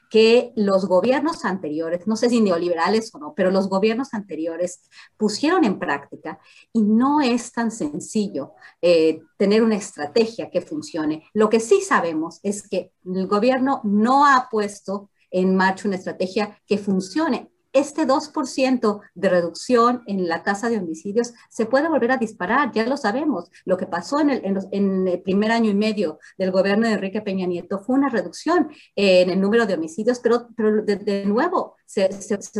[0.09, 5.65] que los gobiernos anteriores, no sé si neoliberales o no, pero los gobiernos anteriores pusieron
[5.65, 6.39] en práctica
[6.71, 11.25] y no es tan sencillo eh, tener una estrategia que funcione.
[11.33, 16.61] Lo que sí sabemos es que el gobierno no ha puesto en marcha una estrategia
[16.65, 22.17] que funcione este 2% de reducción en la tasa de homicidios se puede volver a
[22.17, 23.49] disparar, ya lo sabemos.
[23.65, 27.79] Lo que pasó en el, primer año y medio del gobierno de Enrique Peña Nieto
[27.79, 32.09] fue una reducción en el número de homicidios, pero, pero de, nuevo se,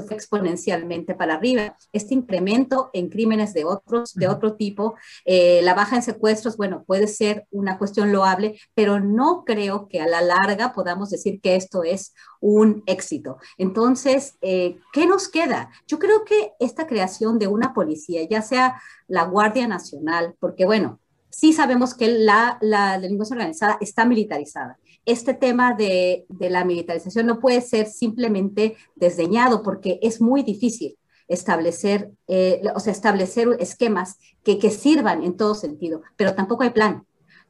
[0.08, 1.78] fue exponencialmente para arriba.
[1.92, 4.96] Este incremento en crímenes de, otros, de otro tipo,
[5.26, 10.02] eh, la baja en secuestros, bueno, puede ser una cuestión loable, pero no creo que
[10.02, 13.38] a la larga podamos decir que esto es un éxito.
[13.58, 15.70] Entonces, eh, ¿qué nos queda?
[15.88, 21.00] Yo creo que esta creación de una policía, ya sea la Guardia Nacional, porque bueno,
[21.30, 24.78] sí sabemos que la, la delincuencia organizada está militarizada.
[25.06, 30.98] Este tema de, de, la militarización no puede ser simplemente desdeñado porque es muy difícil
[31.28, 36.72] establecer, eh, o sea, establecer esquemas que, que sirvan en todo sentido, pero tampoco hay
[36.72, 37.07] plan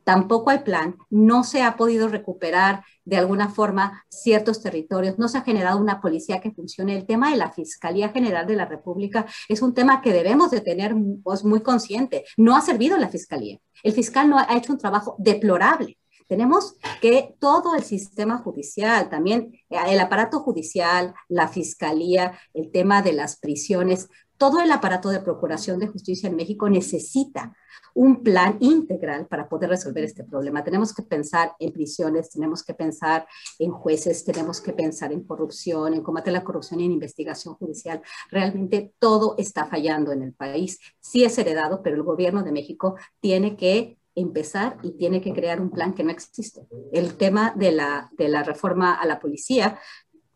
[0.08, 5.38] tampoco hay plan, no se ha podido recuperar de alguna forma ciertos territorios, no se
[5.38, 6.96] ha generado una policía que funcione.
[6.96, 10.62] El tema de la Fiscalía General de la República es un tema que debemos de
[10.62, 12.24] tener pues, muy consciente.
[12.38, 13.60] No ha servido la Fiscalía.
[13.84, 15.98] El fiscal no ha hecho un trabajo deplorable.
[16.26, 23.14] Tenemos que todo el sistema judicial, también el aparato judicial, la fiscalía, el tema de
[23.14, 27.56] las prisiones, todo el aparato de procuración de justicia en México necesita
[27.94, 30.64] un plan integral para poder resolver este problema.
[30.64, 33.28] Tenemos que pensar en prisiones, tenemos que pensar
[33.58, 37.56] en jueces, tenemos que pensar en corrupción, en combate a la corrupción y en investigación
[37.56, 38.02] judicial.
[38.30, 40.80] Realmente todo está fallando en el país.
[41.00, 45.62] Sí es heredado, pero el gobierno de México tiene que empezar y tiene que crear
[45.62, 46.68] un plan que no existe.
[46.92, 49.80] El tema de la, de la reforma a la policía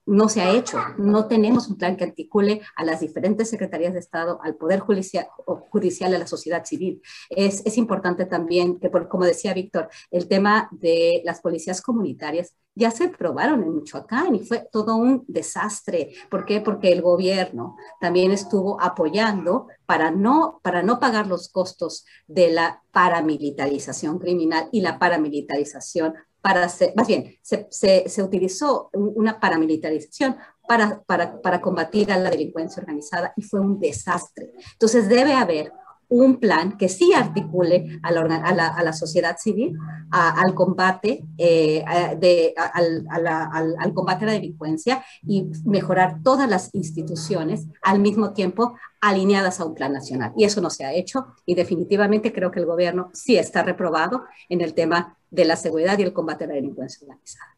[0.05, 0.79] no se ha hecho.
[0.97, 5.27] No tenemos un plan que articule a las diferentes secretarías de Estado, al Poder Judicial,
[5.69, 7.01] judicial a la sociedad civil.
[7.29, 12.89] Es, es importante también que, como decía Víctor, el tema de las policías comunitarias ya
[12.89, 16.13] se probaron en Michoacán y fue todo un desastre.
[16.29, 16.61] ¿Por qué?
[16.61, 22.81] Porque el gobierno también estuvo apoyando para no, para no pagar los costos de la
[22.91, 30.37] paramilitarización criminal y la paramilitarización para hacer, más bien, se, se, se utilizó una paramilitarización
[30.67, 34.51] para, para, para combatir a la delincuencia organizada y fue un desastre.
[34.73, 35.71] Entonces debe haber
[36.11, 39.77] un plan que sí articule a la, a la, a la sociedad civil,
[40.11, 41.85] al combate eh,
[42.19, 48.75] de, al, al, combate a la delincuencia y mejorar todas las instituciones al mismo tiempo
[48.99, 50.33] alineadas a un plan nacional.
[50.35, 54.25] Y eso no se ha hecho y definitivamente creo que el gobierno sí está reprobado
[54.49, 57.57] en el tema de la seguridad y el combate a la delincuencia organizada.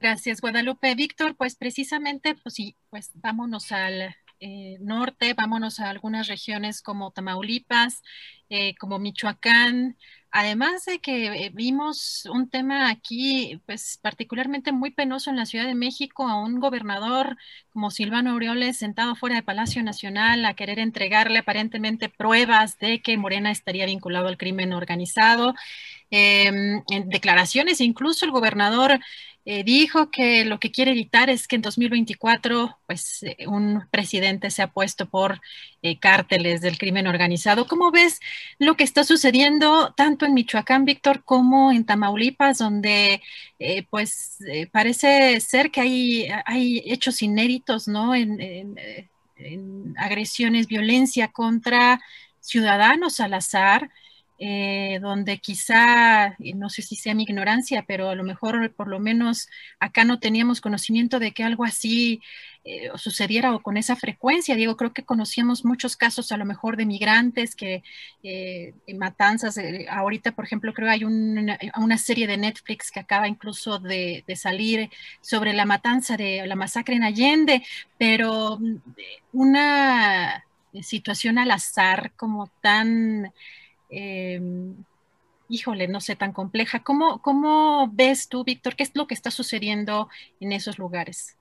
[0.00, 0.94] Gracias, Guadalupe.
[0.94, 7.10] Víctor, pues precisamente, pues sí, pues vámonos al, eh, norte, vámonos a algunas regiones como
[7.10, 8.02] Tamaulipas,
[8.48, 9.98] eh, como Michoacán,
[10.30, 15.66] además de que eh, vimos un tema aquí, pues particularmente muy penoso en la Ciudad
[15.66, 17.36] de México, a un gobernador
[17.68, 23.18] como Silvano Aureoles sentado fuera de Palacio Nacional a querer entregarle aparentemente pruebas de que
[23.18, 25.54] Morena estaría vinculado al crimen organizado.
[26.12, 28.98] Em, en declaraciones, incluso el gobernador
[29.44, 34.50] eh, dijo que lo que quiere evitar es que en 2024 pues, eh, un presidente
[34.50, 35.40] sea puesto por
[35.82, 37.66] eh, cárteles del crimen organizado.
[37.68, 38.20] ¿Cómo ves
[38.58, 43.22] lo que está sucediendo tanto en Michoacán, Víctor, como en Tamaulipas, donde
[43.90, 44.38] pues
[44.72, 48.14] parece ser que hay, hay hechos inéditos ¿no?
[48.14, 48.76] en
[49.98, 52.00] agresiones, violencia contra
[52.40, 53.90] ciudadanos al azar?
[54.42, 58.98] Eh, donde quizá, no sé si sea mi ignorancia, pero a lo mejor por lo
[58.98, 59.48] menos
[59.78, 62.22] acá no teníamos conocimiento de que algo así
[62.64, 64.56] eh, sucediera o con esa frecuencia.
[64.56, 67.82] Digo, creo que conocíamos muchos casos a lo mejor de migrantes que
[68.22, 69.58] eh, matanzas,
[69.90, 74.36] ahorita por ejemplo creo hay una, una, serie de Netflix que acaba incluso de, de
[74.36, 74.88] salir
[75.20, 77.62] sobre la matanza de la masacre en Allende,
[77.98, 78.76] pero mm,
[79.34, 80.44] una
[80.80, 83.32] situación al azar como tan
[83.90, 84.74] Em,
[85.48, 86.82] híjole, no sé, tan compleja.
[86.82, 90.08] ¿Cómo, ¿Cómo ves tú, Víctor, qué es lo que está sucediendo
[90.40, 91.36] en esos lugares?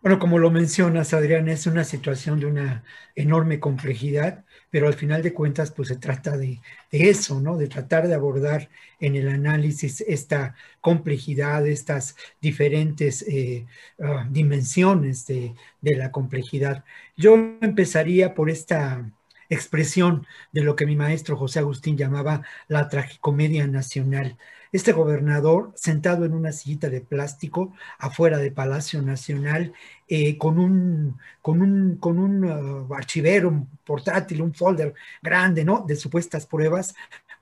[0.00, 2.84] Bueno, como lo mencionas, Adrián, es una situación de una
[3.16, 6.60] enorme complejidad, pero al final de cuentas, pues se trata de,
[6.92, 7.56] eso, ¿no?
[7.56, 8.70] De tratar de abordar
[9.00, 13.66] en el análisis esta complejidad, estas diferentes eh,
[14.00, 16.84] ah, dimensiones de, de la complejidad.
[17.16, 19.10] Yo empezaría por esta
[19.48, 24.36] expresión de lo que mi maestro José Agustín llamaba la tragicomedia nacional.
[24.70, 29.72] Este gobernador sentado en una sillita de plástico afuera de Palacio Nacional
[30.08, 35.84] eh, con un, con un, con un uh, archivero, un portátil, un folder grande, ¿no?
[35.86, 36.94] De supuestas pruebas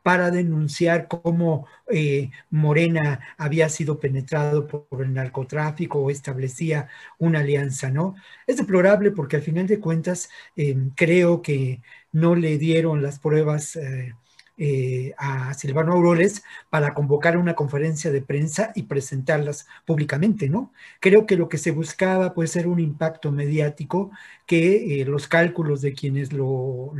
[0.06, 6.88] para denunciar cómo eh, Morena había sido penetrado por, el narcotráfico o establecía
[7.18, 8.14] una alianza, ¿no?
[8.46, 11.80] Es deplorable porque al final de cuentas em, creo que
[12.12, 14.14] no le dieron las pruebas eh,
[14.58, 20.72] eh, a Silvano Auroles para convocar una conferencia de prensa y presentarlas públicamente, ¿no?
[21.00, 24.10] Creo que lo que se buscaba puede ser un impacto mediático
[24.46, 26.92] que los cálculos de quienes lo,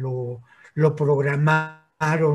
[0.75, 1.87] lo programaron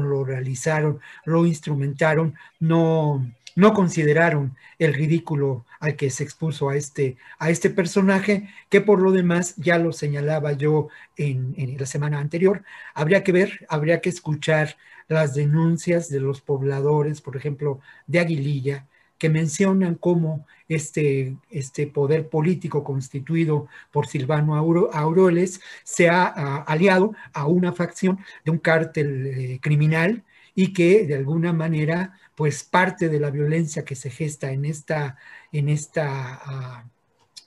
[0.10, 3.26] lo realizaron, lo instrumentaron, no,
[3.62, 9.00] no consideraron el ridículo al que se expuso a este, a este personaje, que por
[9.00, 12.64] lo demás ya lo señalaba yo en, la semana anterior.
[12.96, 14.78] Habría que ver, habría que escuchar
[15.08, 18.88] las denuncias de los pobladores, por ejemplo, de Aguililla,
[19.20, 26.26] que mencionan cómo este, este poder político constituido por Silvano Auroles se ha
[26.64, 30.24] aliado a una facción de un cártel eh, criminal
[30.56, 35.15] y que de alguna manera, pues parte de la violencia que se gesta en esta,
[35.51, 36.89] en esta, ah,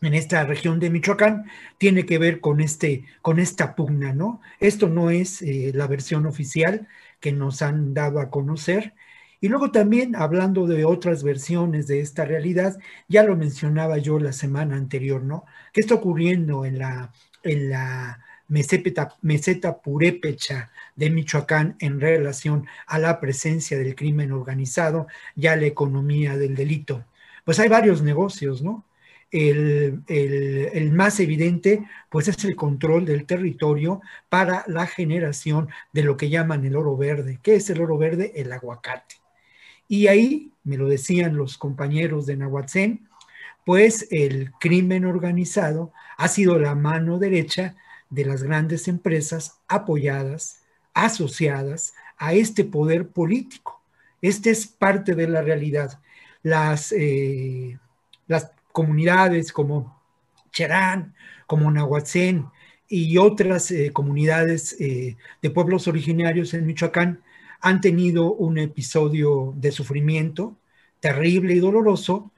[0.00, 1.46] en esta región de Michoacán
[1.78, 4.40] tiene que ver con, este, con esta pugna, ¿no?
[4.60, 6.86] Esto no es eh, la versión oficial
[7.18, 8.94] que nos han dado a conocer,
[9.40, 14.32] y luego también, hablando de otras versiones de esta realidad, ya lo mencionaba yo la
[14.32, 15.44] semana anterior, ¿no?
[15.72, 17.12] ¿Qué está ocurriendo en la,
[17.42, 25.06] en la meseta, meseta purépecha de Michoacán en relación a la presencia del crimen organizado
[25.36, 27.04] y a la economía del delito?
[27.44, 28.84] Pues hay varios negocios, ¿no?
[29.30, 36.30] El, más evidente, pues es el control del territorio para la generación de lo que
[36.30, 37.40] llaman el oro verde.
[37.42, 38.32] ¿Qué es el oro verde?
[38.36, 39.16] El aguacate.
[39.88, 43.08] Y ahí, me lo decían los compañeros de Nahuatzén,
[43.66, 47.74] pues el crimen organizado ha sido la mano derecha
[48.14, 50.62] de las grandes empresas apoyadas,
[50.94, 53.82] asociadas a este poder político.
[54.22, 56.00] Este es parte de la realidad.
[56.42, 57.78] Las, eh,
[58.28, 60.00] las comunidades como
[60.52, 61.14] Cherán,
[61.46, 62.46] como Nahuatzén
[62.88, 67.22] y otras eh, comunidades eh, de pueblos originarios en Michoacán
[67.60, 70.56] han tenido un episodio de sufrimiento
[71.00, 72.30] terrible y doloroso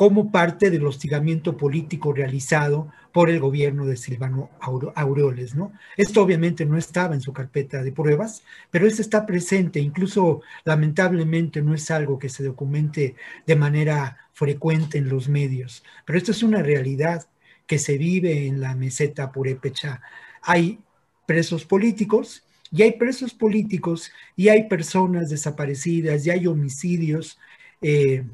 [0.00, 4.48] como parte del hostigamiento político realizado por el gobierno de Silvano
[4.94, 5.74] Aureoles, ¿no?
[5.94, 11.60] Esto obviamente no estaba en su carpeta de pruebas, pero esto está presente, incluso lamentablemente
[11.60, 13.14] no es algo que se documente
[13.46, 17.26] de manera frecuente en los medios, pero esto es una realidad
[17.66, 20.00] que se vive en la meseta purépecha.
[20.40, 20.78] Hay
[21.26, 27.38] presos políticos y hay presos políticos y hay personas desaparecidas y hay homicidios.
[27.82, 28.24] Eh,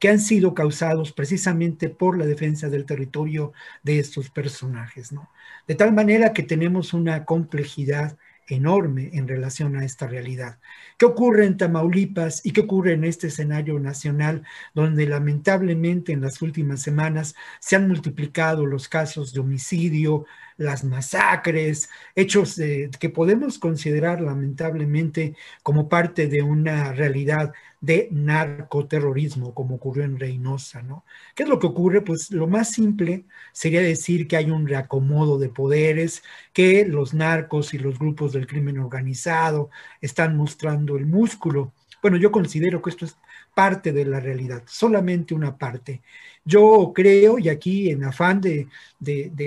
[0.00, 3.52] que han sido causados precisamente por la defensa del territorio
[3.84, 5.30] de estos personajes, ¿no?
[5.68, 8.16] De tal manera que tenemos una complejidad
[8.48, 10.58] enorme en relación a esta realidad.
[10.98, 14.42] ¿Qué ocurre en Tamaulipas y qué ocurre en este escenario nacional
[14.74, 20.24] donde lamentablemente en las últimas semanas se han multiplicado los casos de homicidio,
[20.60, 22.60] las masacres, hechos
[23.00, 30.82] que podemos considerar lamentablemente como parte de una realidad de narcoterrorismo, como ocurrió en Reynosa,
[30.82, 31.06] ¿no?
[31.34, 32.02] ¿Qué es lo que ocurre?
[32.02, 36.22] Pues lo más simple sería decir que hay un reacomodo de poderes,
[36.52, 39.70] que los narcos y los grupos del crimen organizado
[40.02, 41.72] están mostrando el músculo.
[42.02, 43.16] Bueno, yo considero que esto es
[43.54, 46.02] parte de la realidad, solamente una parte.
[46.44, 48.68] Yo creo, y aquí en afán de,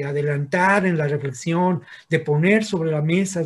[0.05, 3.43] adelantar en la reflexión, de poner sobre la mesa,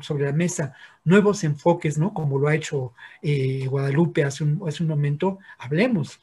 [0.00, 0.74] sobre la mesa
[1.04, 2.12] nuevos enfoques, ¿no?
[2.12, 6.20] Como lo ha hecho eh, Guadalupe hace un, hace un momento, hablemos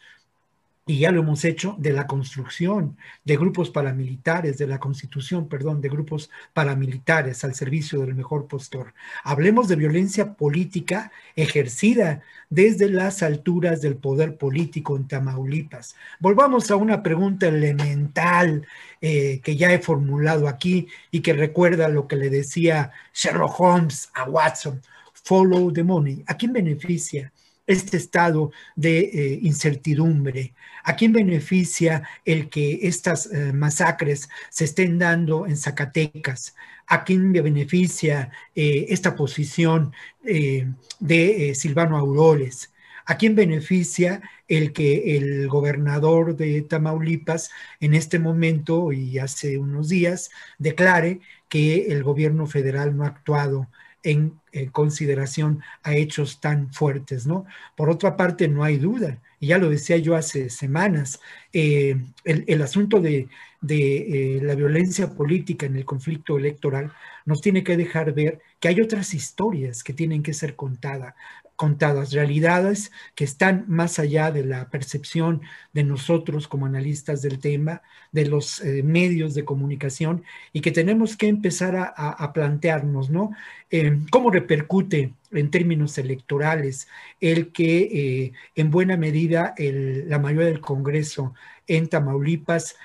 [0.88, 5.82] y ya lo hemos hecho, de la construcción de grupos paramilitares, de la constitución, perdón,
[5.82, 8.94] de grupos paramilitares al servicio del mejor postor.
[9.24, 15.96] Hablemos de violencia política ejercida desde las alturas del poder político en Tamaulipas.
[16.22, 18.66] Volvamos a una pregunta elemental
[19.02, 24.10] eh, que ya he formulado aquí y que recuerda lo que le decía Sherlock Holmes
[24.14, 24.82] a Watson.
[25.12, 26.24] Follow the money.
[26.28, 27.34] ¿A quién beneficia?
[27.68, 30.54] Este estado de eh, incertidumbre?
[30.84, 36.56] ¿A quién beneficia el que estas eh, masacres se estén dando en Zacatecas?
[36.88, 39.92] ¿A quién beneficia eh, esta posición
[40.24, 42.72] de Silvano Auroles?
[43.06, 49.90] ¿A quién beneficia el que el gobernador de Tamaulipas en este momento y hace unos
[49.90, 53.70] días declare que el gobierno federal no ha actuado
[54.04, 54.40] en,
[54.72, 57.46] consideración a hechos tan fuertes, ¿no?
[57.76, 61.20] Por otra parte, no hay duda, y ya lo decía yo hace semanas,
[61.54, 63.28] eh, el, asunto de,
[63.70, 66.92] eh, la violencia política en el conflicto electoral
[67.26, 71.14] nos tiene que dejar ver que hay otras historias que tienen que ser contadas
[71.58, 75.42] contadas, realidades que están más allá de la percepción
[75.74, 81.18] de nosotros como analistas del tema, de los eh, medios de comunicación y que tenemos
[81.18, 83.32] que empezar a, plantearnos, ¿no?
[83.72, 86.88] Eh, ¿Cómo repercute en términos electorales
[87.20, 91.34] el que eh, en buena medida la mayoría del Congreso
[91.68, 92.76] en Tamaulipas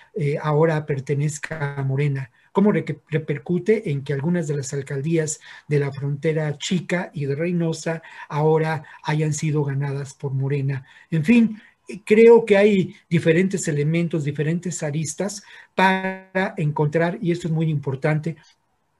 [0.41, 2.31] ahora pertenezca a Morena?
[2.53, 8.03] cómo repercute en que algunas de las alcaldías de la frontera chica y de Reynosa
[8.29, 10.87] ahora hayan sido ganadas por Morena.
[11.11, 11.61] En fin,
[12.05, 15.43] creo que hay diferentes elementos, diferentes aristas
[15.75, 18.37] para encontrar, y esto es muy importante,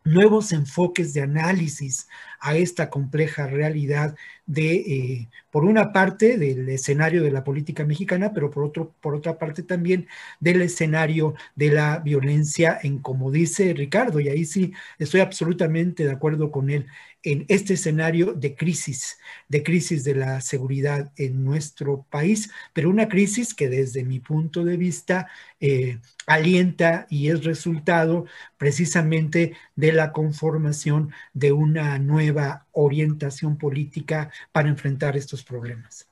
[0.05, 2.09] nuevos enfoques de análisis
[2.41, 4.17] a esta compleja realidad
[4.47, 9.15] de, eh, por una parte, del escenario de la política mexicana, pero por, otro, por
[9.15, 10.09] otra parte también
[10.41, 16.13] del escenario de la violencia en, como dice Ricardo, y ahí sí estoy absolutamente de
[16.13, 16.87] acuerdo con él,
[17.23, 19.19] en este escenario de crisis,
[19.49, 24.65] de crisis de la seguridad en nuestro país, pero una crisis que desde mi punto
[24.65, 25.29] de vista
[25.61, 28.27] eh, alienta y es resultado
[28.59, 36.09] precisamente de la conformación de una nueva orientación política para enfrentar estos problemas.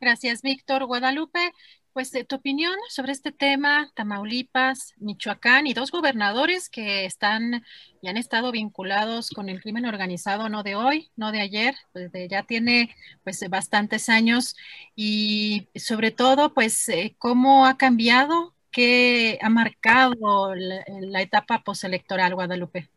[0.00, 0.86] Gracias, Víctor.
[0.86, 1.52] Guadalupe,
[1.92, 7.64] pues tu opinión sobre este tema, Tamaulipas, Michoacán y dos gobernadores que están
[8.00, 12.10] y han estado vinculados con el crimen organizado, no de hoy, no de ayer, pues
[12.30, 12.94] ya tiene
[13.24, 14.56] pues bastantes años
[14.94, 22.34] y sobre todo pues eh, cómo ha cambiado, qué ha marcado la, la etapa postelectoral,
[22.34, 22.88] Guadalupe.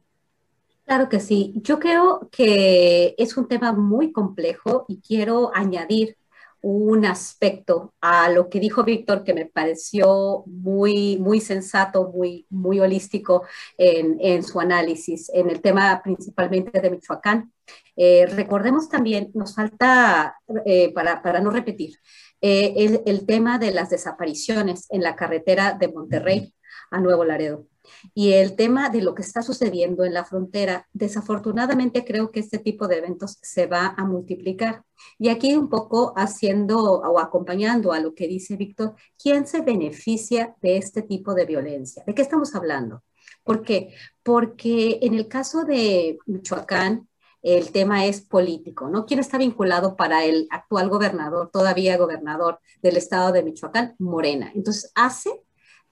[0.86, 1.54] Claro que sí.
[1.64, 6.18] Yo creo que es un tema muy complejo y quiero añadir
[6.64, 12.80] un aspecto a lo que dijo Víctor que me pareció muy, muy sensato, muy, muy
[12.80, 13.44] holístico
[13.78, 17.52] en, su análisis, en el tema principalmente de Michoacán.
[17.98, 21.98] Eh, recordemos también, nos falta, eh, para, no repetir,
[22.40, 26.54] eh, el, tema de las desapariciones en la carretera de Monterrey
[26.94, 27.66] a Nuevo Laredo.
[28.14, 32.60] Y el tema de lo que está sucediendo en la frontera, desafortunadamente creo que este
[32.60, 34.84] tipo de eventos se va a multiplicar.
[35.20, 40.56] Y aquí un poco haciendo o acompañando a lo que dice Víctor, ¿quién se beneficia
[40.62, 42.04] de este tipo de violencia?
[42.06, 43.04] ¿De qué estamos hablando?
[43.44, 43.94] ¿Por qué?
[44.22, 47.10] Porque en el caso de Michoacán,
[47.42, 49.06] el tema es político, ¿no?
[49.06, 53.96] ¿Quién está vinculado para el actual gobernador, todavía gobernador del estado de Michoacán?
[54.00, 54.52] Morena.
[54.56, 55.42] Entonces hace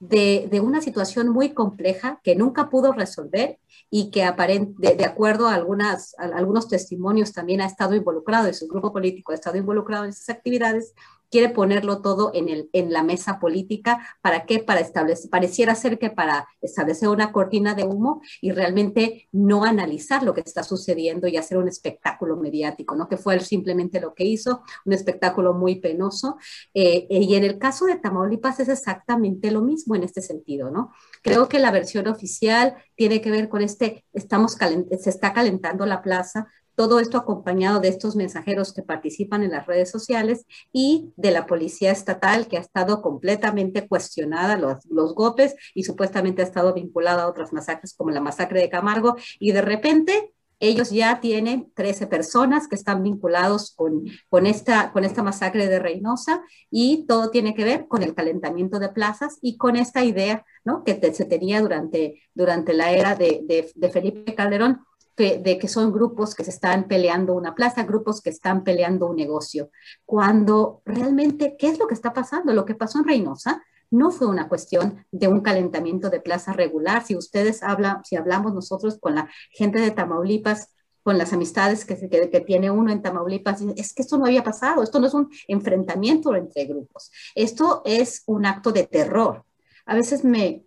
[0.01, 3.59] de, una situación muy compleja que nunca pudo resolver
[3.91, 8.67] y que de, de, acuerdo a, algunas, algunos testimonios también ha estado involucrado y su
[8.67, 10.95] grupo político ha estado involucrado en esas actividades,
[11.31, 14.05] quiere ponerlo todo en, el, en la mesa política.
[14.21, 14.59] ¿Para qué?
[14.59, 20.23] Para establecer, pareciera ser que para establecer una cortina de humo y realmente no analizar
[20.23, 23.07] lo que está sucediendo y hacer un espectáculo mediático, ¿no?
[23.07, 26.37] Que fue simplemente lo que hizo, un espectáculo muy penoso.
[26.73, 30.91] Eh, y en el caso de Tamaulipas es exactamente lo mismo en este sentido, ¿no?
[31.23, 34.57] Creo que la versión oficial tiene que ver con este, estamos
[34.99, 36.47] se está calentando la plaza,
[36.81, 41.45] todo esto acompañado de estos mensajeros que participan en las redes sociales y de la
[41.45, 47.21] policía estatal que ha estado completamente cuestionada los, los golpes y supuestamente ha estado vinculada
[47.21, 52.07] a otras masacres como la masacre de Camargo y de repente ellos ya tienen 13
[52.07, 57.53] personas que están vinculados con, con, esta, con esta masacre de Reynosa y todo tiene
[57.53, 60.83] que ver con el calentamiento de plazas y con esta idea ¿no?
[60.83, 64.81] que se tenía durante, durante la era de, de Felipe Calderón
[65.21, 69.15] de que son grupos que se están peleando una plaza, grupos que están peleando un
[69.15, 69.69] negocio.
[70.05, 72.53] Cuando realmente, ¿qué es lo que está pasando?
[72.53, 77.05] Lo que pasó en Reynosa no fue una cuestión de un calentamiento de plaza regular.
[77.05, 80.69] Si ustedes hablan, si hablamos nosotros con la gente de Tamaulipas,
[81.03, 84.43] con las amistades que, que, que, tiene uno en Tamaulipas, es que esto no había
[84.43, 89.43] pasado, esto no es un enfrentamiento entre grupos, esto es un acto de terror.
[89.85, 90.63] A veces me,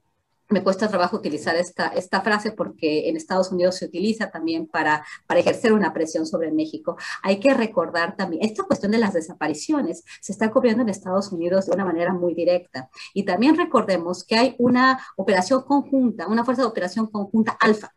[0.49, 5.05] me cuesta trabajo utilizar esta, esta frase porque en Estados Unidos se utiliza también para,
[5.27, 6.97] para ejercer una presión sobre México.
[7.23, 11.67] Hay que recordar también, esta cuestión de las desapariciones se está cubriendo en Estados Unidos
[11.67, 12.91] de una manera muy directa.
[13.15, 17.95] Y también recordemos que hay una operación conjunta, una fuerza de operación conjunta alfa,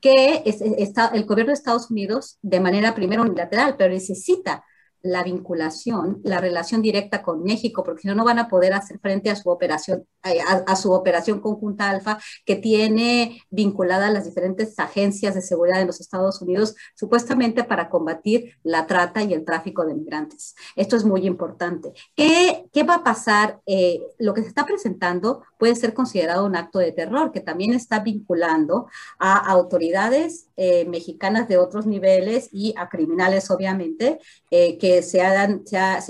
[0.00, 4.64] que es, está, el gobierno de Estados Unidos, de manera primero unilateral, pero necesita
[5.02, 8.98] la vinculación, la relación directa con México, porque si no, no van a poder hacer
[8.98, 14.24] frente a su operación, eh, a, su operación conjunta alfa, que tiene vinculada a las
[14.24, 19.44] diferentes agencias de seguridad de los Estados Unidos, supuestamente para combatir la trata y el
[19.44, 20.54] tráfico de migrantes.
[20.76, 21.92] Esto es muy importante.
[22.14, 23.60] ¿Qué, qué va a pasar?
[23.66, 27.74] Eh, lo que se está presentando puede ser considerado un acto de terror, que también
[27.74, 28.88] está vinculando
[29.18, 34.18] a autoridades eh, mexicanas de otros niveles y a criminales, obviamente,
[34.50, 35.48] que se, ha,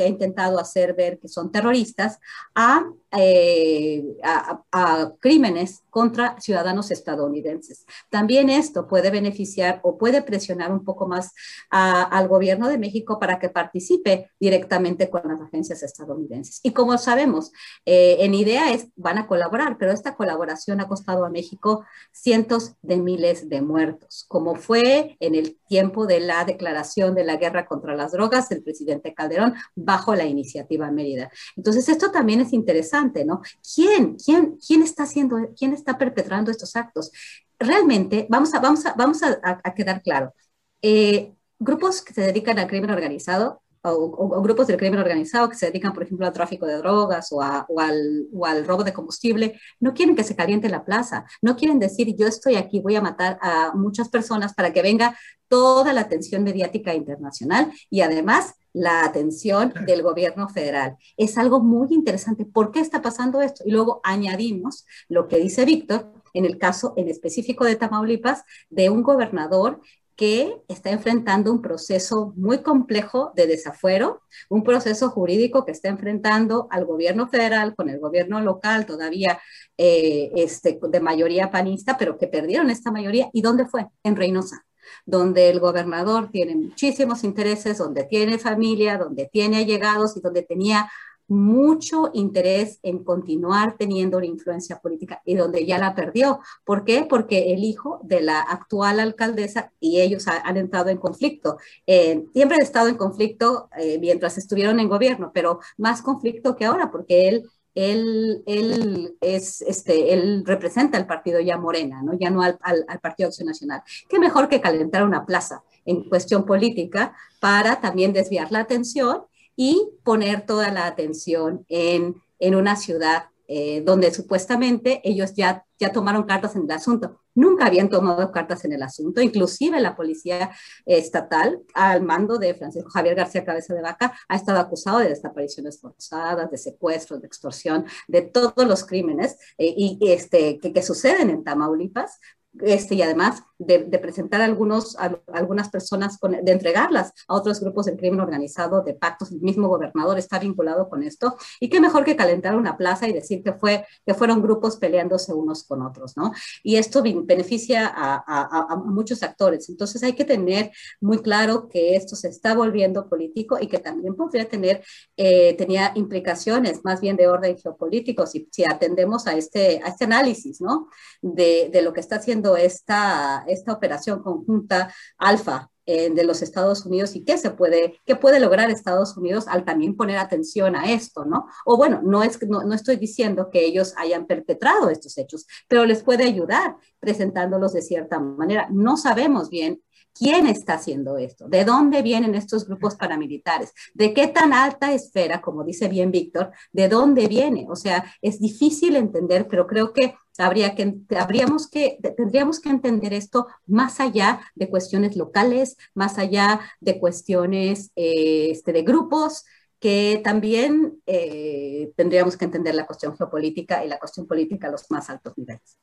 [0.07, 2.19] intentado hacer ver que son terroristas
[2.55, 7.85] a, eh, a crímenes contra ciudadanos estadounidenses.
[8.09, 11.33] También esto puede beneficiar o puede presionar un poco más
[11.71, 16.61] al gobierno de México para que participe directamente con las agencias estadounidenses.
[16.63, 17.53] Y como sabemos,
[17.85, 22.75] eh, en idea es, van a colaborar, pero esta colaboración ha costado a México cientos
[22.83, 27.67] de miles de muertos, como fue en el tiempo de la declaración de la guerra
[27.67, 31.31] contra las drogas del presidente Calderón bajo la iniciativa Mérida.
[31.57, 33.43] Entonces, esto también es interesante, ¿no?
[33.75, 37.13] ¿Quién, quién, quién está haciendo, quién está perpetrando estos actos.
[37.59, 40.35] Realmente, vamos a, vamos a, vamos a, quedar claro,
[40.83, 43.63] eh, grupos que se dedican al crimen organizado
[43.93, 47.37] o, grupos del crimen organizado que se dedican, por ejemplo, al tráfico de drogas o,
[47.37, 51.57] o, al, o, al, robo de combustible, no quieren que se caliente la plaza, no
[51.57, 55.17] quieren decir yo estoy aquí, voy a matar a muchas personas para que venga
[55.49, 60.97] toda la atención mediática internacional y además la atención del gobierno federal.
[61.17, 62.45] Es algo muy interesante.
[62.45, 63.65] ¿Por qué está pasando esto?
[63.67, 68.91] Y luego añadimos lo que dice Víctor en el caso en específico de Tamaulipas, de
[68.91, 69.81] un gobernador
[70.19, 76.67] que está enfrentando un proceso muy complejo de desafuero, un proceso jurídico que está enfrentando
[76.73, 79.41] al gobierno federal con el gobierno local todavía
[79.77, 83.31] eh, este, de mayoría panista, pero que perdieron esta mayoría.
[83.33, 83.87] ¿Y dónde fue?
[84.03, 84.65] En Reynosa
[85.05, 90.91] donde el gobernador tiene muchísimos intereses, donde tiene familia, donde tiene allegados y donde tenía
[91.29, 96.41] mucho interés en continuar teniendo una influencia política y donde ya la perdió.
[96.65, 97.07] ¿Por qué?
[97.09, 101.59] Porque el hijo de la actual alcaldesa y ellos han entrado en conflicto.
[101.87, 106.65] Eh, siempre han estado en conflicto eh, mientras estuvieron en gobierno, pero más conflicto que
[106.65, 107.45] ahora porque él
[107.75, 112.13] él, él, es, este, él representa al partido ya Morena, ¿no?
[112.19, 113.83] ya no al, al, Partido Acción Nacional.
[114.09, 119.23] ¿Qué mejor que calentar una plaza en cuestión política para también desviar la atención
[119.61, 125.91] y poner toda la atención en, en una ciudad eh, donde supuestamente ellos ya, ya
[125.91, 127.23] tomaron cartas en el asunto.
[127.35, 130.53] Nunca habían tomado cartas en el asunto, inclusive la policía
[130.87, 135.81] estatal, al mando de Francisco Javier García Cabeza de Vaca, ha estado acusado de desapariciones
[135.81, 141.31] forzadas, de secuestros, de extorsión, de todos los crímenes eh, y, este, que, que suceden
[141.31, 142.21] en Tamaulipas,
[142.61, 144.97] este, y además de, presentar algunos,
[145.33, 150.19] algunas personas, de entregarlas a otros grupos del crimen organizado, de pactos, el mismo gobernador
[150.19, 153.85] está vinculado con esto, y qué mejor que calentar una plaza y decir que, fue,
[154.07, 156.33] que fueron grupos peleándose unos con otros, ¿no?
[156.63, 160.71] Y esto beneficia a, muchos actores, entonces hay que tener
[161.01, 164.85] muy claro que esto se está volviendo político y que también podría tener,
[165.17, 170.05] eh, tenía implicaciones más bien de orden geopolítico, si, si atendemos a este, a este
[170.05, 170.89] análisis, ¿no?
[171.21, 176.85] De, de lo que está haciendo esta esta operación conjunta alfa eh, de los Estados
[176.85, 180.93] Unidos y qué se puede, qué puede lograr Estados Unidos al también poner atención a
[180.93, 181.47] esto, ¿no?
[181.65, 185.87] O bueno, no, es, no, no estoy diciendo que ellos hayan perpetrado estos hechos, pero
[185.87, 188.69] les puede ayudar presentándolos de cierta manera.
[188.71, 189.81] No sabemos bien
[190.19, 191.49] ¿Quién está haciendo esto?
[191.49, 193.73] ¿De dónde vienen estos grupos paramilitares?
[193.95, 197.67] ¿De qué tan alta esfera, como dice bien Víctor, de dónde viene?
[197.71, 203.13] O sea, es difícil entender, pero creo que habría que, habríamos que, tendríamos que entender
[203.13, 209.45] esto más allá de cuestiones locales, más allá de cuestiones eh, este, de grupos,
[209.81, 214.91] que también eh, tendríamos que entender la cuestión geopolítica y la cuestión política a los
[214.91, 215.79] más altos niveles.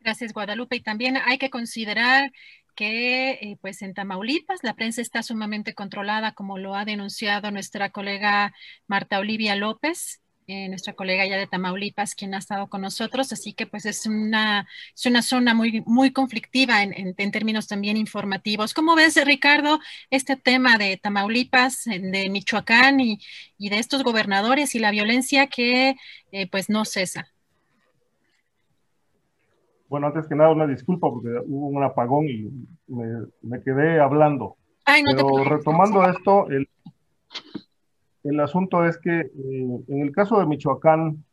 [0.00, 0.76] Gracias, Guadalupe.
[0.76, 2.30] Y también hay que considerar
[2.74, 7.90] que eh, pues en Tamaulipas la prensa está sumamente controlada, como lo ha denunciado nuestra
[7.90, 8.52] colega
[8.86, 13.54] Marta Olivia López, eh, nuestra colega ya de Tamaulipas, quien ha estado con nosotros, así
[13.54, 18.74] que pues es una, es una zona muy, muy conflictiva en, en, términos también informativos.
[18.74, 19.80] ¿Cómo ves, Ricardo,
[20.10, 23.18] este tema de Tamaulipas, de Michoacán y,
[23.56, 25.96] y de estos gobernadores y la violencia que
[26.32, 27.26] eh, pues no cesa?
[29.88, 32.50] Bueno, antes que nada, una disculpa porque hubo un apagón y
[32.88, 34.56] me, quedé hablando.
[34.84, 36.68] Pero retomando esto, el,
[38.24, 39.30] el, asunto es que eh,
[39.88, 41.24] en el caso de Michoacán,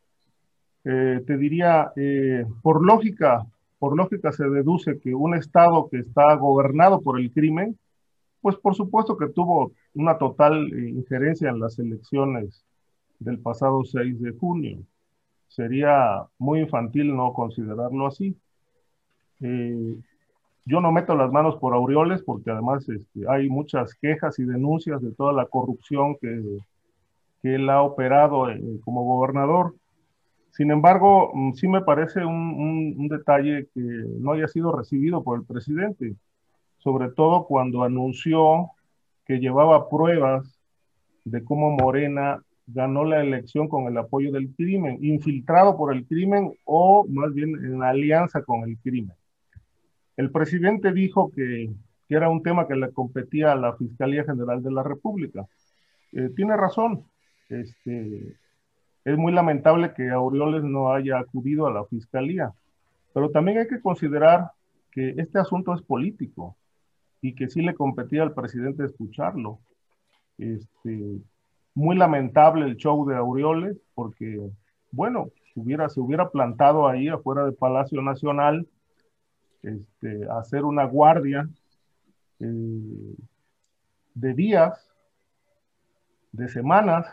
[0.84, 3.46] eh, te diría, eh, por lógica,
[3.78, 7.78] por lógica se deduce que un estado que está gobernado por el crimen,
[8.40, 12.64] pues por supuesto que tuvo una total injerencia en las elecciones
[13.18, 14.78] del pasado 6 de junio.
[15.48, 18.36] Sería muy infantil no considerarlo así.
[20.64, 25.02] Yo no meto las manos por Aureoles porque además este, hay muchas quejas y denuncias
[25.02, 26.60] de toda la corrupción que,
[27.42, 29.74] que él ha operado eh, como gobernador.
[30.52, 35.44] Sin embargo, mm, sí me parece un, detalle que no haya sido recibido por el
[35.44, 36.14] presidente,
[36.78, 38.70] sobre todo cuando anunció
[39.26, 40.58] que llevaba pruebas
[41.24, 46.52] de cómo Morena ganó la elección con el apoyo del crimen, infiltrado por el crimen
[46.64, 49.16] o más bien en alianza con el crimen.
[50.16, 51.70] El presidente dijo que,
[52.08, 55.46] era un tema que le competía a la Fiscalía General de la República.
[56.12, 57.06] Eh, tiene razón.
[57.48, 58.36] Este,
[59.04, 62.52] es muy lamentable que Aureoles no haya acudido a la Fiscalía,
[63.12, 64.52] pero también hay que considerar
[64.90, 66.56] que este asunto es político
[67.20, 69.58] y que sí le competía al presidente escucharlo.
[70.38, 71.20] Este,
[71.74, 74.50] muy lamentable el show de Aureoles porque,
[74.90, 78.66] bueno, hubiera, se hubiera plantado ahí afuera del Palacio Nacional
[79.62, 81.48] este, hacer una guardia
[82.40, 83.14] eh,
[84.14, 84.90] de días,
[86.32, 87.06] de semanas,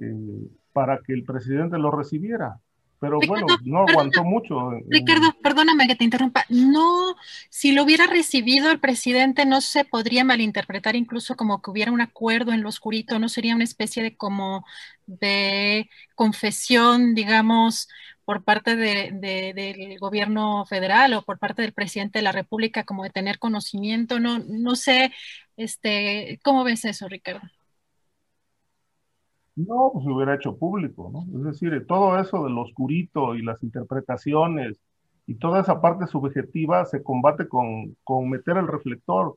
[0.00, 2.60] eh, para que el presidente lo recibiera.
[3.00, 4.70] Pero bueno, no aguantó mucho.
[4.88, 6.44] Ricardo, perdóname que te interrumpa.
[6.48, 7.14] No,
[7.48, 12.00] si lo hubiera recibido el presidente, no se podría malinterpretar incluso como que hubiera un
[12.00, 14.64] acuerdo en lo oscurito, no sería una especie de como
[15.06, 17.88] de confesión, digamos,
[18.24, 23.10] por parte del gobierno federal o por parte del presidente de la República como de
[23.10, 24.18] tener conocimiento.
[24.18, 25.12] No, no sé,
[25.56, 27.48] este, ¿cómo ves eso, Ricardo?
[29.58, 31.26] No, pues se hubiera hecho público, ¿no?
[31.38, 34.78] Es decir, todo eso del oscurito y las interpretaciones
[35.26, 39.36] y toda esa parte subjetiva se combate con, con meter el reflector,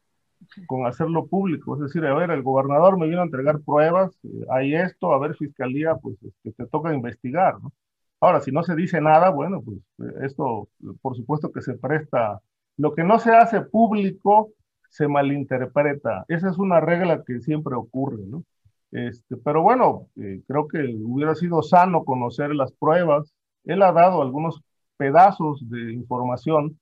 [0.67, 1.75] con hacerlo público.
[1.75, 5.19] Es decir, a ver, el gobernador me vino a entregar pruebas, eh, hay esto, a
[5.19, 7.73] ver, fiscalía, pues que este, te toca investigar, ¿no?
[8.19, 9.79] Ahora, si no se dice nada, bueno, pues
[10.23, 10.69] esto
[11.01, 12.41] por supuesto que se presta.
[12.77, 14.51] Lo que no se hace público
[14.89, 16.25] se malinterpreta.
[16.27, 18.43] Esa es una regla que siempre ocurre, ¿no?
[18.91, 23.33] Este, pero bueno, eh, creo que hubiera sido sano conocer las pruebas.
[23.63, 24.61] Él ha dado algunos
[24.97, 26.79] pedazos de información,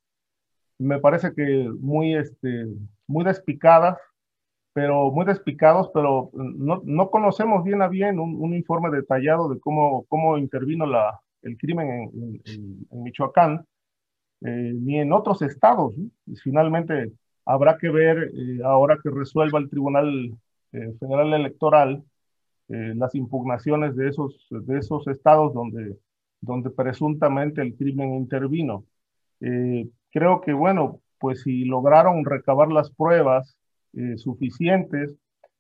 [0.80, 2.68] me parece que muy, este,
[3.08, 3.98] muy despicadas,
[4.74, 9.60] pero muy despicados, pero no, no conocemos bien a bien un, un, informe detallado de
[9.60, 13.66] cómo, cómo intervino la, el crimen en, en, Michoacán,
[14.42, 15.94] eh, ni en otros estados.
[16.26, 17.12] Y finalmente
[17.46, 20.38] habrá que ver, eh, ahora que resuelva el Tribunal
[20.72, 22.04] eh, Federal Electoral,
[22.72, 25.98] las impugnaciones de esos, de esos estados donde,
[26.40, 28.84] donde presuntamente el crimen intervino.
[30.12, 33.58] creo que, bueno, pues si lograron recabar las pruebas
[34.18, 35.16] suficientes,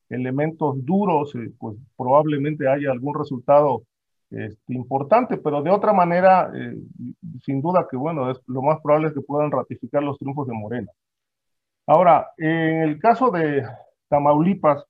[0.09, 3.85] elementos duros, pues probablemente haya algún resultado
[4.31, 6.75] este, importante, pero de otra manera, eh,
[7.43, 10.53] sin duda que bueno, es, lo más probable es que puedan ratificar los triunfos de
[10.53, 10.91] Morena.
[11.87, 13.63] Ahora, en el caso de
[14.07, 14.85] Tamaulipas,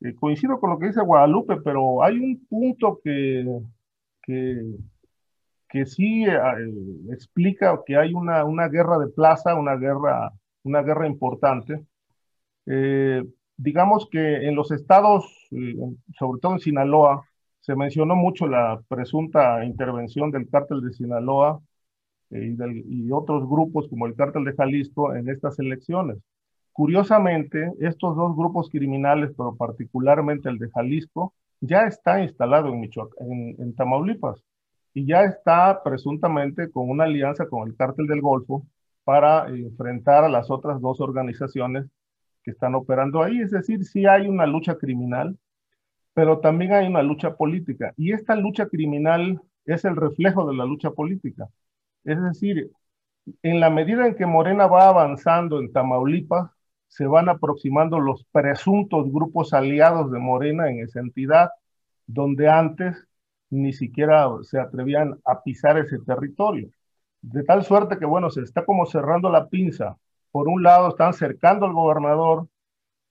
[0.00, 3.60] eh, coincido con lo que dice Guadalupe, pero hay un punto que,
[4.22, 4.62] que,
[5.68, 6.38] que sí eh,
[7.12, 10.32] explica que hay una, una, guerra de plaza, una guerra,
[10.64, 11.84] una guerra importante.
[13.56, 15.24] digamos que en los estados,
[16.18, 17.24] sobre todo en Sinaloa,
[17.66, 21.60] se mencionó mucho la presunta intervención del cártel de Sinaloa
[22.30, 22.56] eh,
[22.86, 26.18] y, otros grupos como el cártel de Jalisco en estas elecciones.
[26.76, 33.56] Curiosamente, estos dos grupos criminales, pero particularmente el de Jalisco, ya está instalado en, en,
[33.58, 34.44] en Tamaulipas
[34.92, 38.66] y ya está presuntamente con una alianza con el cártel del Golfo
[39.04, 41.86] para enfrentar a las otras dos organizaciones
[42.44, 43.40] que están operando ahí.
[43.40, 45.38] Es decir, sí hay una lucha criminal,
[46.14, 47.94] pero también hay una lucha política.
[47.96, 51.48] Y esta lucha criminal es el reflejo de la lucha política.
[52.04, 52.70] Es decir,
[53.42, 56.50] en la medida en que Morena va avanzando en Tamaulipas,
[56.88, 61.50] se van aproximando los presuntos grupos aliados de Morena en esa entidad,
[62.06, 63.06] donde antes
[63.50, 66.70] ni siquiera se atrevían a pisar ese territorio.
[67.22, 69.96] De tal suerte que, bueno, se está como cerrando la pinza.
[70.30, 72.48] Por un lado, están cercando al gobernador,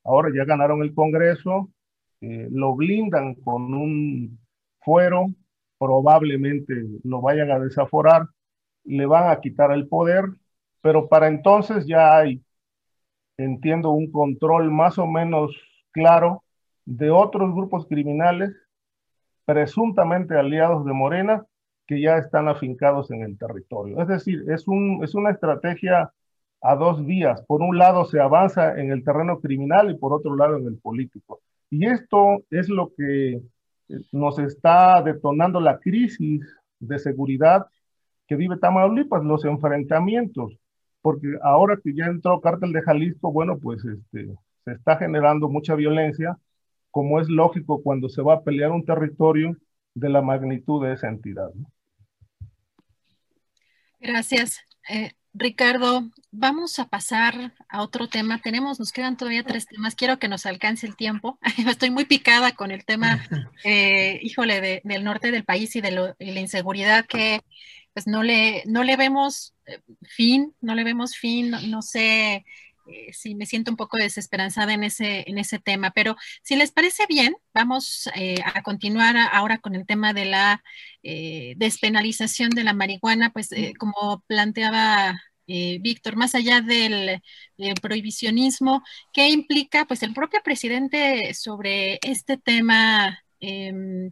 [0.04, 1.70] ahora ya ganaron el Congreso,
[2.22, 4.40] eh, lo blindan con un
[4.80, 5.34] fuero,
[5.78, 6.74] probablemente
[7.04, 8.28] lo vayan a desaforar,
[8.84, 10.26] le van a quitar el poder,
[10.82, 12.44] pero para entonces ya hay,
[13.38, 15.56] entiendo, un control más o menos
[15.92, 16.44] claro
[16.86, 18.52] de otros grupos criminales
[19.46, 21.46] presuntamente aliados de Morena
[21.88, 24.02] que ya están afincados en el territorio.
[24.02, 26.12] Es decir, es, un, es una estrategia
[26.62, 27.44] a dos vías.
[27.44, 30.78] Por un lado se avanza en el terreno criminal y por otro lado en el
[30.78, 31.42] político.
[31.70, 33.42] Y esto es lo que eh,
[34.12, 36.42] nos está detonando la crisis
[36.80, 37.68] de seguridad
[38.28, 40.58] que vive Tamaulipas, los enfrentamientos,
[41.06, 44.34] porque ahora que ya entró Cártel de Jalisco, bueno, pues este,
[44.64, 46.36] se está generando mucha violencia,
[46.90, 49.56] como es lógico cuando se va a pelear un territorio
[49.94, 51.52] de la magnitud de esa entidad.
[54.00, 54.62] Gracias.
[54.90, 58.42] Eh, Ricardo, vamos a pasar a otro tema.
[58.42, 59.94] Tenemos, nos quedan todavía tres temas.
[59.94, 61.38] Quiero que nos alcance el tiempo.
[61.70, 63.24] Estoy muy picada con el tema,
[63.64, 67.42] eh, híjole, del norte del país y de, la inseguridad que
[67.94, 69.55] pues no le, no le vemos
[70.02, 72.46] fin, no le vemos fin, no, sé
[72.88, 76.72] eh, si me siento un poco desesperanzada en ese, en ese tema, pero si les
[76.72, 78.10] parece bien, vamos
[78.54, 80.64] a continuar ahora con el tema de la
[81.02, 87.22] despenalización de la marihuana, pues como planteaba eh, Víctor, más allá del,
[87.82, 88.84] prohibicionismo,
[89.14, 94.12] ¿qué implica pues el propio presidente sobre este tema em,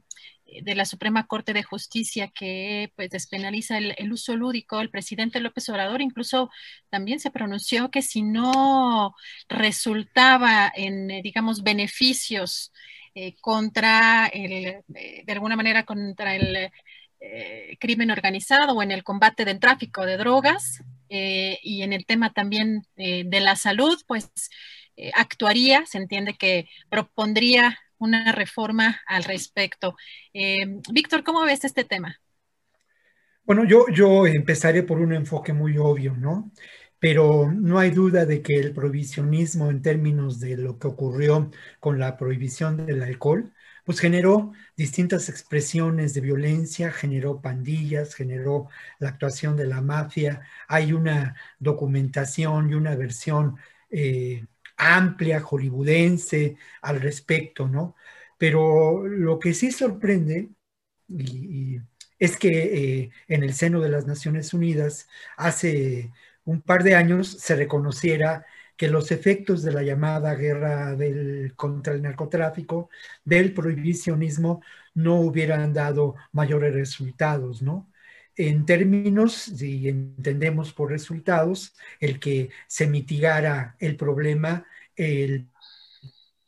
[0.61, 4.81] de la Suprema Corte de Justicia que pues despenaliza el, uso lúdico?
[4.81, 6.49] El presidente López Obrador incluso
[6.89, 9.15] también se pronunció que si no
[9.49, 12.71] resultaba en, digamos, beneficios
[13.15, 16.71] eh, contra el, de alguna manera contra el
[17.25, 22.05] eh, crimen organizado o en el combate del tráfico de drogas eh, y en el
[22.05, 24.29] tema también eh, de la salud, pues
[25.15, 29.95] actuaría, se entiende que propondría una reforma al respecto.
[30.91, 32.19] Víctor, ¿cómo ves este tema?
[33.45, 36.51] Bueno, yo, yo empezaré por un enfoque muy obvio, ¿no?
[36.99, 41.99] Pero no hay duda de que el prohibicionismo en términos de lo que ocurrió con
[41.99, 43.53] la prohibición del alcohol,
[43.83, 48.69] pues generó distintas expresiones de violencia, generó pandillas, generó
[48.99, 50.41] la actuación de la mafia.
[50.69, 53.57] Hay una documentación y una versión
[53.89, 54.45] eh,
[54.83, 57.95] amplia, hollywoodense al respecto, ¿no?
[58.37, 60.49] Pero lo que sí sorprende
[62.19, 65.07] es que eh, en el seno de las Naciones Unidas
[65.37, 66.11] hace
[66.45, 68.45] un par de años se reconociera
[68.77, 72.89] que los efectos de la llamada guerra del, contra el narcotráfico,
[73.23, 74.61] del prohibicionismo,
[74.93, 77.89] no hubieran dado mayores resultados, ¿no?
[78.35, 85.49] En términos, si entendemos por resultados, el que se mitigara el problema, el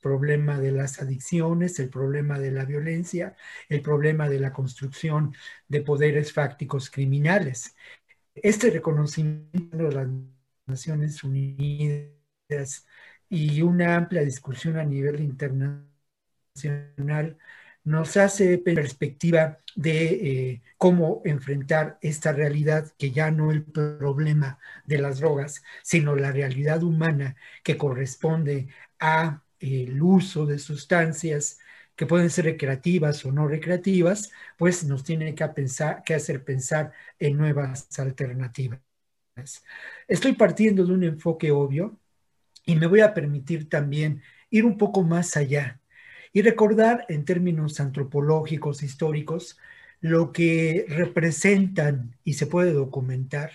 [0.01, 3.35] problema de las adicciones, el problema de la violencia,
[3.69, 5.33] el problema de la construcción
[5.67, 7.75] de poderes fácticos criminales.
[8.35, 10.07] Este reconocimiento de las
[10.67, 12.85] Naciones Unidas
[13.29, 17.37] y una amplia discusión a nivel internacional
[17.85, 24.97] nos hace perspectiva de eh, cómo enfrentar esta realidad que ya no el problema de
[24.97, 28.67] las drogas, sino la realidad humana que corresponde
[28.99, 31.59] a el uso de sustancias
[31.95, 36.91] que pueden ser recreativas o no recreativas, pues nos tiene que, pensar, que hacer pensar
[37.19, 38.81] en nuevas alternativas.
[40.07, 41.99] Estoy partiendo de un enfoque obvio
[42.65, 45.79] y me voy a permitir también ir un poco más allá
[46.35, 49.57] y recordar en términos antropológicos, históricos,
[50.01, 53.51] lo que representan y se puede documentar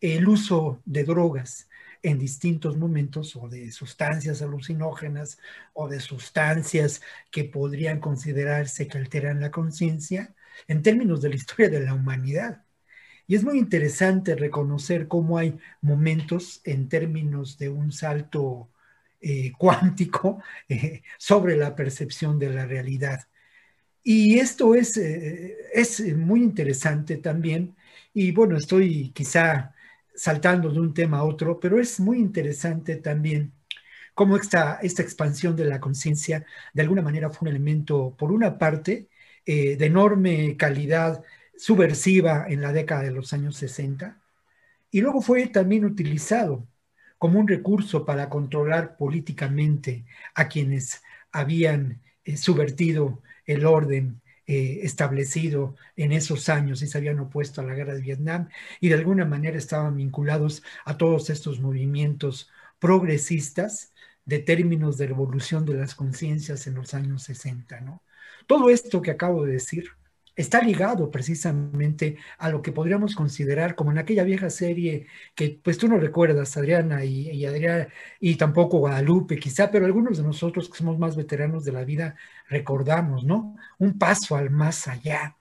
[0.00, 1.68] el uso de drogas
[2.02, 5.38] en distintos momentos o de sustancias alucinógenas
[5.74, 10.34] o de sustancias que podrían considerarse que alteran la conciencia
[10.66, 12.64] en términos de la historia de la humanidad.
[13.26, 18.70] Y es muy interesante reconocer cómo hay momentos en términos de un salto
[19.24, 23.20] eh, cuántico eh, sobre la percepción de la realidad.
[24.02, 27.76] Y esto es, eh, es muy interesante también.
[28.12, 29.74] Y bueno, estoy quizá
[30.14, 33.52] saltando de un tema a otro, pero es muy interesante también
[34.14, 38.58] cómo esta, esta expansión de la conciencia de alguna manera fue un elemento, por una
[38.58, 39.08] parte,
[39.46, 41.22] eh, de enorme calidad
[41.56, 44.20] subversiva en la década de los años 60,
[44.90, 46.66] y luego fue también utilizado
[47.18, 50.04] como un recurso para controlar políticamente
[50.34, 57.18] a quienes habían eh, subvertido el orden eh, establecido en esos años y se habían
[57.18, 58.48] opuesto a la guerra de Vietnam
[58.80, 63.92] y de alguna manera estaban vinculados a todos estos movimientos progresistas
[64.26, 68.02] de términos de revolución de las conciencias en los años 60, ¿no?
[68.46, 69.90] Todo esto que acabo de decir
[70.36, 75.78] está ligado precisamente a lo que podríamos considerar como en aquella vieja serie que pues
[75.78, 77.88] tú no recuerdas, Adriana y, y Adriana,
[78.20, 82.16] y tampoco Guadalupe quizá, pero algunos de nosotros que somos más veteranos de la vida
[82.48, 83.56] recordamos, ¿no?
[83.78, 85.36] Un paso al más allá.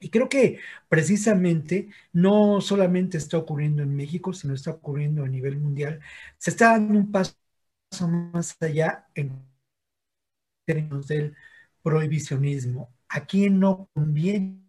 [0.00, 5.58] Y creo que precisamente no solamente está ocurriendo en México, sino está ocurriendo a nivel
[5.58, 6.00] mundial.
[6.38, 7.34] Se está dando un paso
[8.32, 9.32] más allá en
[10.64, 11.36] términos del
[11.82, 14.66] prohibicionismo a quién no conviene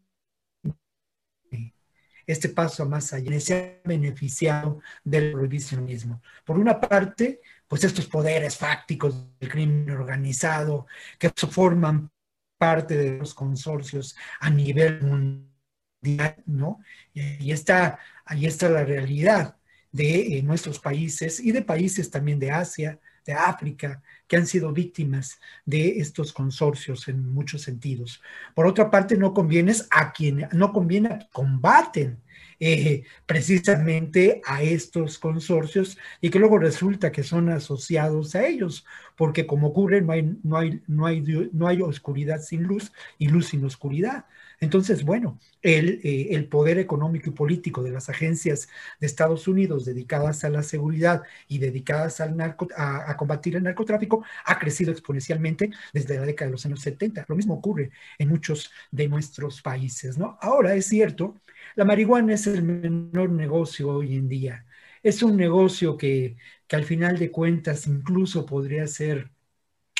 [2.27, 6.21] este paso más allá, se ha beneficiado del prohibicionismo.
[6.43, 10.87] Por una parte, pues estos poderes fácticos del crimen organizado
[11.17, 12.11] que forman
[12.57, 16.81] parte de los consorcios a nivel mundial, ¿no?
[17.13, 19.57] Y está, ahí está la realidad
[19.91, 24.71] de eh, nuestros países y de países también de Asia, de África, que han sido
[24.71, 28.21] víctimas de estos consorcios en muchos sentidos.
[28.55, 32.19] Por otra parte, no conviene a quien no conviene a combaten
[32.59, 38.85] eh, precisamente a estos consorcios y que luego resulta que son asociados a ellos,
[39.15, 43.27] porque como ocurre, no hay, no hay, no hay, no hay oscuridad sin luz y
[43.27, 44.25] luz sin oscuridad.
[44.59, 48.67] Entonces, bueno, el, eh, el, poder económico y político de las agencias
[48.99, 54.23] de Estados Unidos dedicadas a la seguridad y dedicadas al narco, a, combatir el narcotráfico
[54.45, 57.25] ha crecido exponencialmente desde la década de los años 70.
[57.27, 60.37] Lo mismo ocurre en muchos de nuestros países, ¿no?
[60.41, 61.39] Ahora es cierto,
[61.75, 64.65] la marihuana es el menor negocio hoy en día.
[65.03, 69.31] Es un negocio que, que al final de cuentas incluso podría ser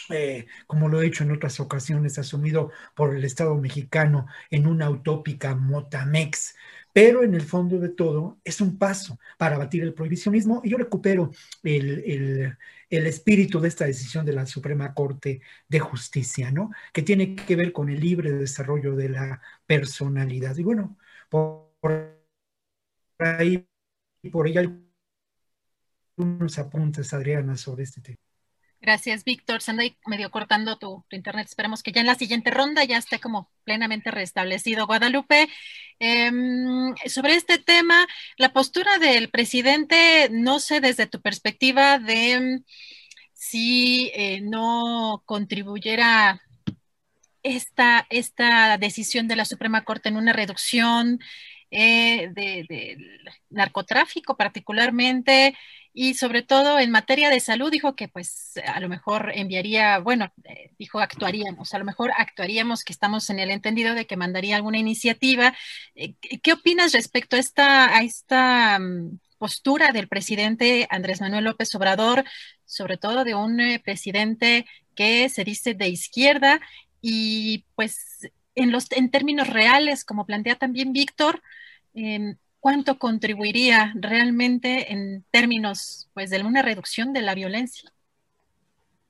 [0.10, 4.90] eh, como lo he hecho en otras ocasiones, asumido por el Estado mexicano en una
[4.90, 6.56] utópica motamex,
[6.94, 10.78] pero en el fondo de todo es un paso para abatir el prohibicionismo y yo
[10.78, 11.32] recupero
[11.62, 12.58] el,
[12.90, 16.72] espíritu de esta decisión de la Suprema Corte de Justicia, ¿no?
[16.94, 20.58] Que tiene que ver con el libre desarrollo de la personalidad.
[20.58, 20.98] Y bueno,
[21.30, 21.72] por,
[23.20, 23.68] ahí,
[24.32, 24.58] por ahí
[26.18, 28.27] algunos apuntes, Adriana, sobre este tema.
[28.80, 29.62] Gracias, Víctor.
[29.62, 31.48] Se anda medio cortando tu, internet.
[31.48, 34.86] Esperemos que ya en la siguiente ronda ya esté como plenamente restablecido.
[34.86, 35.49] Guadalupe,
[35.99, 42.64] em, sobre este tema, la postura del presidente, no sé desde tu perspectiva de em,
[43.34, 46.41] si eh, no contribuyera
[47.44, 51.20] esta, esta decisión de la Suprema Corte en una reducción
[51.72, 55.56] eh, del narcotráfico particularmente
[55.99, 60.32] y sobre todo en materia de salud dijo que pues a lo mejor enviaría, bueno,
[60.44, 64.57] eh, dijo actuaríamos, a lo mejor actuaríamos, que estamos en el entendido de que mandaría
[64.57, 65.56] alguna iniciativa.
[65.95, 66.14] Eh,
[66.44, 72.26] ¿Qué opinas respecto a esta, a esta mm, postura del presidente Andrés Manuel López Obrador
[72.64, 76.61] sobre todo de un eh, presidente que se dice de izquierda
[77.02, 78.19] y pues
[78.53, 81.41] en, los, en términos reales, como plantea también Víctor,
[81.95, 82.38] em,
[82.68, 87.94] ¿cuánto contribuiría realmente en términos pues, de una reducción de la violencia?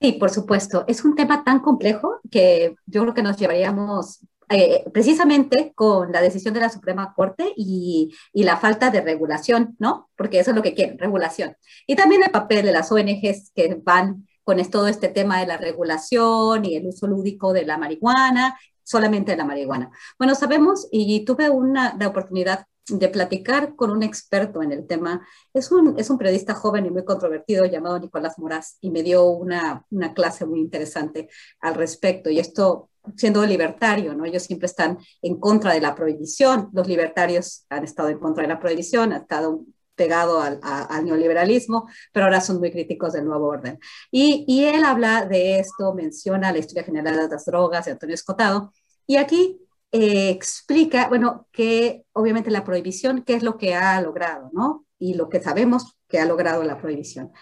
[0.00, 0.84] Sí, por supuesto.
[0.86, 6.20] Es un tema tan complejo que yo creo que nos llevaríamos eh, precisamente con la
[6.20, 10.08] decisión de la Suprema Corte y, y, la falta de regulación, ¿no?
[10.16, 11.56] Porque eso es lo que quieren, regulación.
[11.88, 15.56] Y también el papel de las ONGs que van con todo este tema de la
[15.56, 19.90] regulación y el uso lúdico de la marihuana, solamente de la marihuana.
[20.16, 25.26] Bueno, sabemos, y tuve una, la oportunidad de platicar con un experto en el tema.
[25.52, 29.24] Es un, es un periodista joven y muy controvertido llamado Nicolás Moraz y me dio
[29.26, 31.28] una, una clase muy interesante
[31.60, 32.30] al respecto.
[32.30, 34.24] Y esto siendo libertario, ¿no?
[34.24, 36.68] Ellos siempre están en contra de la prohibición.
[36.72, 40.60] Los libertarios han estado en contra de la prohibición, han estado pegado al,
[41.04, 43.80] neoliberalismo, pero ahora son muy críticos del nuevo orden.
[44.12, 48.14] Y, y, él habla de esto, menciona la historia general de las drogas de Antonio
[48.14, 48.72] Escotado,
[49.08, 49.58] y aquí
[49.92, 54.86] eh, explica, bueno, que obviamente la prohibición, qué es lo que ha logrado, ¿no?
[54.98, 57.32] Y lo que sabemos que ha logrado la prohibición.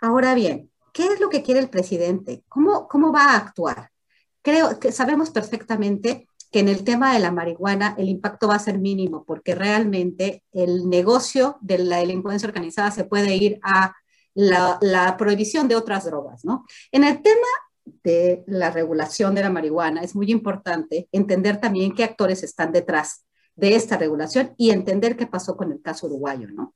[0.00, 2.44] Ahora bien, ¿qué es lo que quiere el presidente?
[2.48, 3.90] ¿Cómo, cómo va a actuar?
[4.42, 8.60] Creo que sabemos perfectamente que en el tema de la marihuana el impacto va a
[8.60, 13.94] ser mínimo, porque realmente el negocio de la delincuencia organizada se puede ir a
[14.34, 16.64] la, prohibición de otras drogas, ¿no?
[16.92, 17.46] En el tema
[17.84, 23.26] de la regulación de la marihuana es muy importante entender también qué actores están detrás
[23.56, 26.74] de esta regulación y entender qué pasó con el caso uruguayo, ¿no?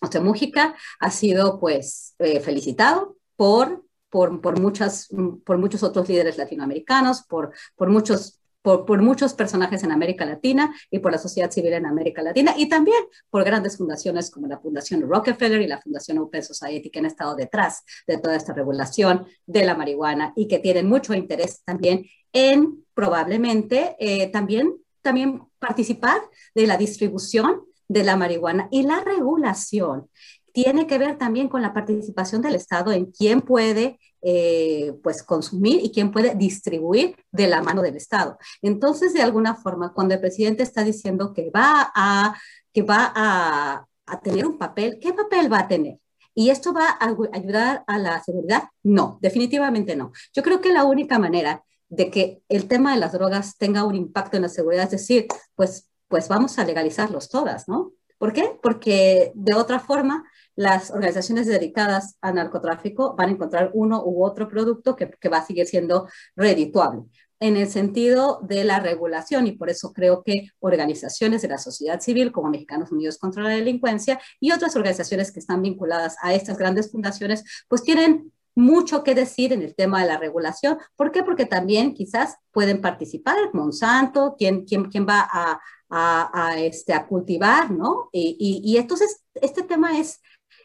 [0.00, 5.08] José Mújica ha sido, pues, eh, felicitado por por, por, muchas,
[5.44, 10.98] por muchos otros líderes latinoamericanos, por, por muchos por, muchos personajes en América Latina y
[10.98, 15.02] por la sociedad civil en América Latina y también por grandes fundaciones como la Fundación
[15.02, 19.64] Rockefeller y la Fundación Open Society que han estado detrás de toda esta regulación de
[19.64, 26.20] la marihuana y que tienen mucho interés también en probablemente eh, también, también participar
[26.54, 30.08] de la distribución de la marihuana y la regulación
[30.52, 35.82] tiene que ver también con la participación del Estado en quién puede eh, pues consumir
[35.82, 38.38] y quién puede distribuir de la mano del Estado.
[38.62, 42.34] Entonces, de alguna forma, cuando el presidente está diciendo que va a,
[42.72, 45.98] que va a, a tener un papel, ¿qué papel va a tener?
[46.34, 48.64] ¿Y esto va a ayudar a la seguridad?
[48.82, 50.12] No, definitivamente no.
[50.32, 53.96] Yo creo que la única manera de que el tema de las drogas tenga un
[53.96, 57.92] impacto en la seguridad es decir, pues, pues vamos a legalizarlos todas, ¿no?
[58.18, 58.58] ¿Por qué?
[58.62, 60.24] Porque de otra forma
[60.60, 65.46] las organizaciones dedicadas al narcotráfico van a encontrar uno u otro producto que, va a
[65.46, 66.06] seguir siendo
[66.36, 67.04] redituable
[67.38, 72.00] en el sentido de la regulación y por eso creo que organizaciones de la sociedad
[72.00, 76.58] civil como Mexicanos Unidos contra la Delincuencia y otras organizaciones que están vinculadas a estas
[76.58, 80.76] grandes fundaciones, pues tienen mucho que decir en el tema de la regulación.
[80.94, 81.22] ¿Por qué?
[81.22, 85.58] Porque también quizás pueden participar Monsanto, quién, quién, quién va a,
[85.90, 88.08] a, este, a cultivar, ¿no?
[88.12, 90.20] Y, y, entonces este tema es,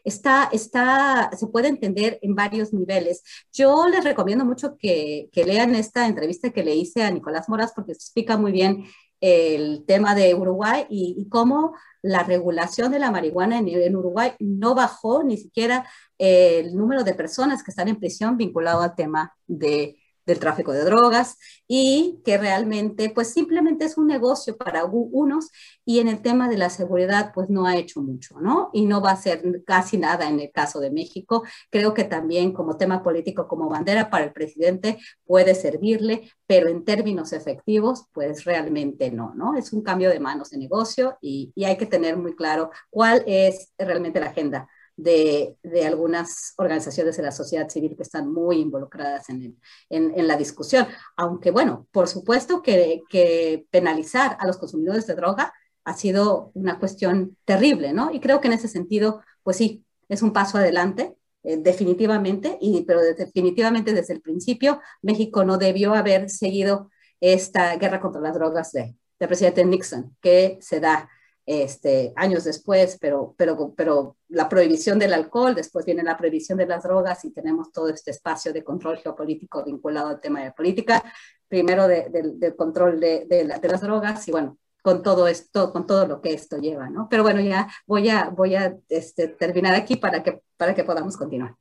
[0.06, 3.22] está, está, se puede entender en varios niveles.
[3.52, 7.72] Yo les recomiendo mucho que, que lean esta entrevista que le hice a Nicolás Moras
[7.74, 8.86] porque explica muy bien
[9.20, 14.74] el tema de Uruguay y, cómo la regulación de la marihuana en, en, Uruguay no
[14.74, 15.88] bajó ni siquiera
[16.18, 19.96] el número de personas que están en prisión vinculado al tema de
[20.26, 21.38] del tráfico de drogas
[21.68, 25.50] y que realmente pues simplemente es un negocio para unos
[25.84, 28.70] y en el tema de la seguridad pues no ha hecho mucho, ¿no?
[28.72, 31.44] Y no va a ser casi nada en el caso de México.
[31.70, 36.84] Creo que también como tema político, como bandera para el presidente puede servirle, pero en
[36.84, 39.56] términos efectivos pues realmente no, ¿no?
[39.56, 43.72] Es un cambio de manos de negocio y, hay que tener muy claro cuál es
[43.76, 45.56] realmente la agenda de,
[45.86, 49.58] algunas organizaciones de la sociedad civil que están muy involucradas en,
[49.90, 50.86] en, la discusión.
[51.16, 55.52] Aunque, bueno, por supuesto que, que, penalizar a los consumidores de droga
[55.84, 58.12] ha sido una cuestión terrible, ¿no?
[58.12, 62.84] Y creo que en ese sentido, pues sí, es un paso adelante, eh, definitivamente, y,
[62.84, 66.90] pero definitivamente desde el principio México no debió haber seguido
[67.20, 71.08] esta guerra contra las drogas de, del presidente Nixon, que se da
[71.46, 76.66] este, años después, pero, pero, pero la prohibición del alcohol, después viene la prohibición de
[76.66, 81.04] las drogas y tenemos todo este espacio de control geopolítico vinculado al tema de política,
[81.48, 86.20] primero del control de, de, las drogas y bueno, con todo esto, con todo lo
[86.20, 87.08] que esto lleva, ¿no?
[87.08, 91.16] Pero bueno, ya voy a, voy a este, terminar aquí para que, para que podamos
[91.16, 91.54] continuar.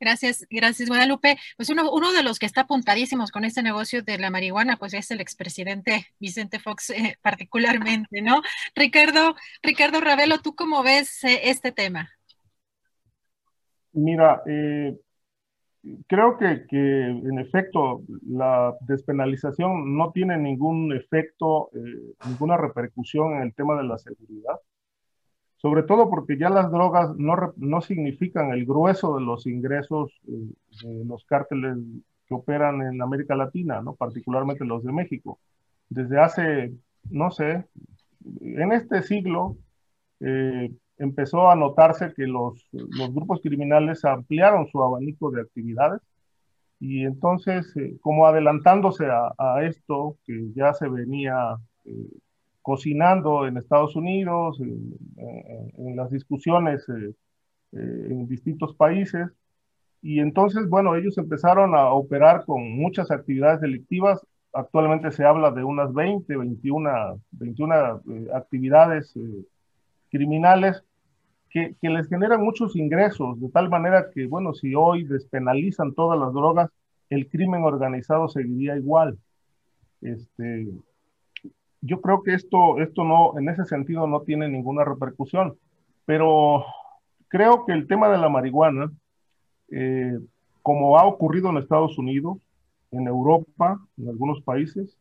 [0.00, 1.36] Gracias, gracias Guadalupe.
[1.56, 4.94] Pues uno, uno de los que está apuntadísimos con este negocio de la marihuana, pues
[4.94, 8.42] es el expresidente Vicente Fox eh, particularmente, ¿no?
[8.74, 12.10] Ricardo, Ricardo Ravelo, ¿tú cómo ves eh, este tema?
[13.92, 14.96] Mira, eh,
[16.06, 23.42] creo que, que, en efecto la despenalización no tiene ningún efecto, eh, ninguna repercusión en
[23.42, 24.56] el tema de la seguridad,
[25.58, 30.86] sobre todo porque ya las drogas no, no significan el grueso de los ingresos eh,
[30.86, 31.76] de los cárteles
[32.26, 33.94] que operan en América Latina, ¿no?
[33.94, 35.40] particularmente los de México.
[35.88, 36.72] Desde hace,
[37.10, 37.66] no sé,
[38.40, 39.56] en este siglo,
[40.20, 46.00] eh, empezó a notarse que los, los, grupos criminales ampliaron su abanico de actividades
[46.80, 51.56] y entonces, eh, como adelantándose a, esto que ya se venía
[52.68, 57.14] cocinando en Estados Unidos, en, las discusiones eh,
[57.72, 59.26] eh, en distintos países,
[60.02, 64.20] y entonces, bueno, ellos empezaron a operar con muchas actividades delictivas.
[64.52, 68.02] Actualmente se habla de unas 20, 21, 21
[68.34, 69.14] actividades
[70.10, 70.84] criminales
[71.48, 76.34] que, les generan muchos ingresos, de tal manera que, bueno, si hoy despenalizan todas las
[76.34, 76.70] drogas,
[77.08, 79.18] el crimen organizado seguiría igual.
[80.02, 80.68] Este,
[81.80, 85.56] yo creo que esto, esto no, en ese sentido no tiene ninguna repercusión,
[86.04, 86.64] pero
[87.28, 88.90] creo que el tema de la marihuana,
[89.70, 90.18] eh,
[90.62, 92.38] como ha ocurrido en Estados Unidos,
[92.90, 94.98] en Europa, en algunos países,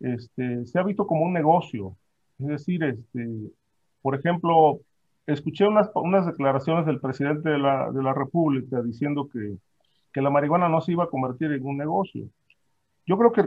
[0.00, 1.96] este, se ha visto como un negocio.
[2.38, 3.50] Es decir, este,
[4.02, 4.80] por ejemplo,
[5.26, 9.56] escuché unas, unas declaraciones del presidente de la, de la República diciendo que,
[10.12, 12.28] que, la marihuana no se iba a convertir en un negocio.
[13.06, 13.42] Yo creo que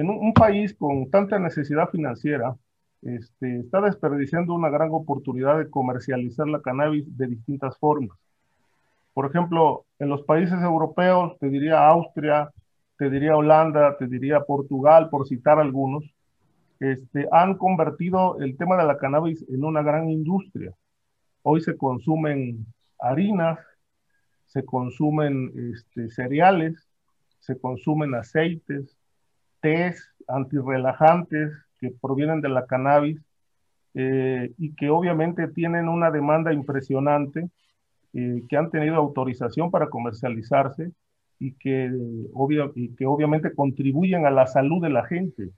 [0.00, 2.56] en un, país con tanta necesidad financiera,
[3.02, 8.18] este, está desperdiciando una gran oportunidad de comercializar la cannabis de distintas formas.
[9.12, 12.50] Por ejemplo, en los países europeos, te diría Austria,
[12.96, 16.04] te diría Holanda, te diría Portugal, por citar algunos,
[16.80, 20.72] este, han convertido el tema de la cannabis en una gran industria.
[21.42, 22.66] Hoy se consumen
[22.98, 23.58] harinas,
[24.46, 26.88] se consumen este, cereales,
[27.44, 28.96] se consumen aceites,
[29.60, 33.20] tés, antirrelajantes que provienen de la cannabis
[33.92, 37.50] eh, y que obviamente tienen una demanda impresionante,
[38.14, 40.92] eh, que han tenido autorización para comercializarse
[41.38, 41.90] y que,
[42.32, 45.50] obviamente contribuyen a la salud de la gente.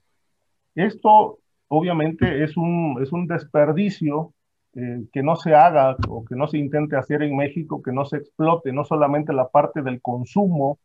[0.75, 1.39] Esto
[1.69, 4.33] obviamente es un, es un desperdicio
[4.73, 8.03] eh, que no se haga o que no se intente hacer en México, que no
[8.03, 10.79] se explote no solamente la parte del consumo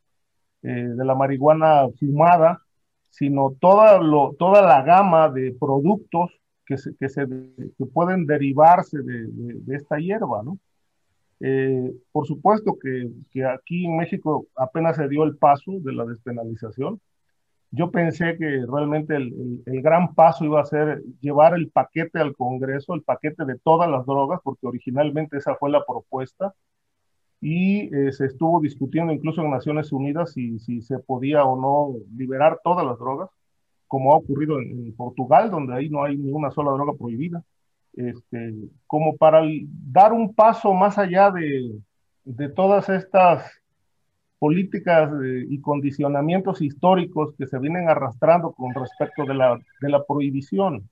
[0.62, 2.62] eh, de la marihuana fumada,
[3.10, 6.30] sino toda, lo, toda la gama de productos
[6.64, 10.58] que, se, que, se, que pueden derivarse de, de, esta hierba, ¿no?
[11.40, 16.04] Eh, por supuesto que, que, aquí en México apenas se dio el paso de la
[16.06, 17.00] despenalización,
[17.72, 22.36] yo pensé que realmente el, el, gran paso iba a ser llevar el paquete al
[22.36, 26.54] Congreso, el paquete de todas las drogas, porque originalmente esa fue la propuesta,
[27.42, 31.98] y eh, se estuvo discutiendo incluso en Naciones Unidas si, si, se podía o no
[32.16, 33.30] liberar todas las drogas,
[33.88, 37.42] como ha ocurrido en, Portugal, donde ahí no hay ni una sola droga prohibida,
[37.94, 38.54] este,
[38.86, 39.42] como para
[39.90, 41.80] dar un paso más allá de,
[42.24, 43.50] de todas estas
[44.38, 45.10] políticas
[45.48, 50.88] y condicionamientos históricos que se vienen arrastrando con respecto de la, de la prohibición.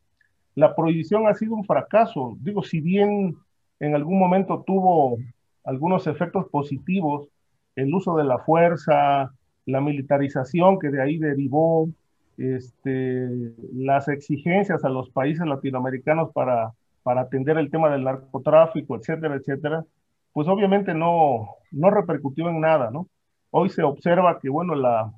[0.56, 2.36] La prohibición ha sido un fracaso.
[2.40, 3.36] Digo, si bien
[3.78, 5.16] en algún momento tuvo
[5.64, 7.28] algunos efectos positivos,
[7.76, 9.32] el uso de la fuerza,
[9.66, 11.88] la militarización que de ahí derivó,
[12.36, 13.28] este,
[13.74, 16.72] las exigencias a los países latinoamericanos para,
[17.02, 19.84] para atender el tema del narcotráfico, etcétera, etcétera,
[20.32, 23.08] pues obviamente no, no repercutió en nada, ¿no?
[23.50, 25.12] Hoy se observa que, bueno, la,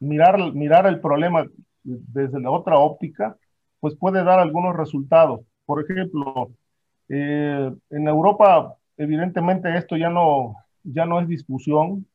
[0.00, 1.44] mirar, mirar el problema
[1.82, 3.36] desde la otra óptica,
[3.80, 5.40] pues puede dar algunos resultados.
[5.64, 6.50] Por ejemplo,
[7.08, 12.06] eh, en Europa, evidentemente esto ya no, ya no es discusión,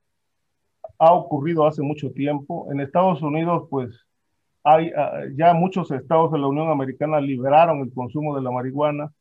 [0.99, 2.72] ha ocurrido hace mucho tiempo.
[2.72, 4.06] En Estados Unidos, pues
[4.64, 9.12] hay ah, ya muchos estados de la Unión Americana liberaron el consumo de la marihuana.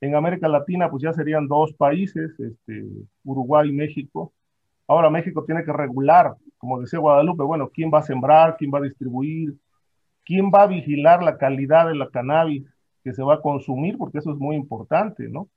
[0.00, 2.84] En América Latina, pues ya serían dos países, este,
[3.24, 4.32] Uruguay y México.
[4.86, 8.78] Ahora México tiene que regular, como decía Guadalupe, bueno, quién va a sembrar, quién va
[8.78, 9.56] a distribuir,
[10.24, 12.64] quién va a vigilar la calidad de la cannabis
[13.02, 15.48] que se va a consumir, porque eso es muy importante, ¿no?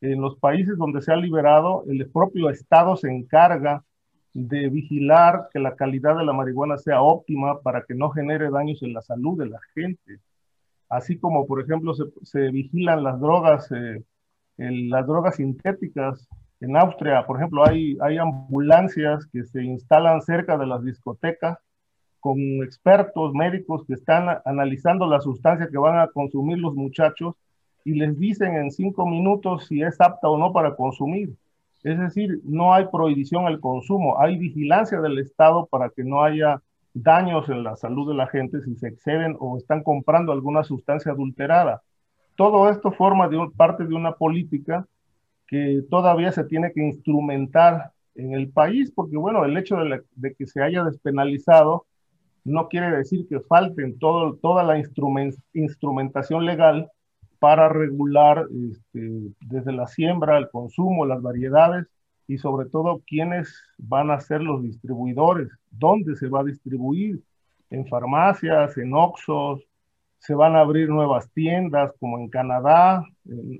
[0.00, 3.84] En los países donde se ha liberado, el propio Estado se encarga
[4.32, 8.82] de vigilar que la calidad de la marihuana sea óptima para que no genere daños
[8.82, 10.20] en la salud de la gente.
[10.88, 14.02] Así como, por ejemplo, se, vigilan las drogas, eh,
[14.56, 16.28] las drogas sintéticas
[16.60, 21.58] en Austria, por ejemplo, hay ambulancias que se instalan cerca de las discotecas
[22.20, 27.34] con expertos médicos que están analizando la sustancia que van a consumir los muchachos
[27.84, 31.30] y les dicen en cinco minutos si es apta o no para consumir.
[31.82, 36.62] Es decir, no hay prohibición al consumo, hay vigilancia del Estado para que no haya
[36.92, 41.12] daños en la salud de la gente si se exceden o están comprando alguna sustancia
[41.12, 41.82] adulterada.
[42.36, 44.86] Todo esto forma parte de una política
[45.46, 50.46] que todavía se tiene que instrumentar en el país, porque bueno, el hecho de, que
[50.46, 51.86] se haya despenalizado
[52.44, 56.90] no quiere decir que falten todo, toda la instrumentación legal
[57.40, 61.86] para regular este, desde la siembra, el consumo, las variedades
[62.28, 67.20] y sobre todo quiénes van a ser los distribuidores, dónde se va a distribuir,
[67.70, 69.64] en farmacias, en Oxos,
[70.18, 73.04] se van a abrir nuevas tiendas como en Canadá,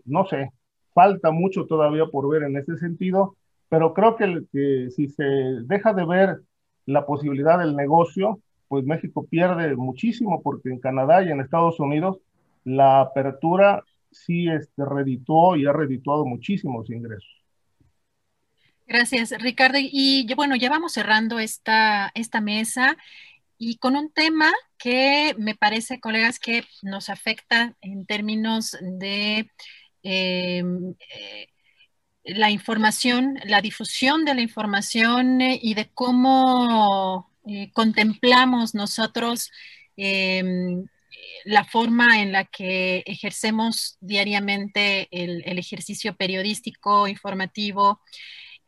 [0.05, 0.53] no sé,
[0.93, 3.37] falta mucho todavía por ver en ese sentido,
[3.69, 6.41] pero creo que, que si se deja de ver
[6.87, 12.21] la posibilidad del negocio, pues México pierde muchísimo porque en Canadá y en Estados Unidos
[12.65, 17.29] la apertura sí este, redituó y ha redituado muchísimos ingresos.
[18.87, 19.79] Gracias, Ricardo.
[19.81, 22.97] Y bueno, ya vamos cerrando esta, esta mesa
[23.63, 29.51] y con un tema que me parece, colegas, que nos afecta en términos de
[30.03, 31.49] em, eh,
[32.25, 39.51] la información, la difusión de la información eh, y de cómo eh, contemplamos nosotros
[39.97, 40.87] em,
[41.45, 48.01] la forma en la que ejercemos diariamente el, ejercicio periodístico, informativo.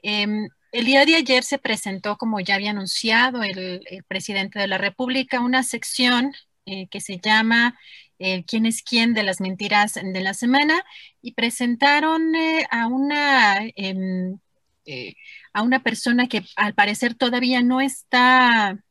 [0.03, 4.79] Em, el día de ayer se presentó, como ya había anunciado el, presidente de la
[4.79, 6.33] República, una sección
[6.67, 7.79] eh, que se llama
[8.19, 10.83] eh, ¿Quién es quién de las mentiras de la semana?
[11.21, 13.67] Y presentaron eh, a una...
[13.77, 14.39] Em,
[15.53, 18.83] a una persona que al parecer todavía no está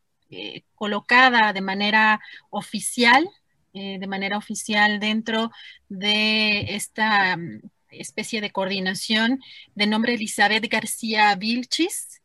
[0.76, 3.30] colocada de manera oficial
[3.73, 5.52] eh, de manera oficial dentro
[5.89, 9.39] de esta mm, especie de coordinación
[9.76, 12.22] de nombre Elizabeth García Vilchis,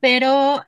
[0.00, 0.64] pero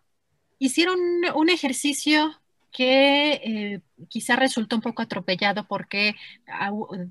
[0.59, 0.99] hicieron
[1.35, 2.39] un ejercicio
[2.71, 6.15] que eh, quizá resultó un poco atropellado porque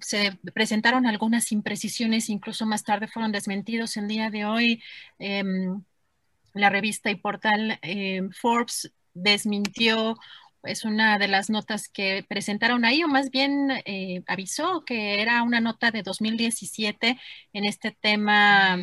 [0.02, 3.98] se presentaron algunas imprecisiones, incluso más tarde fueron desmentidos.
[3.98, 4.82] El día de hoy,
[5.20, 5.82] em,
[6.54, 10.18] la revista y portal em, Forbes desmintió
[10.68, 15.44] es una de las notas que presentaron ahí, o más bien eh, avisó que era
[15.44, 17.18] una nota de 2017
[17.54, 18.78] en este tema,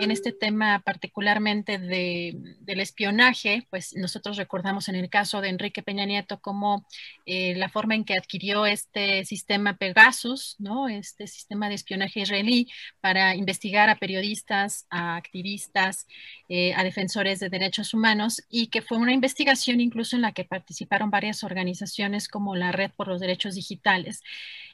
[0.00, 5.82] en este tema particularmente de, del espionaje, pues nosotros recordamos en el caso de Enrique
[5.82, 6.86] Peña Nieto como
[7.26, 10.88] eh, la forma en que adquirió este sistema Pegasus, ¿no?
[10.88, 12.68] Este sistema de espionaje israelí
[13.00, 16.06] para investigar a periodistas, a activistas,
[16.48, 20.44] eh, a defensores de derechos humanos y que fue una investigación incluso en la que
[20.44, 24.22] participaron varias organizaciones como la Red por los Derechos Digitales.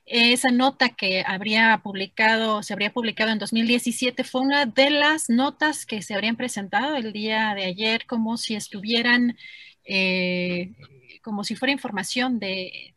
[0.05, 5.85] Esa nota que habría publicado, se habría publicado en 2017 fue una de las notas
[5.87, 9.37] que se habrían presentado el día de ayer como si estuvieran,
[9.85, 10.75] eh,
[11.21, 12.95] como si fuera información de,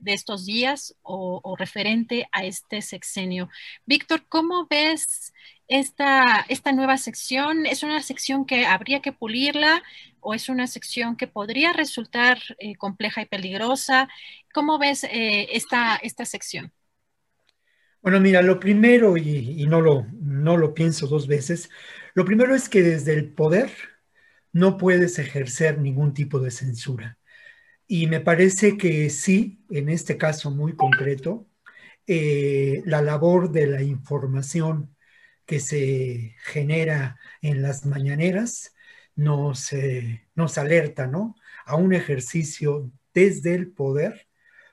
[0.00, 3.48] de estos días o, referente a este sexenio.
[3.86, 5.32] Víctor, ¿cómo ves
[5.68, 7.66] esta, esta nueva sección?
[7.66, 9.82] ¿Es una sección que habría que pulirla
[10.22, 14.08] o es una sección que podría resultar eh, compleja y peligrosa?
[14.54, 16.72] ¿Cómo ves eh, esta, esta sección?
[18.00, 21.70] Bueno, mira, lo primero, y, no, lo, no lo pienso dos veces,
[22.14, 23.70] lo primero es que desde el poder
[24.52, 27.18] no puedes ejercer ningún tipo de censura.
[27.86, 31.46] Y me parece que sí, en este caso muy concreto,
[32.06, 34.96] eh, la labor de la información
[35.46, 38.74] que se genera en las mañaneras
[39.14, 39.70] nos,
[40.34, 41.36] nos alerta ¿no?
[41.64, 44.26] a un ejercicio desde el poder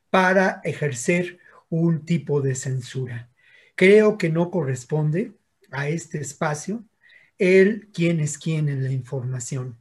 [0.10, 1.40] para ejercer
[1.70, 3.30] un tipo de censura.
[3.76, 5.34] Creo que no corresponde
[5.72, 6.84] a este espacio
[7.38, 9.78] el quién es quién en la información.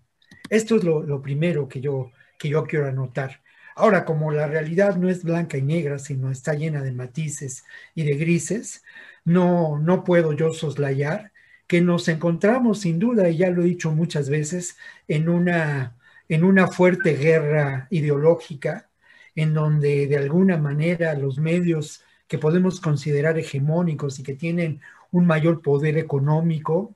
[0.51, 3.43] Esto es lo, lo primero que yo que yo quiero anotar.
[3.74, 7.64] Ahora, como la realidad no es blanca y negra, sino está llena de matices
[7.94, 8.82] y de grises,
[9.24, 11.32] no, no puedo yo soslayar
[11.69, 14.77] que nos encontramos sin duda, y ya lo he dicho muchas veces,
[15.07, 15.95] en una,
[16.28, 18.89] en una fuerte guerra ideológica,
[19.36, 24.81] en donde de alguna manera los medios que podemos considerar hegemónicos y que tienen
[25.12, 26.95] un mayor poder económico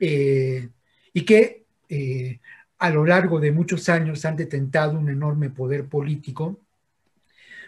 [0.00, 0.68] eh,
[1.12, 2.40] y que eh,
[2.78, 6.58] a lo largo de muchos años han detentado un enorme poder político,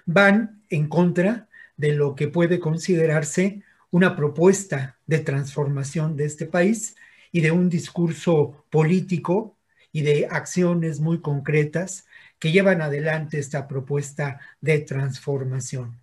[0.06, 6.96] van en contra de lo que puede considerarse una propuesta de transformación de este país
[7.32, 9.56] y de un discurso político
[9.92, 12.06] y de acciones muy concretas
[12.38, 16.00] que llevan adelante esta propuesta de transformación.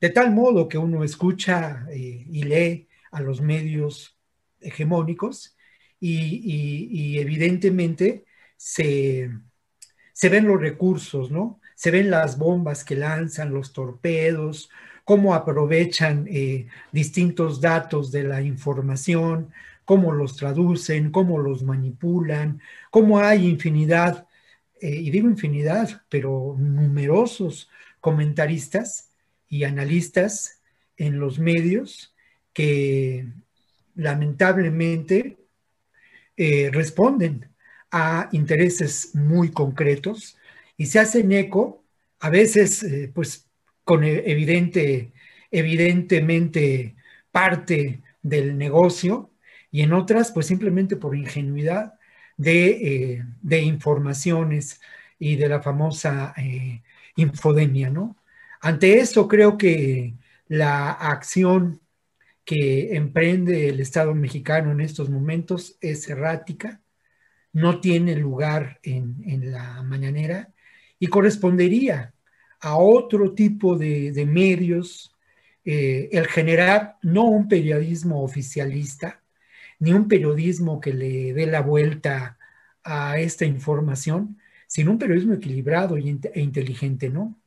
[0.00, 4.18] De tal modo que uno escucha eh, y lee a los medios
[4.60, 5.56] hegemónicos
[6.00, 8.24] y, evidentemente
[8.56, 9.30] se,
[10.12, 11.60] se, ven los recursos, ¿no?
[11.74, 14.70] Se ven las bombas que lanzan, los torpedos,
[15.06, 19.52] cómo aprovechan eh, distintos datos de la información,
[19.84, 22.60] cómo los traducen, cómo los manipulan,
[22.90, 24.26] cómo hay infinidad,
[24.80, 27.70] eh, y digo infinidad, pero numerosos
[28.00, 29.12] comentaristas
[29.48, 30.60] y analistas
[30.96, 32.12] en los medios
[32.52, 33.28] que
[33.94, 35.38] lamentablemente
[36.36, 37.48] eh, responden
[37.92, 40.36] a intereses muy concretos
[40.76, 41.84] y se hacen eco,
[42.18, 42.84] a veces
[43.14, 43.45] pues
[43.86, 45.12] con e, evidente,
[45.50, 46.96] evidentemente
[47.32, 49.30] parte del negocio
[49.70, 51.94] y en otras pues simplemente por ingenuidad
[52.36, 54.80] de, eh, informaciones
[55.18, 56.34] y de la famosa
[57.16, 58.16] infodemia, ¿no?
[58.60, 60.14] Ante eso creo que
[60.48, 61.80] la acción
[62.44, 66.80] que emprende el Estado mexicano en estos momentos es errática,
[67.52, 70.52] no tiene lugar en, la mañanera
[70.98, 72.14] y correspondería
[72.66, 75.14] a otro tipo de, medios
[75.64, 79.22] eh, el generar no un periodismo oficialista,
[79.78, 82.38] ni un periodismo que le dé la vuelta
[82.82, 87.40] a esta información, sino un periodismo equilibrado e inteligente, ¿no?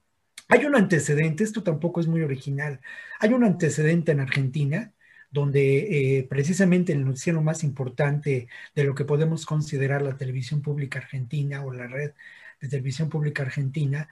[0.47, 2.79] Hay un antecedente, esto tampoco es muy original,
[3.19, 4.93] hay un antecedente en Argentina
[5.31, 10.99] donde eh, precisamente el noticiero más importante de lo que podemos considerar la televisión pública
[10.99, 12.13] argentina o la red
[12.59, 14.07] de televisión pública argentina,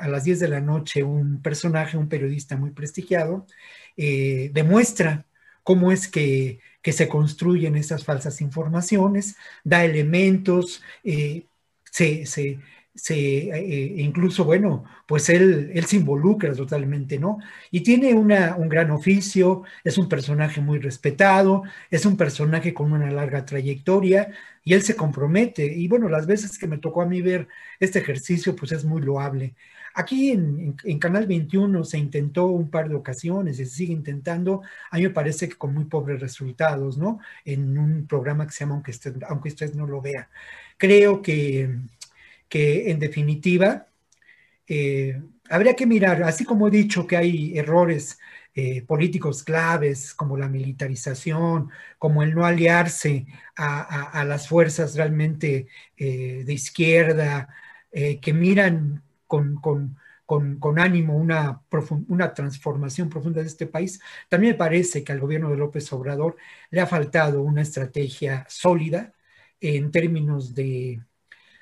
[0.00, 3.46] a las 10 de la noche un personaje, un periodista muy prestigiado,
[3.96, 5.26] eh, demuestra
[5.62, 11.46] cómo es que, se construyen estas falsas informaciones, da elementos, eh,
[11.84, 12.58] se, se,
[13.08, 17.38] eh, incluso, bueno, pues él, él se involucra totalmente, ¿no?
[17.70, 22.92] Y tiene una, un gran oficio, es un personaje muy respetado, es un personaje con
[22.92, 24.30] una larga trayectoria
[24.64, 25.64] y él se compromete.
[25.64, 27.48] Y bueno, las veces que me tocó a mí ver
[27.78, 29.54] este ejercicio, pues es muy loable.
[29.94, 34.62] Aquí en, en, Canal 21 se intentó un par de ocasiones y se sigue intentando,
[34.90, 37.18] a mí me parece que con muy pobres resultados, ¿no?
[37.44, 40.28] En un programa que se llama Aunque usted, aunque usted no lo vea.
[40.78, 41.76] Creo que
[42.50, 43.88] que en definitiva
[44.68, 48.18] eh, habría que mirar, así como he dicho que hay errores
[48.54, 56.44] eh, políticos claves como la militarización, como el no aliarse a, las fuerzas realmente eh,
[56.46, 57.48] de izquierda,
[57.92, 61.62] que miran con, con, ánimo una,
[62.08, 66.36] una transformación profunda de este país, también me parece que al gobierno de López Obrador
[66.70, 69.12] le ha faltado una estrategia sólida
[69.60, 71.02] en términos de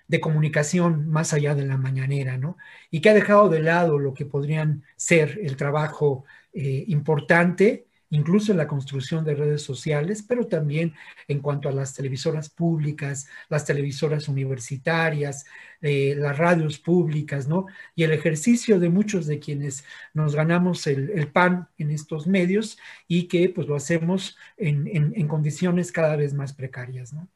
[0.09, 2.57] de comunicación más allá de la mañanera, ¿no?
[2.91, 6.25] Y que ha dejado de lado lo que podrían ser el trabajo
[6.55, 10.95] eh, importante, incluso en la construcción de redes sociales, pero también
[11.29, 15.45] en cuanto a las televisoras públicas, las televisoras universitarias,
[15.83, 17.67] eh, las radios públicas, ¿no?
[17.95, 23.29] Y el ejercicio de muchos de quienes nos ganamos el, pan en estos medios y
[23.29, 27.29] que pues lo hacemos en, en condiciones cada vez más precarias, ¿no?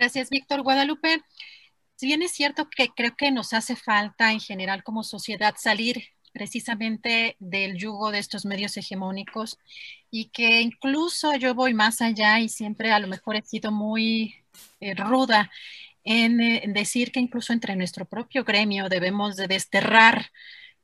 [0.00, 0.62] Gracias, Víctor.
[0.62, 1.22] Guadalupe,
[2.00, 6.02] si bien es cierto que creo que nos hace falta en general como sociedad salir
[6.32, 9.58] precisamente del yugo de estos medios hegemónicos
[10.10, 14.34] y que incluso yo voy más allá y siempre a lo mejor he sido muy
[14.80, 15.50] eh, ruda
[16.02, 20.30] en, decir que incluso entre nuestro propio gremio debemos de desterrar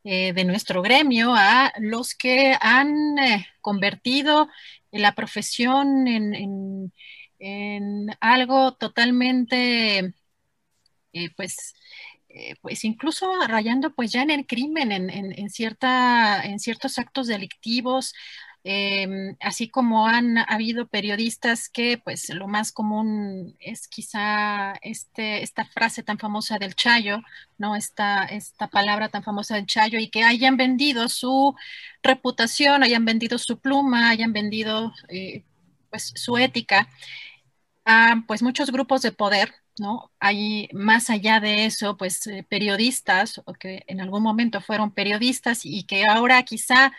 [0.04, 4.50] eh, de nuestro gremio a los que han eh, convertido
[4.92, 6.06] la profesión
[7.38, 10.12] en algo totalmente
[11.16, 11.74] eh, pues,
[12.28, 18.12] eh, pues incluso rayando pues ya en el crimen, en, cierta, en ciertos actos delictivos,
[18.64, 25.64] em, así como han habido periodistas que pues lo más común es quizá este, esta
[25.64, 27.20] frase tan famosa del chayo,
[27.58, 27.76] ¿no?
[27.76, 31.54] Esta, esta palabra tan famosa del chayo y que hayan vendido su
[32.02, 35.44] reputación, hayan vendido su pluma, hayan vendido eh,
[35.90, 36.88] pues su ética
[37.86, 40.12] a pues muchos grupos de poder ¿no?
[40.20, 45.60] Hay más allá de eso, pues eh, periodistas o que en algún momento fueron periodistas
[45.64, 46.92] y que ahora quizá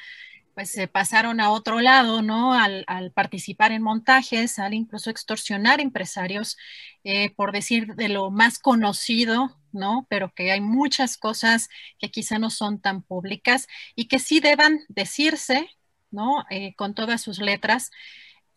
[0.58, 2.56] pues se pasaron a otro lado, ¿no?
[2.56, 6.58] Al, participar en montajes, al incluso extorsionar empresarios,
[7.04, 10.08] eh, por decir de lo más conocido, ¿no?
[10.10, 14.80] Pero que hay muchas cosas que quizá no son tan públicas y que sí deban
[14.90, 15.70] decirse,
[16.10, 16.44] ¿no?
[16.50, 17.92] Eh, con todas sus letras.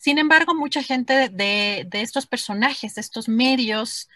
[0.01, 4.09] Sin embargo, mucha gente de, estos personajes, de estos medios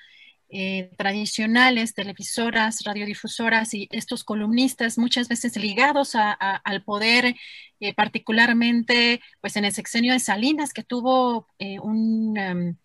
[0.49, 7.37] eh, tradicionales, televisoras, radiodifusoras y estos columnistas, muchas veces ligados al poder,
[7.81, 12.77] eh, particularmente pues en el sexenio de Salinas, que tuvo eh, un, em,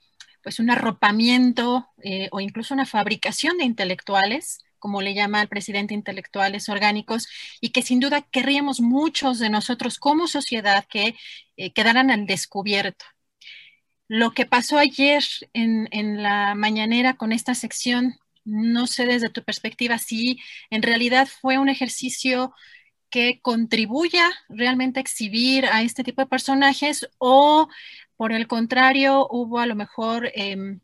[0.43, 1.87] pues un arropamiento
[2.31, 7.27] o incluso una fabricación de intelectuales como le llama el presidente, intelectuales orgánicos,
[7.61, 11.15] y que sin duda querríamos muchos de nosotros como sociedad que
[11.57, 13.05] eh, quedaran al descubierto.
[14.07, 19.43] Lo que pasó ayer en, en, la mañanera con esta sección, no sé desde tu
[19.43, 20.39] perspectiva si
[20.71, 22.53] en realidad fue un ejercicio
[23.09, 27.67] que contribuya realmente a exhibir a este tipo de personajes o
[28.15, 30.79] por el contrario hubo a lo mejor em,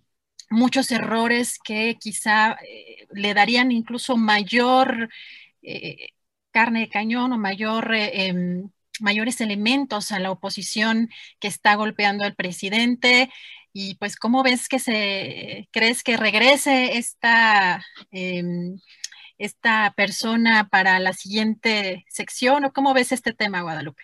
[0.50, 5.10] muchos errores que quizá eh, le darían incluso mayor
[5.62, 6.10] eh,
[6.52, 8.70] carne de cañón o mayor, eh, em,
[9.02, 11.10] mayores elementos a la oposición
[11.40, 13.30] que está golpeando al presidente.
[13.74, 18.80] Y pues, ¿cómo ves que se, crees que regrese esta em,
[19.38, 24.02] esta persona para la siguiente sección o cómo ves este tema, Guadalupe?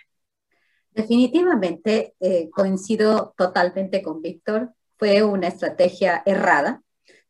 [0.91, 2.15] Definitivamente
[2.53, 6.83] coincido totalmente con Víctor, fue una estrategia errada,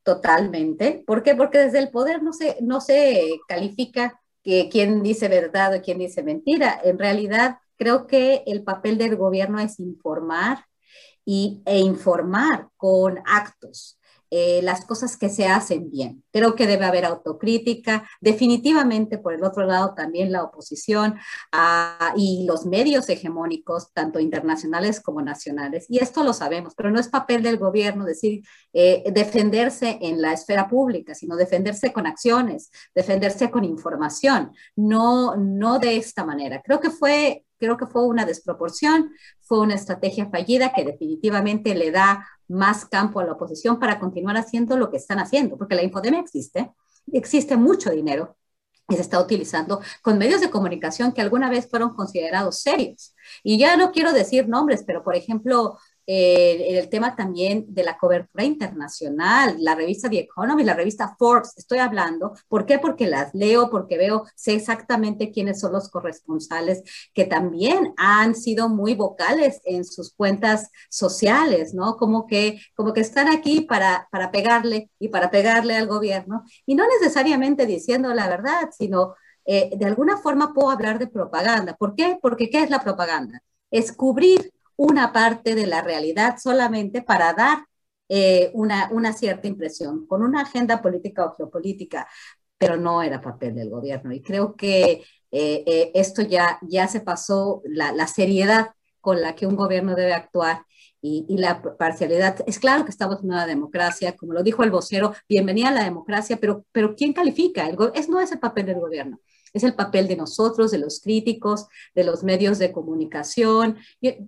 [0.03, 1.05] totalmente.
[1.07, 1.35] ¿Por qué?
[1.35, 5.99] Porque desde el poder no se, no se califica que quién dice verdad o quién
[5.99, 6.81] dice mentira.
[6.83, 10.65] En realidad, creo que el papel del gobierno es informar
[11.23, 13.97] y, e informar con actos
[14.33, 16.23] eh, las cosas que se hacen bien.
[16.31, 21.15] Creo que debe haber autocrítica, definitivamente por el otro lado también la oposición
[21.51, 25.85] ah, y los medios hegemónicos, tanto internacionales como nacionales.
[25.89, 30.31] Y esto lo sabemos, pero no es papel del gobierno decir eh, defenderse en la
[30.31, 36.61] esfera pública, sino defenderse con acciones, defenderse con información, no, no de esta manera.
[36.61, 41.91] Creo que fue creo que fue una desproporción, fue una estrategia fallida que definitivamente le
[41.91, 45.83] da más campo a la oposición para continuar haciendo lo que están haciendo, porque la
[45.83, 46.71] infodemia existe,
[47.13, 48.35] existe mucho dinero
[48.89, 53.15] y se está utilizando con medios de comunicación que alguna vez fueron considerados serios.
[53.43, 55.77] Y ya no quiero decir nombres, pero por ejemplo,
[56.13, 61.53] eh, el tema también de la cobertura internacional, la revista The Economy, la revista Forbes,
[61.55, 62.33] estoy hablando.
[62.49, 62.79] ¿Por qué?
[62.79, 66.83] Porque las leo, porque veo, sé exactamente quiénes son los corresponsales
[67.13, 71.95] que también han sido muy vocales en sus cuentas sociales, ¿no?
[71.95, 76.75] Como que, como que están aquí para, para pegarle y para pegarle al gobierno y
[76.75, 79.15] no necesariamente diciendo la verdad, sino
[79.45, 81.73] eh, de alguna forma puedo hablar de propaganda.
[81.77, 82.19] ¿Por qué?
[82.21, 83.41] Porque ¿qué es la propaganda?
[83.69, 84.51] Es cubrir
[84.81, 87.65] una parte de la realidad solamente para dar
[88.09, 92.07] eh, una, una cierta impresión, con una agenda política o geopolítica,
[92.57, 94.11] pero no era papel del gobierno.
[94.11, 99.35] Y creo que eh, eh, esto ya, ya se pasó, la, la, seriedad con la
[99.35, 100.65] que un gobierno debe actuar
[100.99, 102.37] y, la parcialidad.
[102.47, 105.83] Es claro que estamos en una democracia, como lo dijo el vocero, bienvenida a la
[105.83, 107.67] democracia, pero, pero ¿quién califica?
[107.67, 109.19] El, es, no es el papel del gobierno
[109.53, 113.77] es el papel de nosotros, de los críticos, de los medios de comunicación.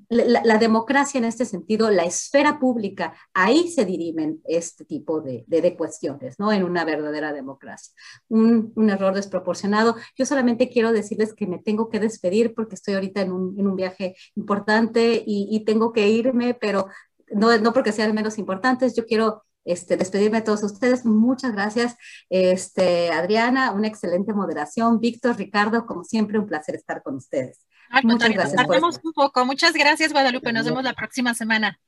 [0.09, 5.45] La, democracia en este sentido, la esfera pública, ahí se dirimen este tipo de,
[5.77, 6.51] cuestiones, ¿no?
[6.51, 7.93] En una verdadera democracia.
[8.27, 9.95] Un, error desproporcionado.
[10.15, 14.15] Yo solamente quiero decirles que me tengo que despedir porque estoy ahorita en un, viaje
[14.35, 16.87] importante y, tengo que irme, pero
[17.31, 21.05] no, no porque sean menos importantes, yo quiero este, despedirme de todos ustedes.
[21.05, 21.95] Muchas gracias,
[22.29, 24.99] este, Adriana, una excelente moderación.
[24.99, 27.59] Víctor, Ricardo, como siempre, un placer estar con ustedes.
[28.03, 28.65] Muchas gracias.
[29.03, 29.45] un poco.
[29.45, 30.51] Muchas gracias, Guadalupe.
[30.51, 31.79] Nos vemos la próxima semana.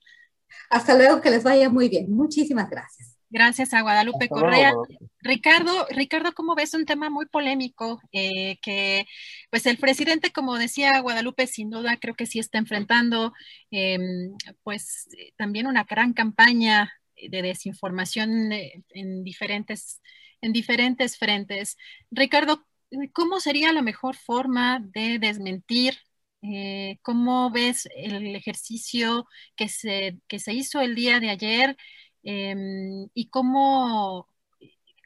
[0.69, 2.11] Hasta luego, que les vaya muy bien.
[2.11, 3.15] Muchísimas gracias.
[3.29, 4.73] Gracias a Guadalupe Correa.
[5.19, 7.99] Ricardo, Ricardo, ¿cómo ves un tema muy polémico?
[8.11, 9.05] Eh, que
[9.49, 13.33] pues el presidente, como decía Guadalupe, sin duda creo que sí está enfrentando
[13.71, 14.31] em,
[14.63, 16.93] pues también una gran campaña
[17.29, 20.01] de desinformación eh, en diferentes,
[20.41, 21.77] en diferentes frentes.
[22.11, 22.65] Ricardo,
[23.13, 25.95] ¿cómo sería la mejor forma de desmentir?
[26.41, 31.77] Eh, ¿Cómo ves el ejercicio que se, que se hizo el día de ayer?
[32.23, 34.27] Em, ¿Y cómo,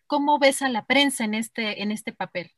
[0.08, 2.52] cómo ves a la prensa en este, en este papel?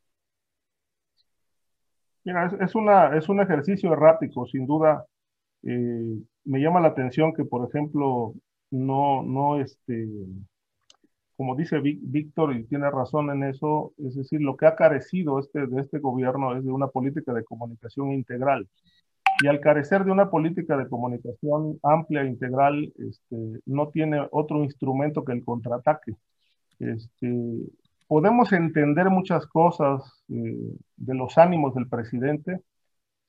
[2.24, 5.06] Mira, es, es un ejercicio errático, sin duda.
[5.62, 8.34] Eh, me llama la atención que, por ejemplo,
[8.72, 10.08] no, no, este,
[11.36, 15.66] como dice Víctor, y tiene razón en eso, es decir, lo que ha carecido este,
[15.66, 18.68] de este gobierno es de una política de comunicación integral.
[19.42, 24.62] Y al carecer de una política de comunicación amplia, e integral, este, no tiene otro
[24.62, 26.14] instrumento que el contraataque.
[26.78, 27.32] Este,
[28.06, 32.60] podemos entender muchas cosas eh, de los ánimos del presidente,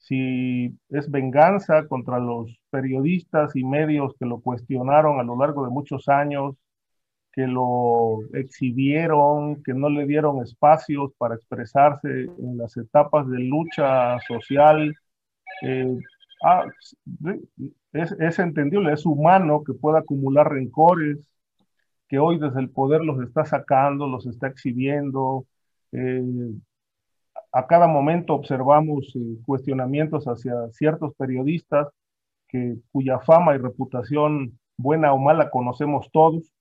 [0.04, 5.72] si es venganza contra los periodistas y medios que lo cuestionaron a lo largo de
[5.72, 6.56] muchos años,
[7.32, 14.20] que lo exhibieron, que no le dieron espacios para expresarse en las etapas de lucha
[14.28, 14.94] social.
[15.62, 15.98] Eh,
[16.44, 16.66] ah,
[17.94, 21.18] es, es entendible, es humano que pueda acumular rencores,
[22.10, 25.46] que hoy desde el poder los está sacando, los está exhibiendo.
[25.94, 26.22] Eh,
[27.54, 31.88] a cada momento observamos eh, cuestionamientos hacia ciertos periodistas
[32.48, 36.52] que, cuya fama y reputación, buena o mala, conocemos todos,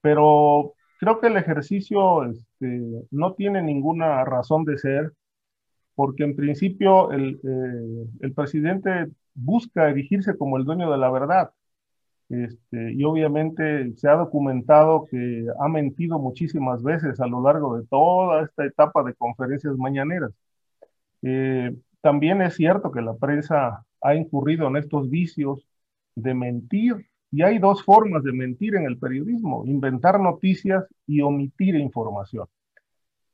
[0.00, 5.12] pero creo que el ejercicio este, no tiene ninguna razón de ser,
[5.96, 11.50] porque en principio el, eh, el presidente busca erigirse como el dueño de la verdad.
[12.28, 17.86] Este, y obviamente se ha documentado que ha mentido muchísimas veces a lo largo de
[17.86, 20.32] toda esta etapa de conferencias mañaneras.
[21.22, 25.66] Eh, también es cierto que la prensa ha incurrido en estos vicios
[26.14, 27.06] de mentir.
[27.30, 32.46] Y hay dos formas de mentir en el periodismo, inventar noticias y omitir información.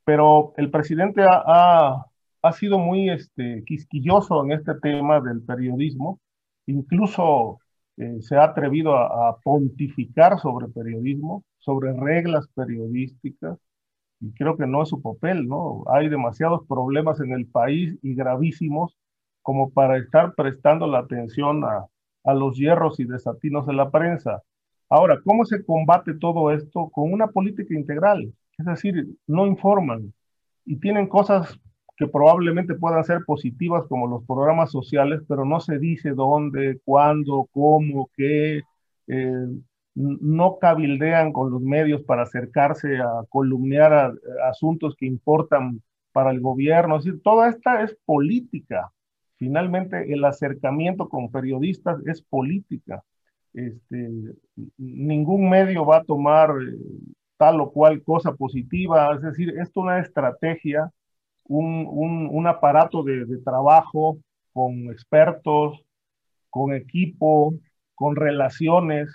[0.03, 2.05] Pero el presidente ha,
[2.41, 6.19] ha, sido muy este, quisquilloso en este tema del periodismo,
[6.67, 7.59] incluso
[7.97, 13.57] eh, se ha atrevido a, pontificar sobre periodismo, sobre reglas periodísticas,
[14.19, 15.83] y creo que no es su papel, ¿no?
[15.87, 18.97] Hay demasiados problemas en el país y gravísimos
[19.41, 21.85] como para estar prestando la atención a,
[22.23, 24.41] a los hierros y desatinos de la prensa.
[24.89, 26.89] Ahora, ¿cómo se combate todo esto?
[26.89, 30.13] Con una política integral, es decir, no informan
[30.65, 31.59] y tienen cosas
[31.97, 37.47] que probablemente puedan ser positivas como los programas sociales, pero no se dice dónde, cuándo,
[37.51, 38.61] cómo, qué.
[39.07, 39.47] Eh,
[39.95, 46.97] no cabildean con los medios para acercarse a columnear asuntos que importan para el gobierno.
[46.97, 48.91] Es decir, toda esta es política.
[49.37, 53.03] Finalmente, el acercamiento con periodistas es política.
[53.53, 54.09] Este,
[54.77, 56.77] ningún medio va a tomar eh,
[57.37, 59.15] tal o cual cosa positiva.
[59.15, 60.91] Es decir, esto es una estrategia
[61.47, 64.17] un, un, aparato de, de, trabajo
[64.53, 65.81] con expertos,
[66.49, 67.53] con equipo,
[67.93, 69.09] con relaciones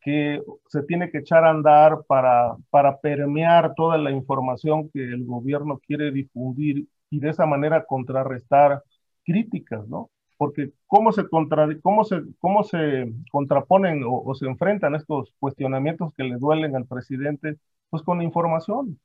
[0.00, 5.24] que se tiene que echar a andar para, para permear toda la información que el
[5.24, 8.82] gobierno quiere difundir y de esa manera contrarrestar
[9.24, 10.10] críticas, ¿no?
[10.36, 16.14] Porque cómo se, contra, cómo se, cómo se contraponen o, o, se enfrentan estos cuestionamientos
[16.16, 17.56] que le duelen al presidente,
[17.90, 18.98] pues con información.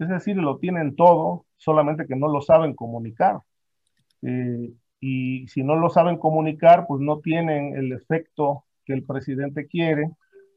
[0.00, 3.40] Es decir, lo tienen todo, solamente que no lo saben comunicar.
[4.22, 9.66] Eh, y si no lo saben comunicar, pues no tienen el efecto que el presidente
[9.66, 10.10] quiere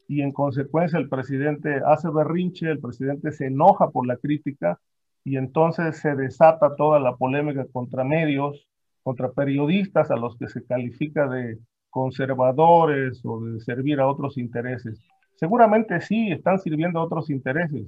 [0.07, 4.79] y en consecuencia el presidente hace berrinche, el presidente se enoja por la crítica
[5.23, 8.67] y entonces se desata toda la polémica contra medios,
[9.03, 14.99] contra periodistas a los que se califica de conservadores o de servir a otros intereses.
[15.35, 17.87] Seguramente sí, están sirviendo a otros intereses,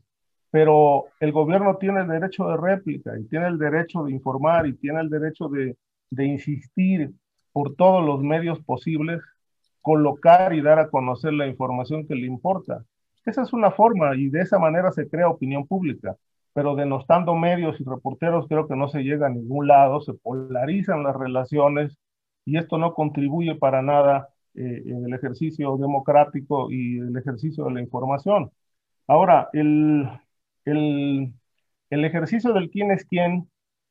[0.56, 4.74] pero el gobierno tiene el derecho de réplica y tiene el derecho de informar y
[4.77, 5.75] tiene el derecho de,
[6.09, 7.11] de insistir
[7.51, 9.22] por todos los medios posibles,
[9.82, 12.85] colocar y dar a conocer la información que le importa.
[13.25, 16.16] Esa es una forma y de esa manera se crea opinión pública,
[16.53, 21.03] pero denostando medios y reporteros creo que no se llega a ningún lado, se polarizan
[21.03, 21.98] las relaciones
[22.45, 27.74] y esto no contribuye para nada eh, en el ejercicio democrático y el ejercicio de
[27.74, 28.51] la información.
[29.08, 30.09] Ahora, el,
[30.66, 31.34] el,
[31.90, 33.50] el ejercicio del quién es quién,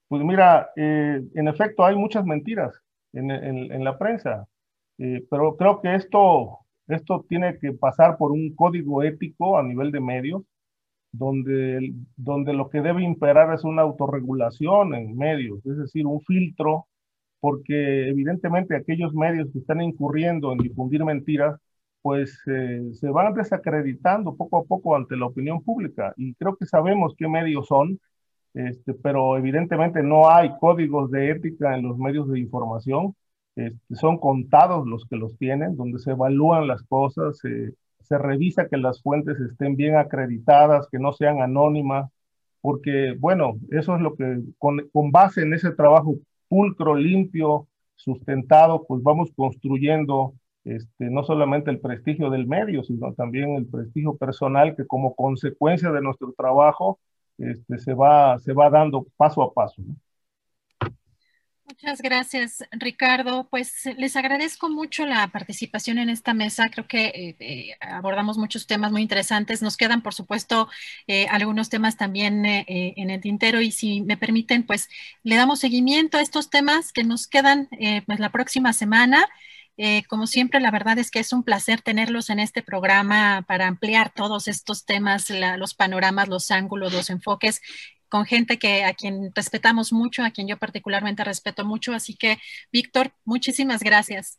[0.09, 2.75] pues mira, eh, en efecto hay muchas mentiras
[3.13, 4.47] en, en, la prensa,
[4.99, 9.93] eh, pero creo que esto, esto tiene que pasar por un código ético a nivel
[9.93, 10.43] de medios,
[11.13, 16.89] donde, donde lo que debe imperar es una autorregulación en medios, es decir, un filtro,
[17.41, 21.61] porque evidentemente aquellos medios que están incurriendo en difundir mentiras,
[22.05, 26.13] pues eh, se van desacreditando poco a poco ante la opinión pública.
[26.19, 27.99] Y creo que sabemos qué medios son,
[28.53, 33.17] este, pero evidentemente no hay códigos de ética en los medios de información.
[33.57, 38.77] Este, son contados los que los tienen, donde se evalúan las cosas, se revisa que
[38.77, 42.11] las fuentes estén bien acreditadas, que no sean anónimas,
[42.61, 46.17] porque, bueno, eso es lo que, con, con base en ese trabajo
[46.49, 50.35] pulcro, limpio, sustentado, pues vamos construyendo
[50.65, 55.91] este, no solamente el prestigio del medio, sino también el prestigio personal que como consecuencia
[55.91, 56.99] de nuestro trabajo
[57.39, 59.83] este, se, va, se va dando paso a paso.
[61.67, 63.49] Muchas gracias, Ricardo.
[63.51, 66.69] Pues les agradezco mucho la participación en esta mesa.
[66.71, 69.63] Creo que eh, eh, abordamos muchos temas muy interesantes.
[69.63, 70.69] Nos quedan, por supuesto,
[71.07, 74.91] eh, algunos temas también en el tintero y si me permiten, pues
[75.23, 77.69] le damos seguimiento a estos temas que nos quedan
[78.07, 79.27] pues, la próxima semana.
[79.77, 83.67] Eh, como siempre, la verdad es que es un placer tenerlos en este programa para
[83.67, 87.61] ampliar todos estos temas, los panoramas, los ángulos, los enfoques
[88.09, 91.93] con gente que a quien respetamos mucho, a quien yo particularmente respeto mucho.
[91.93, 92.39] Así que,
[92.71, 94.39] Víctor, muchísimas gracias.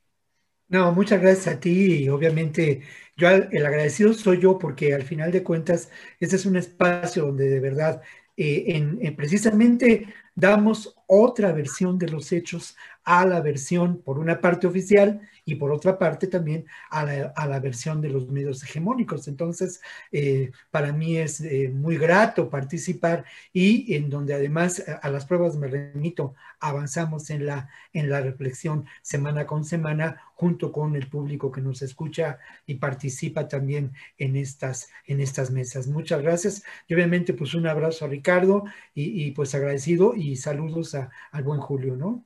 [0.68, 2.82] No, muchas gracias a ti y obviamente
[3.18, 5.90] yo el agradecido soy yo porque al final de cuentas
[6.20, 8.02] este es un espacio donde de verdad
[8.36, 14.68] eh, en, precisamente damos otra versión de los hechos a la versión, por una parte
[14.68, 19.28] oficial y por otra parte también a la, versión de los medios hegemónicos.
[19.28, 19.80] Entonces,
[20.12, 25.56] eh, para mí es eh, muy grato participar y en donde además a, las pruebas
[25.56, 31.52] me remito, avanzamos en la, en la reflexión semana con semana junto con el público
[31.52, 35.88] que nos escucha y participa también en estas, en estas mesas.
[35.88, 41.44] Muchas gracias y obviamente pues un abrazo a Ricardo y, pues agradecido y saludos al
[41.44, 42.26] buen Julio, ¿no?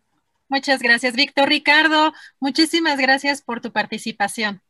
[0.50, 1.48] Muchas gracias, Víctor.
[1.48, 4.62] Ricardo, muchísimas gracias por tu participación.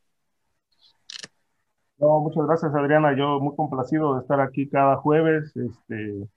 [1.98, 3.16] No, muchas gracias, Adriana.
[3.18, 5.56] Yo muy complacido de estar aquí cada jueves.
[5.56, 6.28] Este,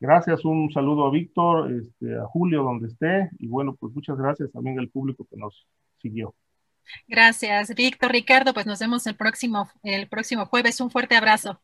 [0.00, 3.30] gracias, un saludo a Víctor, este, a Julio, donde esté.
[3.38, 5.66] Y bueno, pues muchas gracias también al público que nos
[6.02, 6.34] siguió.
[7.06, 8.10] Gracias, Víctor.
[8.10, 10.80] Ricardo, pues nos vemos el próximo, el próximo jueves.
[10.80, 11.60] Un fuerte abrazo.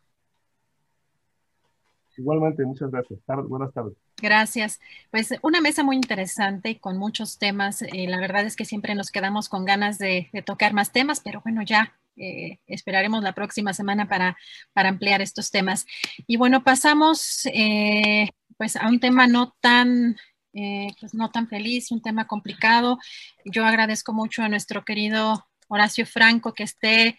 [2.16, 3.18] Igualmente, muchas gracias.
[3.48, 3.94] buenas tardes.
[4.24, 4.80] Gracias.
[5.10, 7.82] Pues una mesa muy interesante con muchos temas.
[7.82, 11.42] Eh, la verdad es que siempre nos quedamos con ganas de, tocar más temas, pero
[11.42, 14.34] bueno, ya eh, esperaremos la próxima semana para,
[14.74, 15.84] ampliar estos temas.
[16.26, 20.16] Y bueno, pasamos eh, pues a un tema no tan,
[20.54, 22.98] pues no tan feliz, un tema complicado.
[23.44, 27.18] Yo agradezco mucho a nuestro querido Horacio Franco que esté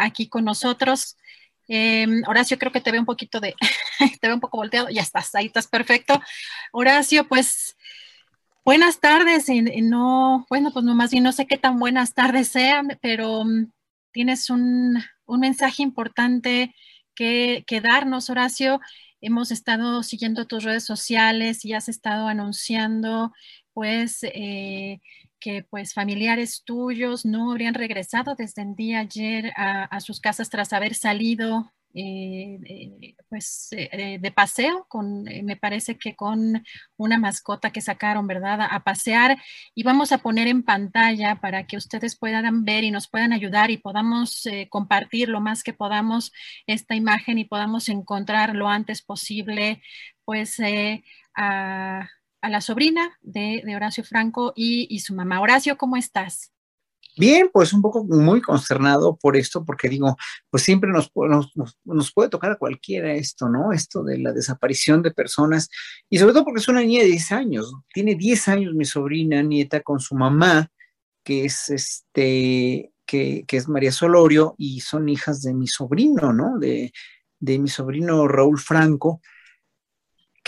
[0.00, 1.16] aquí con nosotros.
[1.68, 3.54] Em, Horacio, creo que te ve un poquito de,
[4.20, 6.20] te ve un poco volteado, ya estás, ahí estás perfecto.
[6.72, 7.76] Horacio, pues
[8.64, 9.46] buenas tardes,
[9.82, 13.70] no, bueno, pues no, más bien no sé qué tan buenas tardes sean, pero mm,
[14.12, 16.74] tienes un, mensaje importante
[17.14, 18.80] que, que, darnos, Horacio.
[19.20, 23.32] Hemos estado siguiendo tus redes sociales y has estado anunciando,
[23.74, 25.00] pues, eh,
[25.40, 30.72] que pues familiares tuyos no habrían regresado desde el día ayer a, sus casas tras
[30.72, 36.62] haber salido eh, pues eh, de paseo con eh, me parece que con
[36.96, 39.38] una mascota que sacaron verdad a, pasear.
[39.74, 43.70] Y vamos a poner en pantalla para que ustedes puedan ver y nos puedan ayudar
[43.70, 46.32] y podamos compartir lo más que podamos
[46.66, 49.82] esta imagen y podamos encontrar lo antes posible
[50.24, 50.60] pues
[51.34, 52.08] a
[52.40, 55.40] a la sobrina de, Horacio Franco y, su mamá.
[55.40, 56.52] Horacio, ¿cómo estás?
[57.16, 60.16] Bien, pues un poco muy consternado por esto, porque digo,
[60.50, 61.10] pues siempre nos,
[61.84, 63.72] nos, puede tocar a cualquiera esto, ¿no?
[63.72, 65.68] Esto de la desaparición de personas,
[66.08, 69.42] y sobre todo porque es una niña de 10 años, tiene 10 años mi sobrina,
[69.42, 70.70] nieta, con su mamá,
[71.24, 76.56] que es este, que, que es María Solorio, y son hijas de mi sobrino, ¿no?
[76.58, 76.92] De,
[77.40, 79.20] de mi sobrino Raúl Franco,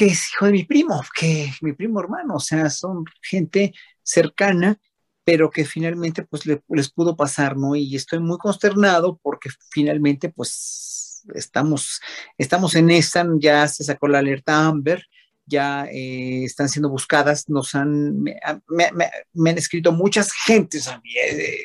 [0.00, 4.80] que es hijo de mi primo, que mi primo hermano, o sea, son gente cercana,
[5.24, 7.76] pero que finalmente pues les pudo pasar, ¿no?
[7.76, 12.00] Y estoy muy consternado porque finalmente pues estamos,
[12.38, 15.04] estamos en esta, ya se sacó la alerta Amber,
[15.44, 21.58] ya eh, están siendo buscadas, nos han, me, han escrito muchas gentes a mí, eh,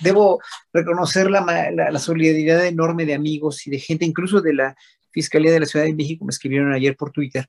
[0.00, 0.40] debo
[0.72, 4.74] reconocer la, la, solidaridad enorme de amigos y de gente, incluso de la
[5.14, 7.48] Fiscalía de la Ciudad de México me escribieron ayer por Twitter,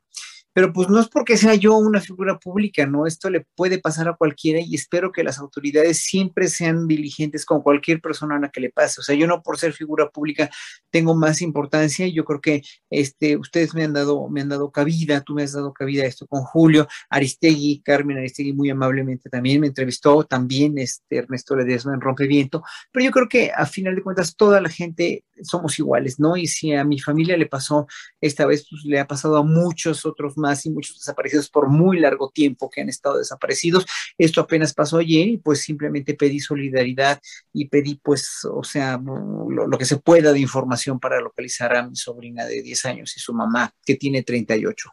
[0.56, 3.06] pero pues no es porque sea yo una figura pública, ¿no?
[3.06, 7.62] Esto le puede pasar a cualquiera y espero que las autoridades siempre sean diligentes con
[7.62, 9.02] cualquier persona a la que le pase.
[9.02, 10.50] O sea, yo no por ser figura pública
[10.90, 12.08] tengo más importancia.
[12.08, 15.52] Yo creo que este, ustedes me han dado, me han dado cabida, tú me has
[15.52, 20.78] dado cabida a esto con Julio, Aristegui, Carmen Aristegui muy amablemente también me entrevistó, también
[20.78, 24.70] este Ernesto Ledesma en Rompeviento, pero yo creo que a final de cuentas toda la
[24.70, 26.38] gente somos iguales, ¿no?
[26.38, 27.88] Y si a mi familia le pasó
[28.22, 32.30] esta vez, pues le ha pasado a muchos otros y muchos desaparecidos por muy largo
[32.30, 33.86] tiempo que han estado desaparecidos.
[34.18, 37.20] Esto apenas pasó ayer y pues simplemente pedí solidaridad
[37.54, 41.96] y pedí pues, o sea, lo, que se pueda de información para localizar a mi
[41.96, 44.90] sobrina de 10 años y su mamá, que tiene 38.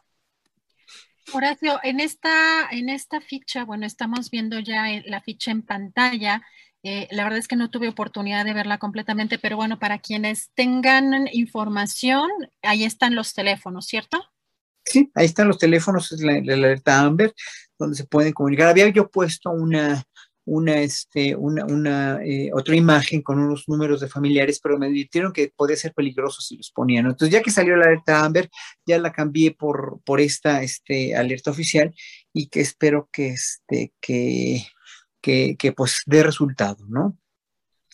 [1.31, 6.43] Horacio, en esta, en esta ficha, bueno, estamos viendo ya la ficha en pantalla.
[6.83, 10.51] Eh, la verdad es que no tuve oportunidad de verla completamente, pero bueno, para quienes
[10.53, 12.29] tengan información,
[12.61, 14.21] ahí están los teléfonos, ¿cierto?
[14.85, 17.33] Sí, ahí están los teléfonos, es la, alerta Amber,
[17.79, 18.67] donde se pueden comunicar.
[18.67, 20.03] Había yo puesto una,
[20.45, 25.31] una, este, una, una eh, otra imagen con unos números de familiares, pero me dijeron
[25.31, 27.05] que podía ser peligroso si los ponían.
[27.05, 28.49] Entonces, ya que salió la alerta Amber,
[28.85, 31.93] ya la cambié por, por esta este, alerta oficial
[32.33, 34.65] y que espero que, este, que,
[35.21, 37.17] que, que pues dé resultado, ¿no?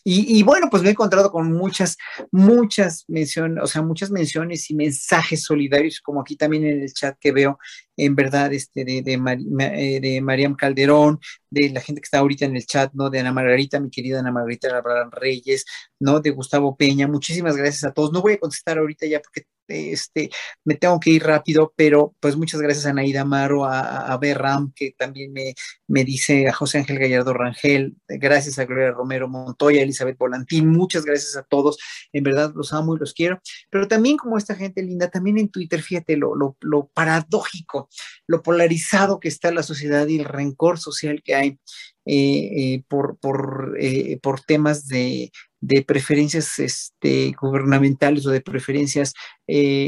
[0.03, 1.98] Y, bueno, pues me he encontrado con muchas,
[2.32, 7.18] muchas menciones, o sea, muchas menciones y mensajes solidarios, como aquí también en el chat
[7.19, 7.60] que veo,
[8.06, 11.19] en verdad, este, de, de, eh, de Mariam Calderón,
[11.50, 13.10] de la gente que está ahorita en el chat, ¿no?
[13.10, 15.66] De Ana Margarita, mi querida Ana Margarita Reyes,
[16.00, 16.19] ¿no?
[16.19, 17.08] De Gustavo Peña.
[17.08, 18.11] Muchísimas gracias a todos.
[18.11, 20.30] No voy a contestar ahorita ya porque este,
[20.66, 24.74] me tengo que ir rápido, pero pues muchas gracias a Naida Amaro, a, a Berram,
[24.76, 25.53] que también me,
[25.88, 31.06] me dice, a José Ángel Gallardo Rangel, gracias a Gloria Romero Montoya, Elizabeth Volantín, muchas
[31.06, 31.78] gracias a todos,
[32.11, 35.50] en verdad los amo y los quiero, pero también como esta gente linda, también en
[35.50, 37.89] Twitter, fíjate lo, lo paradójico,
[38.27, 41.59] lo polarizado que está la sociedad y el rencor social que hay
[42.06, 49.14] eh, eh, por, por, eh, por temas de, de preferencias este, gubernamentales o de preferencias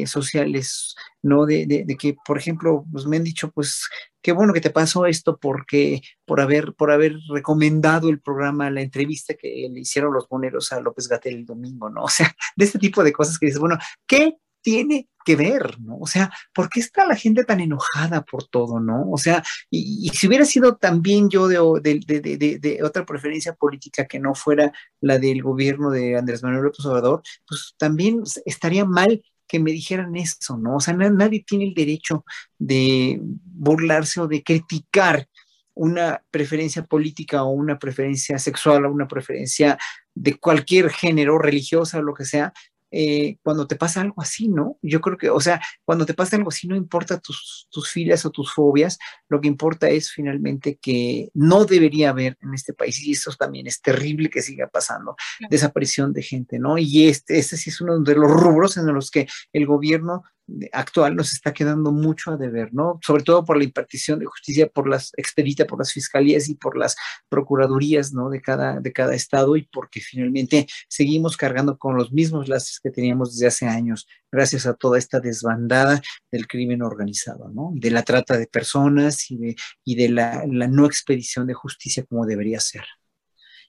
[0.06, 1.46] sociales, ¿no?
[1.46, 3.88] De, de, que, por ejemplo, pues me han dicho, pues,
[4.22, 8.82] qué bueno que te pasó esto porque por haber, por haber recomendado el programa, la
[8.82, 12.04] entrevista que le hicieron los moneros a López Gatel el domingo, ¿no?
[12.06, 15.98] O sea, de este tipo de cosas que dices, bueno, ¿qué tiene que ver, ¿no?
[16.00, 19.10] O sea, ¿por qué está la gente tan enojada por todo, ¿no?
[19.12, 24.34] O sea, y, si hubiera sido también yo de, de, otra preferencia política que no
[24.36, 29.72] fuera la del gobierno de Andrés Manuel López Obrador, pues también estaría mal que me
[29.72, 30.78] dijeran eso, ¿no?
[30.78, 32.24] O sea, nadie tiene el derecho
[32.58, 35.28] de burlarse o de criticar
[35.74, 39.78] una preferencia política o una preferencia sexual o una preferencia
[40.14, 42.54] de cualquier género, religiosa o lo que sea,
[42.92, 44.78] eh, cuando te pasa algo así, ¿no?
[44.82, 48.26] Yo creo que, o sea, cuando te pasa algo así, no importa tus, tus filas
[48.26, 53.02] o tus fobias, lo que importa es finalmente que no debería haber en este país,
[53.03, 55.16] y eso también es terrible que siga pasando,
[55.50, 56.78] desaparición de gente, ¿no?
[56.78, 60.24] Y este, este sí es uno de los rubros en los que el gobierno
[60.72, 63.00] actual nos está quedando mucho a deber, ¿no?
[63.02, 66.78] Sobre todo por la impartición de justicia, por las expedita por las fiscalías y por
[66.78, 66.95] las
[67.30, 68.30] procuradurías, ¿no?
[68.30, 72.92] De cada, de cada estado y porque finalmente seguimos cargando con los mismos lastres que
[72.92, 77.72] teníamos desde hace años, gracias a toda esta desbandada del crimen organizado, ¿no?
[77.74, 82.03] De la trata de personas y de, y de la, la no expedición de justicia
[82.03, 82.84] como debería ser.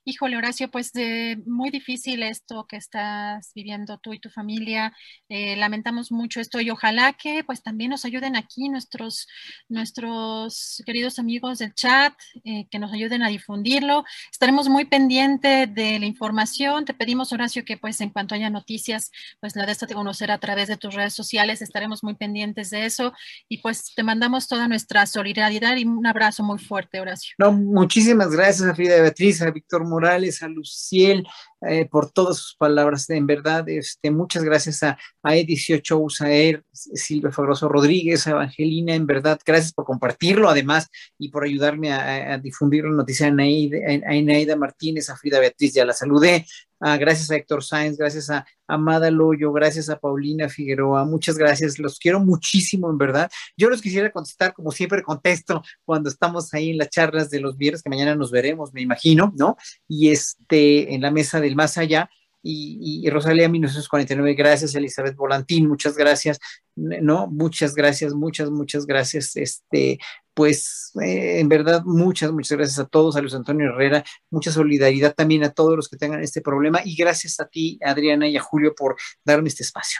[0.05, 4.93] Híjole, Horacio, pues de, muy difícil esto que estás viviendo tú y tu familia.
[5.29, 9.27] Eh, lamentamos mucho esto y ojalá que pues también nos ayuden aquí nuestros,
[9.69, 14.03] nuestros queridos amigos del chat, eh, que nos ayuden a difundirlo.
[14.29, 16.83] Estaremos muy pendientes de la información.
[16.83, 19.09] Te pedimos, Horacio, que pues en cuanto haya noticias,
[19.39, 21.61] pues la de esta conocer a través de tus redes sociales.
[21.61, 23.13] Estaremos muy pendientes de eso
[23.47, 27.35] y pues te mandamos toda nuestra solidaridad y un abrazo muy fuerte, Horacio.
[27.37, 31.25] No, muchísimas gracias a Frida Beatriz, a Víctor Morales, a Luciel,
[31.61, 33.09] eh, por todas sus palabras.
[33.09, 39.05] En verdad, este, muchas gracias a, a E18 Usaer, Silvia Fagroso Rodríguez, a Evangelina, en
[39.05, 45.09] verdad, gracias por compartirlo, además, y por ayudarme a, difundir la noticia a Enaida, Martínez,
[45.09, 46.45] a Frida Beatriz, ya la saludé,
[46.85, 51.79] Ah, gracias a Héctor Sáenz, gracias a Amada Loyo, gracias a Paulina Figueroa, muchas gracias,
[51.79, 53.31] los quiero muchísimo, en verdad.
[53.55, 57.55] Yo los quisiera contestar, como siempre contesto, cuando estamos ahí en las charlas de los
[57.55, 59.55] viernes, que mañana nos veremos, me imagino, ¿no?
[59.87, 62.09] Y este, en la mesa del más allá,
[62.45, 66.37] y, y, Rosalía 1949, gracias, Elizabeth Volantín, muchas gracias,
[66.75, 67.27] ¿no?
[67.27, 69.99] Muchas gracias, muchas, muchas gracias, este,
[70.33, 75.13] pues eh, en verdad muchas, muchas gracias a todos, a Luis Antonio Herrera, mucha solidaridad
[75.13, 78.41] también a todos los que tengan este problema y gracias a ti, Adriana y a
[78.41, 79.99] Julio por darme este espacio.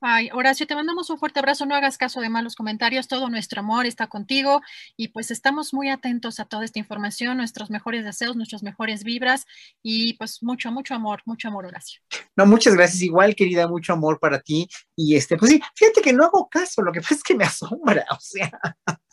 [0.00, 3.60] Ay, Horacio, te mandamos un fuerte abrazo, no hagas caso de malos comentarios, todo nuestro
[3.60, 4.62] amor está contigo
[4.96, 9.44] y pues estamos muy atentos a toda esta información, nuestros mejores deseos, nuestras mejores vibras
[9.82, 12.00] y pues mucho, mucho amor, mucho amor, Horacio.
[12.36, 16.12] No, muchas gracias, igual querida, mucho amor para ti y este, pues sí, fíjate que
[16.12, 18.52] no hago caso, lo que pasa es que me asombra, o sea,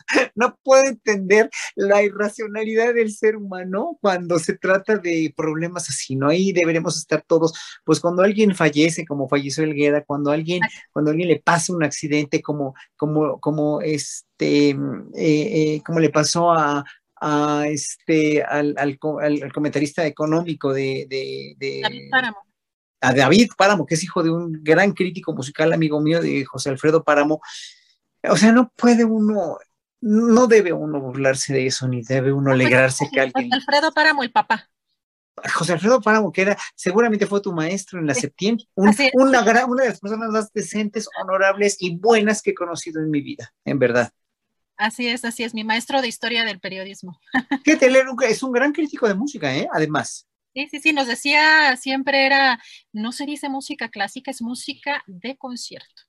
[0.34, 6.28] no puedo entender la irracionalidad del ser humano cuando se trata de problemas así, ¿no?
[6.28, 7.52] Ahí deberemos estar todos,
[7.84, 10.60] pues cuando alguien fallece, como falleció Elguera, cuando alguien,
[10.92, 14.76] cuando alguien le pasa un accidente, como, como, como este, eh,
[15.14, 16.84] eh, como le pasó a,
[17.20, 18.98] a este, al, al,
[19.52, 22.36] comentarista económico de, de, David Páramo.
[23.00, 26.70] A David Páramo, que es hijo de un gran crítico musical, amigo mío, de José
[26.70, 27.40] Alfredo Páramo.
[28.28, 29.58] O sea, no puede uno
[30.00, 33.50] no debe uno burlarse de eso, ni debe uno alegrarse que alguien.
[33.50, 34.68] José Alfredo Páramo, el papá.
[35.54, 39.88] José Alfredo Páramo, que era, seguramente fue tu maestro en la septiembre, una, una de
[39.88, 44.10] las personas más decentes, honorables y buenas que he conocido en mi vida, en verdad.
[44.76, 47.18] Así es, así es, mi maestro de historia del periodismo.
[47.64, 47.78] Que
[48.28, 49.68] es un gran crítico de música, ¿eh?
[49.72, 50.26] Además.
[50.54, 55.36] Sí, sí, sí, nos decía siempre era, no se dice música clásica, es música de
[55.36, 56.05] concierto.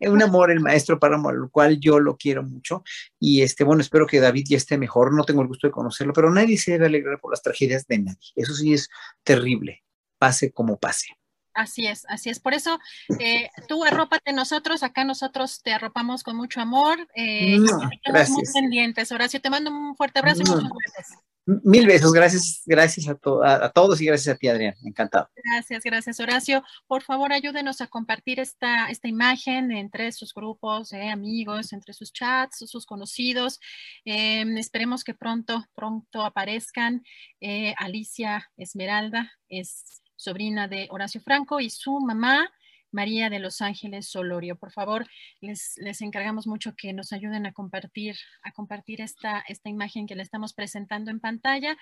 [0.00, 2.82] Un amor el maestro Páramo, al cual yo lo quiero mucho.
[3.18, 5.14] Y este, bueno, espero que David ya esté mejor.
[5.14, 7.98] No tengo el gusto de conocerlo, pero nadie se debe alegrar por las tragedias de
[7.98, 8.32] nadie.
[8.36, 8.88] Eso sí es
[9.22, 9.84] terrible,
[10.18, 11.08] pase como pase.
[11.54, 12.38] Así es, así es.
[12.38, 12.78] Por eso
[13.18, 17.08] eh, tú arrópate nosotros, acá nosotros te arropamos con mucho amor.
[17.16, 17.58] Eh,
[18.06, 18.30] gracias.
[18.30, 19.10] Muy pendientes.
[19.10, 21.18] Horacio, te mando un fuerte abrazo y muchas gracias.
[21.64, 25.30] Mil besos, gracias, gracias a, a, todos y gracias a ti, Adrián, encantado.
[25.34, 26.62] Gracias, gracias, Horacio.
[26.86, 32.12] Por favor, ayúdenos a compartir esta, esta imagen entre sus grupos, eh, amigos, entre sus
[32.12, 33.60] chats, sus conocidos.
[34.04, 37.02] Em, esperemos que pronto, pronto aparezcan.
[37.40, 42.50] Eh, Alicia Esmeralda es sobrina de Horacio Franco y su mamá.
[42.90, 44.56] María de Los Ángeles Solorio.
[44.56, 45.06] Por favor,
[45.40, 50.16] les, les, encargamos mucho que nos ayuden a compartir, a compartir esta, esta imagen que
[50.16, 51.76] le estamos presentando en pantalla.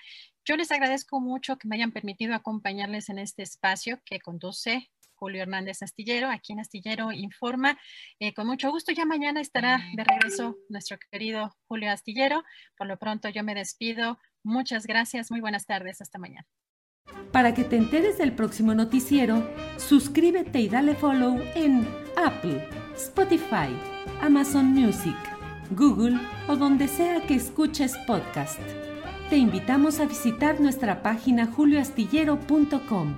[0.45, 5.41] Yo les agradezco mucho que me hayan permitido acompañarles en este espacio que conduce Julio
[5.41, 7.77] Hernández Astillero, aquí en Astillero Informa.
[8.19, 12.43] Eh, con mucho gusto, ya mañana estará de regreso nuestro querido Julio Astillero.
[12.77, 14.19] Por lo pronto yo me despido.
[14.43, 16.47] Muchas gracias, muy buenas tardes, hasta mañana.
[17.31, 23.69] Para que te enteres del próximo noticiero, suscríbete y dale follow en Apple, Spotify,
[24.21, 25.15] Amazon Music,
[25.71, 28.59] Google o donde sea que escuches podcast.
[29.29, 33.15] Te invitamos a visitar nuestra página julioastillero.com.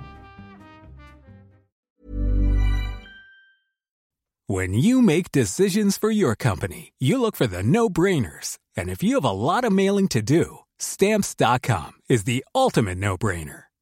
[4.48, 8.58] When you make decisions for your company, you look for the no-brainers.
[8.76, 13.69] And if you have a lot of mailing to do, stamps.com is the ultimate no-brainer.